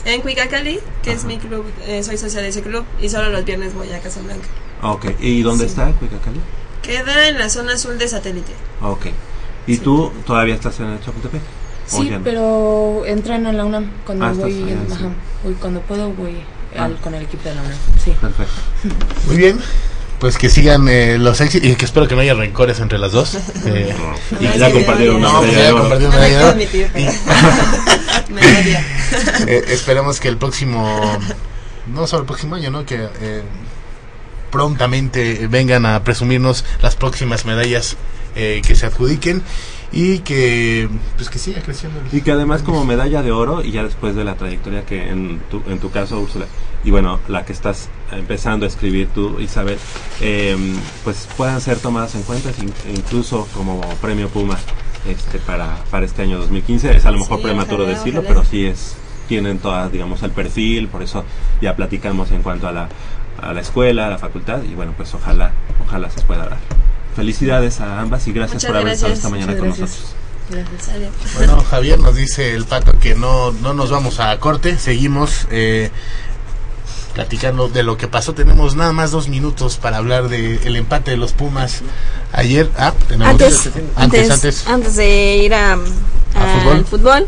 [0.04, 3.44] en Cuicacali, que es mi club, eh, soy socia de ese club y solo los
[3.44, 4.46] viernes voy a Casablanca.
[4.82, 5.70] Ah, Ok, ¿y dónde Sí.
[5.70, 6.40] está Cuicacali?
[6.82, 8.52] Queda en la zona azul de satélite.
[8.82, 9.06] Ah, Ok,
[9.66, 11.40] ¿y tú todavía estás en Chapultepec?
[11.92, 12.24] ¿O Sí, ya no?
[12.24, 13.90] pero entreno en la UNAM.
[14.04, 14.92] Cuando Ah, estás voy, allá, sí.
[14.92, 15.08] ajá,
[15.42, 16.36] voy, cuando puedo voy
[16.76, 16.84] Ah.
[16.84, 17.76] al- con el equipo de la UNAM.
[18.02, 18.12] Sí.
[18.20, 18.52] Perfecto.
[19.26, 19.60] Muy bien.
[20.18, 23.12] Pues que sigan eh, los éxitos y que espero que no haya rencores entre las
[23.12, 23.34] dos.
[23.66, 23.94] Eh,
[24.40, 26.54] Y que ya compartieron una No, medalla que ya compartieron No una medalla
[26.96, 27.08] Y-.
[29.50, 31.18] Eh, esperemos que el próximo,
[31.86, 32.86] no solo el próximo año, ¿no?
[32.86, 33.42] Que eh,
[34.50, 37.96] prontamente vengan a presumirnos las próximas medallas
[38.36, 39.42] eh, que se adjudiquen
[39.96, 42.00] y que pues que siga creciendo.
[42.00, 45.08] el- Y que además como medalla de oro y ya después de la trayectoria que
[45.08, 46.46] en tu, en tu caso Úrsula
[46.84, 49.78] y bueno la que estás empezando a escribir tú Isabel
[50.20, 50.56] eh,
[51.04, 54.58] pues puedan ser tomadas en cuenta in- incluso como premio Puma
[55.08, 58.34] este para, para este año 2015 es a lo mejor Sí, prematuro ojalá, decirlo ojalá.
[58.34, 58.96] pero sí es
[59.28, 61.24] tienen todas digamos el perfil por eso
[61.62, 62.88] ya platicamos en cuanto a la
[63.40, 65.52] a la escuela a la facultad y bueno pues ojalá
[65.86, 66.58] ojalá se pueda dar
[67.14, 69.90] felicidades a ambas y gracias Muchas por haber estado esta mañana Muchas con gracias.
[69.90, 70.14] nosotros
[70.50, 71.34] Gracias.
[71.38, 75.90] Bueno, Javier nos dice el pato que no, no nos vamos a corte, seguimos eh,
[77.14, 78.34] platicando de lo que pasó.
[78.34, 81.80] Tenemos nada más dos minutos para hablar del empate de los Pumas
[82.32, 82.68] ayer.
[82.76, 84.66] Ah, tenemos Antes, antes, antes.
[84.66, 85.76] antes de ir a, a-
[86.58, 86.76] fútbol?
[86.76, 87.26] al fútbol,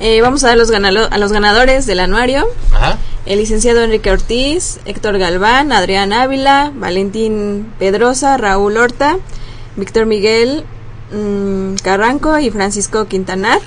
[0.00, 2.46] eh, vamos a dar los a los ganadores del anuario.
[2.74, 2.98] Ajá.
[3.24, 9.16] El licenciado Enrique Ortiz, Héctor Galván, Adrián Ávila, Valentín Pedrosa, Raúl Horta,
[9.76, 10.64] Víctor Miguel
[11.12, 13.60] mm, Carranco y Francisco Quintanar.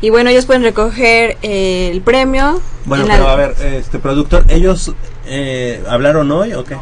[0.00, 2.60] Y bueno, ellos pueden recoger eh, el premio.
[2.86, 4.92] Bueno, la- pero a ver, este productor, ¿ellos
[5.26, 6.76] eh, hablaron hoy o qué?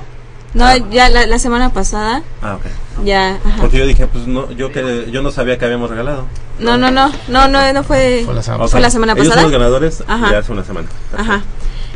[0.56, 3.04] No, ya la, la semana pasada, Ah, ok.
[3.04, 3.56] ya, ajá.
[3.60, 6.26] Porque yo dije, pues no, yo que yo no sabía que habíamos regalado.
[6.58, 9.42] No, no, no, no, no, no fue, Fue la semana fue la semana Ellos pasada.
[9.42, 10.30] son los ganadores Ajá.
[10.30, 10.88] de hace una semana.
[11.16, 11.42] Ajá.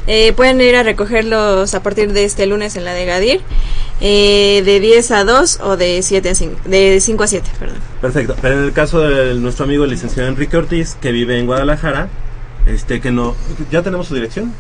[0.06, 3.40] Eh, pueden ir a recogerlos a partir de este lunes en la de Gadir,
[4.00, 7.76] eh, de 10 a 2 o de 7 a 5, de 5 a 7, perdón.
[8.00, 8.36] Perfecto.
[8.42, 12.08] Pero en el caso de nuestro amigo el licenciado Enrique Ortiz, que vive en Guadalajara,
[12.66, 13.34] este que no,
[13.70, 14.52] ¿ya tenemos su dirección?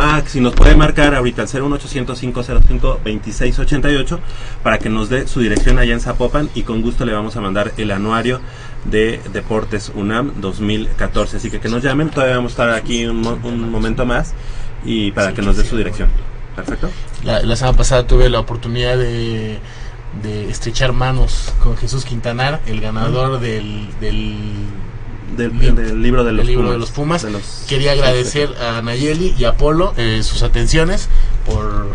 [0.00, 4.20] Ah, si nos puede marcar ahorita al 01805052688
[4.62, 7.40] para que nos dé su dirección allá en Zapopan y con gusto le vamos a
[7.40, 8.40] mandar el anuario
[8.84, 11.38] de Deportes UNAM 2014.
[11.38, 14.34] Así que que nos llamen, todavía vamos a estar aquí un, un momento más
[14.84, 16.10] y para que nos dé su dirección.
[16.54, 16.90] Perfecto.
[17.24, 19.58] La, la semana pasada tuve la oportunidad de,
[20.22, 24.36] de estrechar manos con Jesús Quintanar, el ganador del, del,
[25.36, 26.72] Del, del libro de los libro Pumas.
[26.74, 27.22] de los Pumas.
[27.22, 31.08] De los- Quería agradecer a Nayeli y a Polo eh, sus atenciones
[31.46, 31.94] por...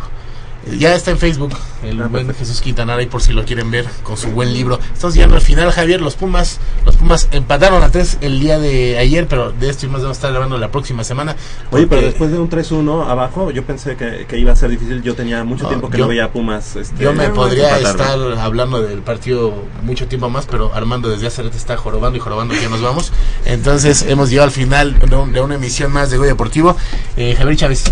[0.79, 1.51] Ya está en Facebook
[1.83, 2.33] el Ah, buen.
[2.33, 4.79] Jesús Quintanar ahí por si lo quieren ver con su buen libro.
[4.93, 5.99] Estamos llegando al final, Javier.
[6.01, 9.89] Los Pumas, los Pumas empataron a tres el día de ayer, pero de esto y
[9.89, 11.35] más vamos a estar hablando la próxima semana.
[11.71, 15.01] Oye, pero después de un 3-1 abajo, yo pensé que, que iba a ser difícil.
[15.03, 16.77] Yo tenía mucho No, tiempo que yo- no veía a Pumas.
[16.77, 19.53] Este, Yo me podría estar hablando del partido
[19.83, 22.81] mucho tiempo más, pero Armando desde hace rato está jorobando y jorobando que ya nos
[22.81, 23.11] vamos.
[23.45, 26.77] Entonces hemos llegado al final de, un- de una emisión más de Goy Deportivo.
[27.17, 27.83] Eh, Javier Chávez.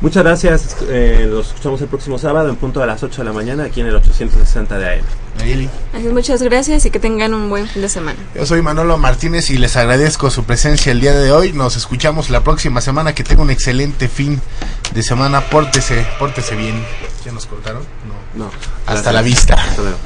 [0.00, 0.76] Muchas gracias.
[0.88, 3.80] eh, los escuchamos el próximo sábado en punto a las 8 de la mañana aquí
[3.80, 5.00] en el 860 de AM.
[5.38, 5.68] Nayeli.
[5.92, 8.16] Así es, muchas gracias y que tengan un buen fin de semana.
[8.34, 11.52] Yo soy Manolo Martínez y les agradezco su presencia el día de hoy.
[11.52, 13.12] Nos escuchamos la próxima semana.
[13.14, 14.40] Que tenga un excelente fin
[14.94, 15.40] de semana.
[15.42, 16.80] Pórtese, pórtese bien.
[17.24, 17.82] ¿Ya nos cortaron?
[18.34, 18.44] No.
[18.44, 18.50] No.
[18.86, 19.14] Hasta Gracias.
[19.14, 19.54] la vista.
[19.54, 19.98] Hasta luego.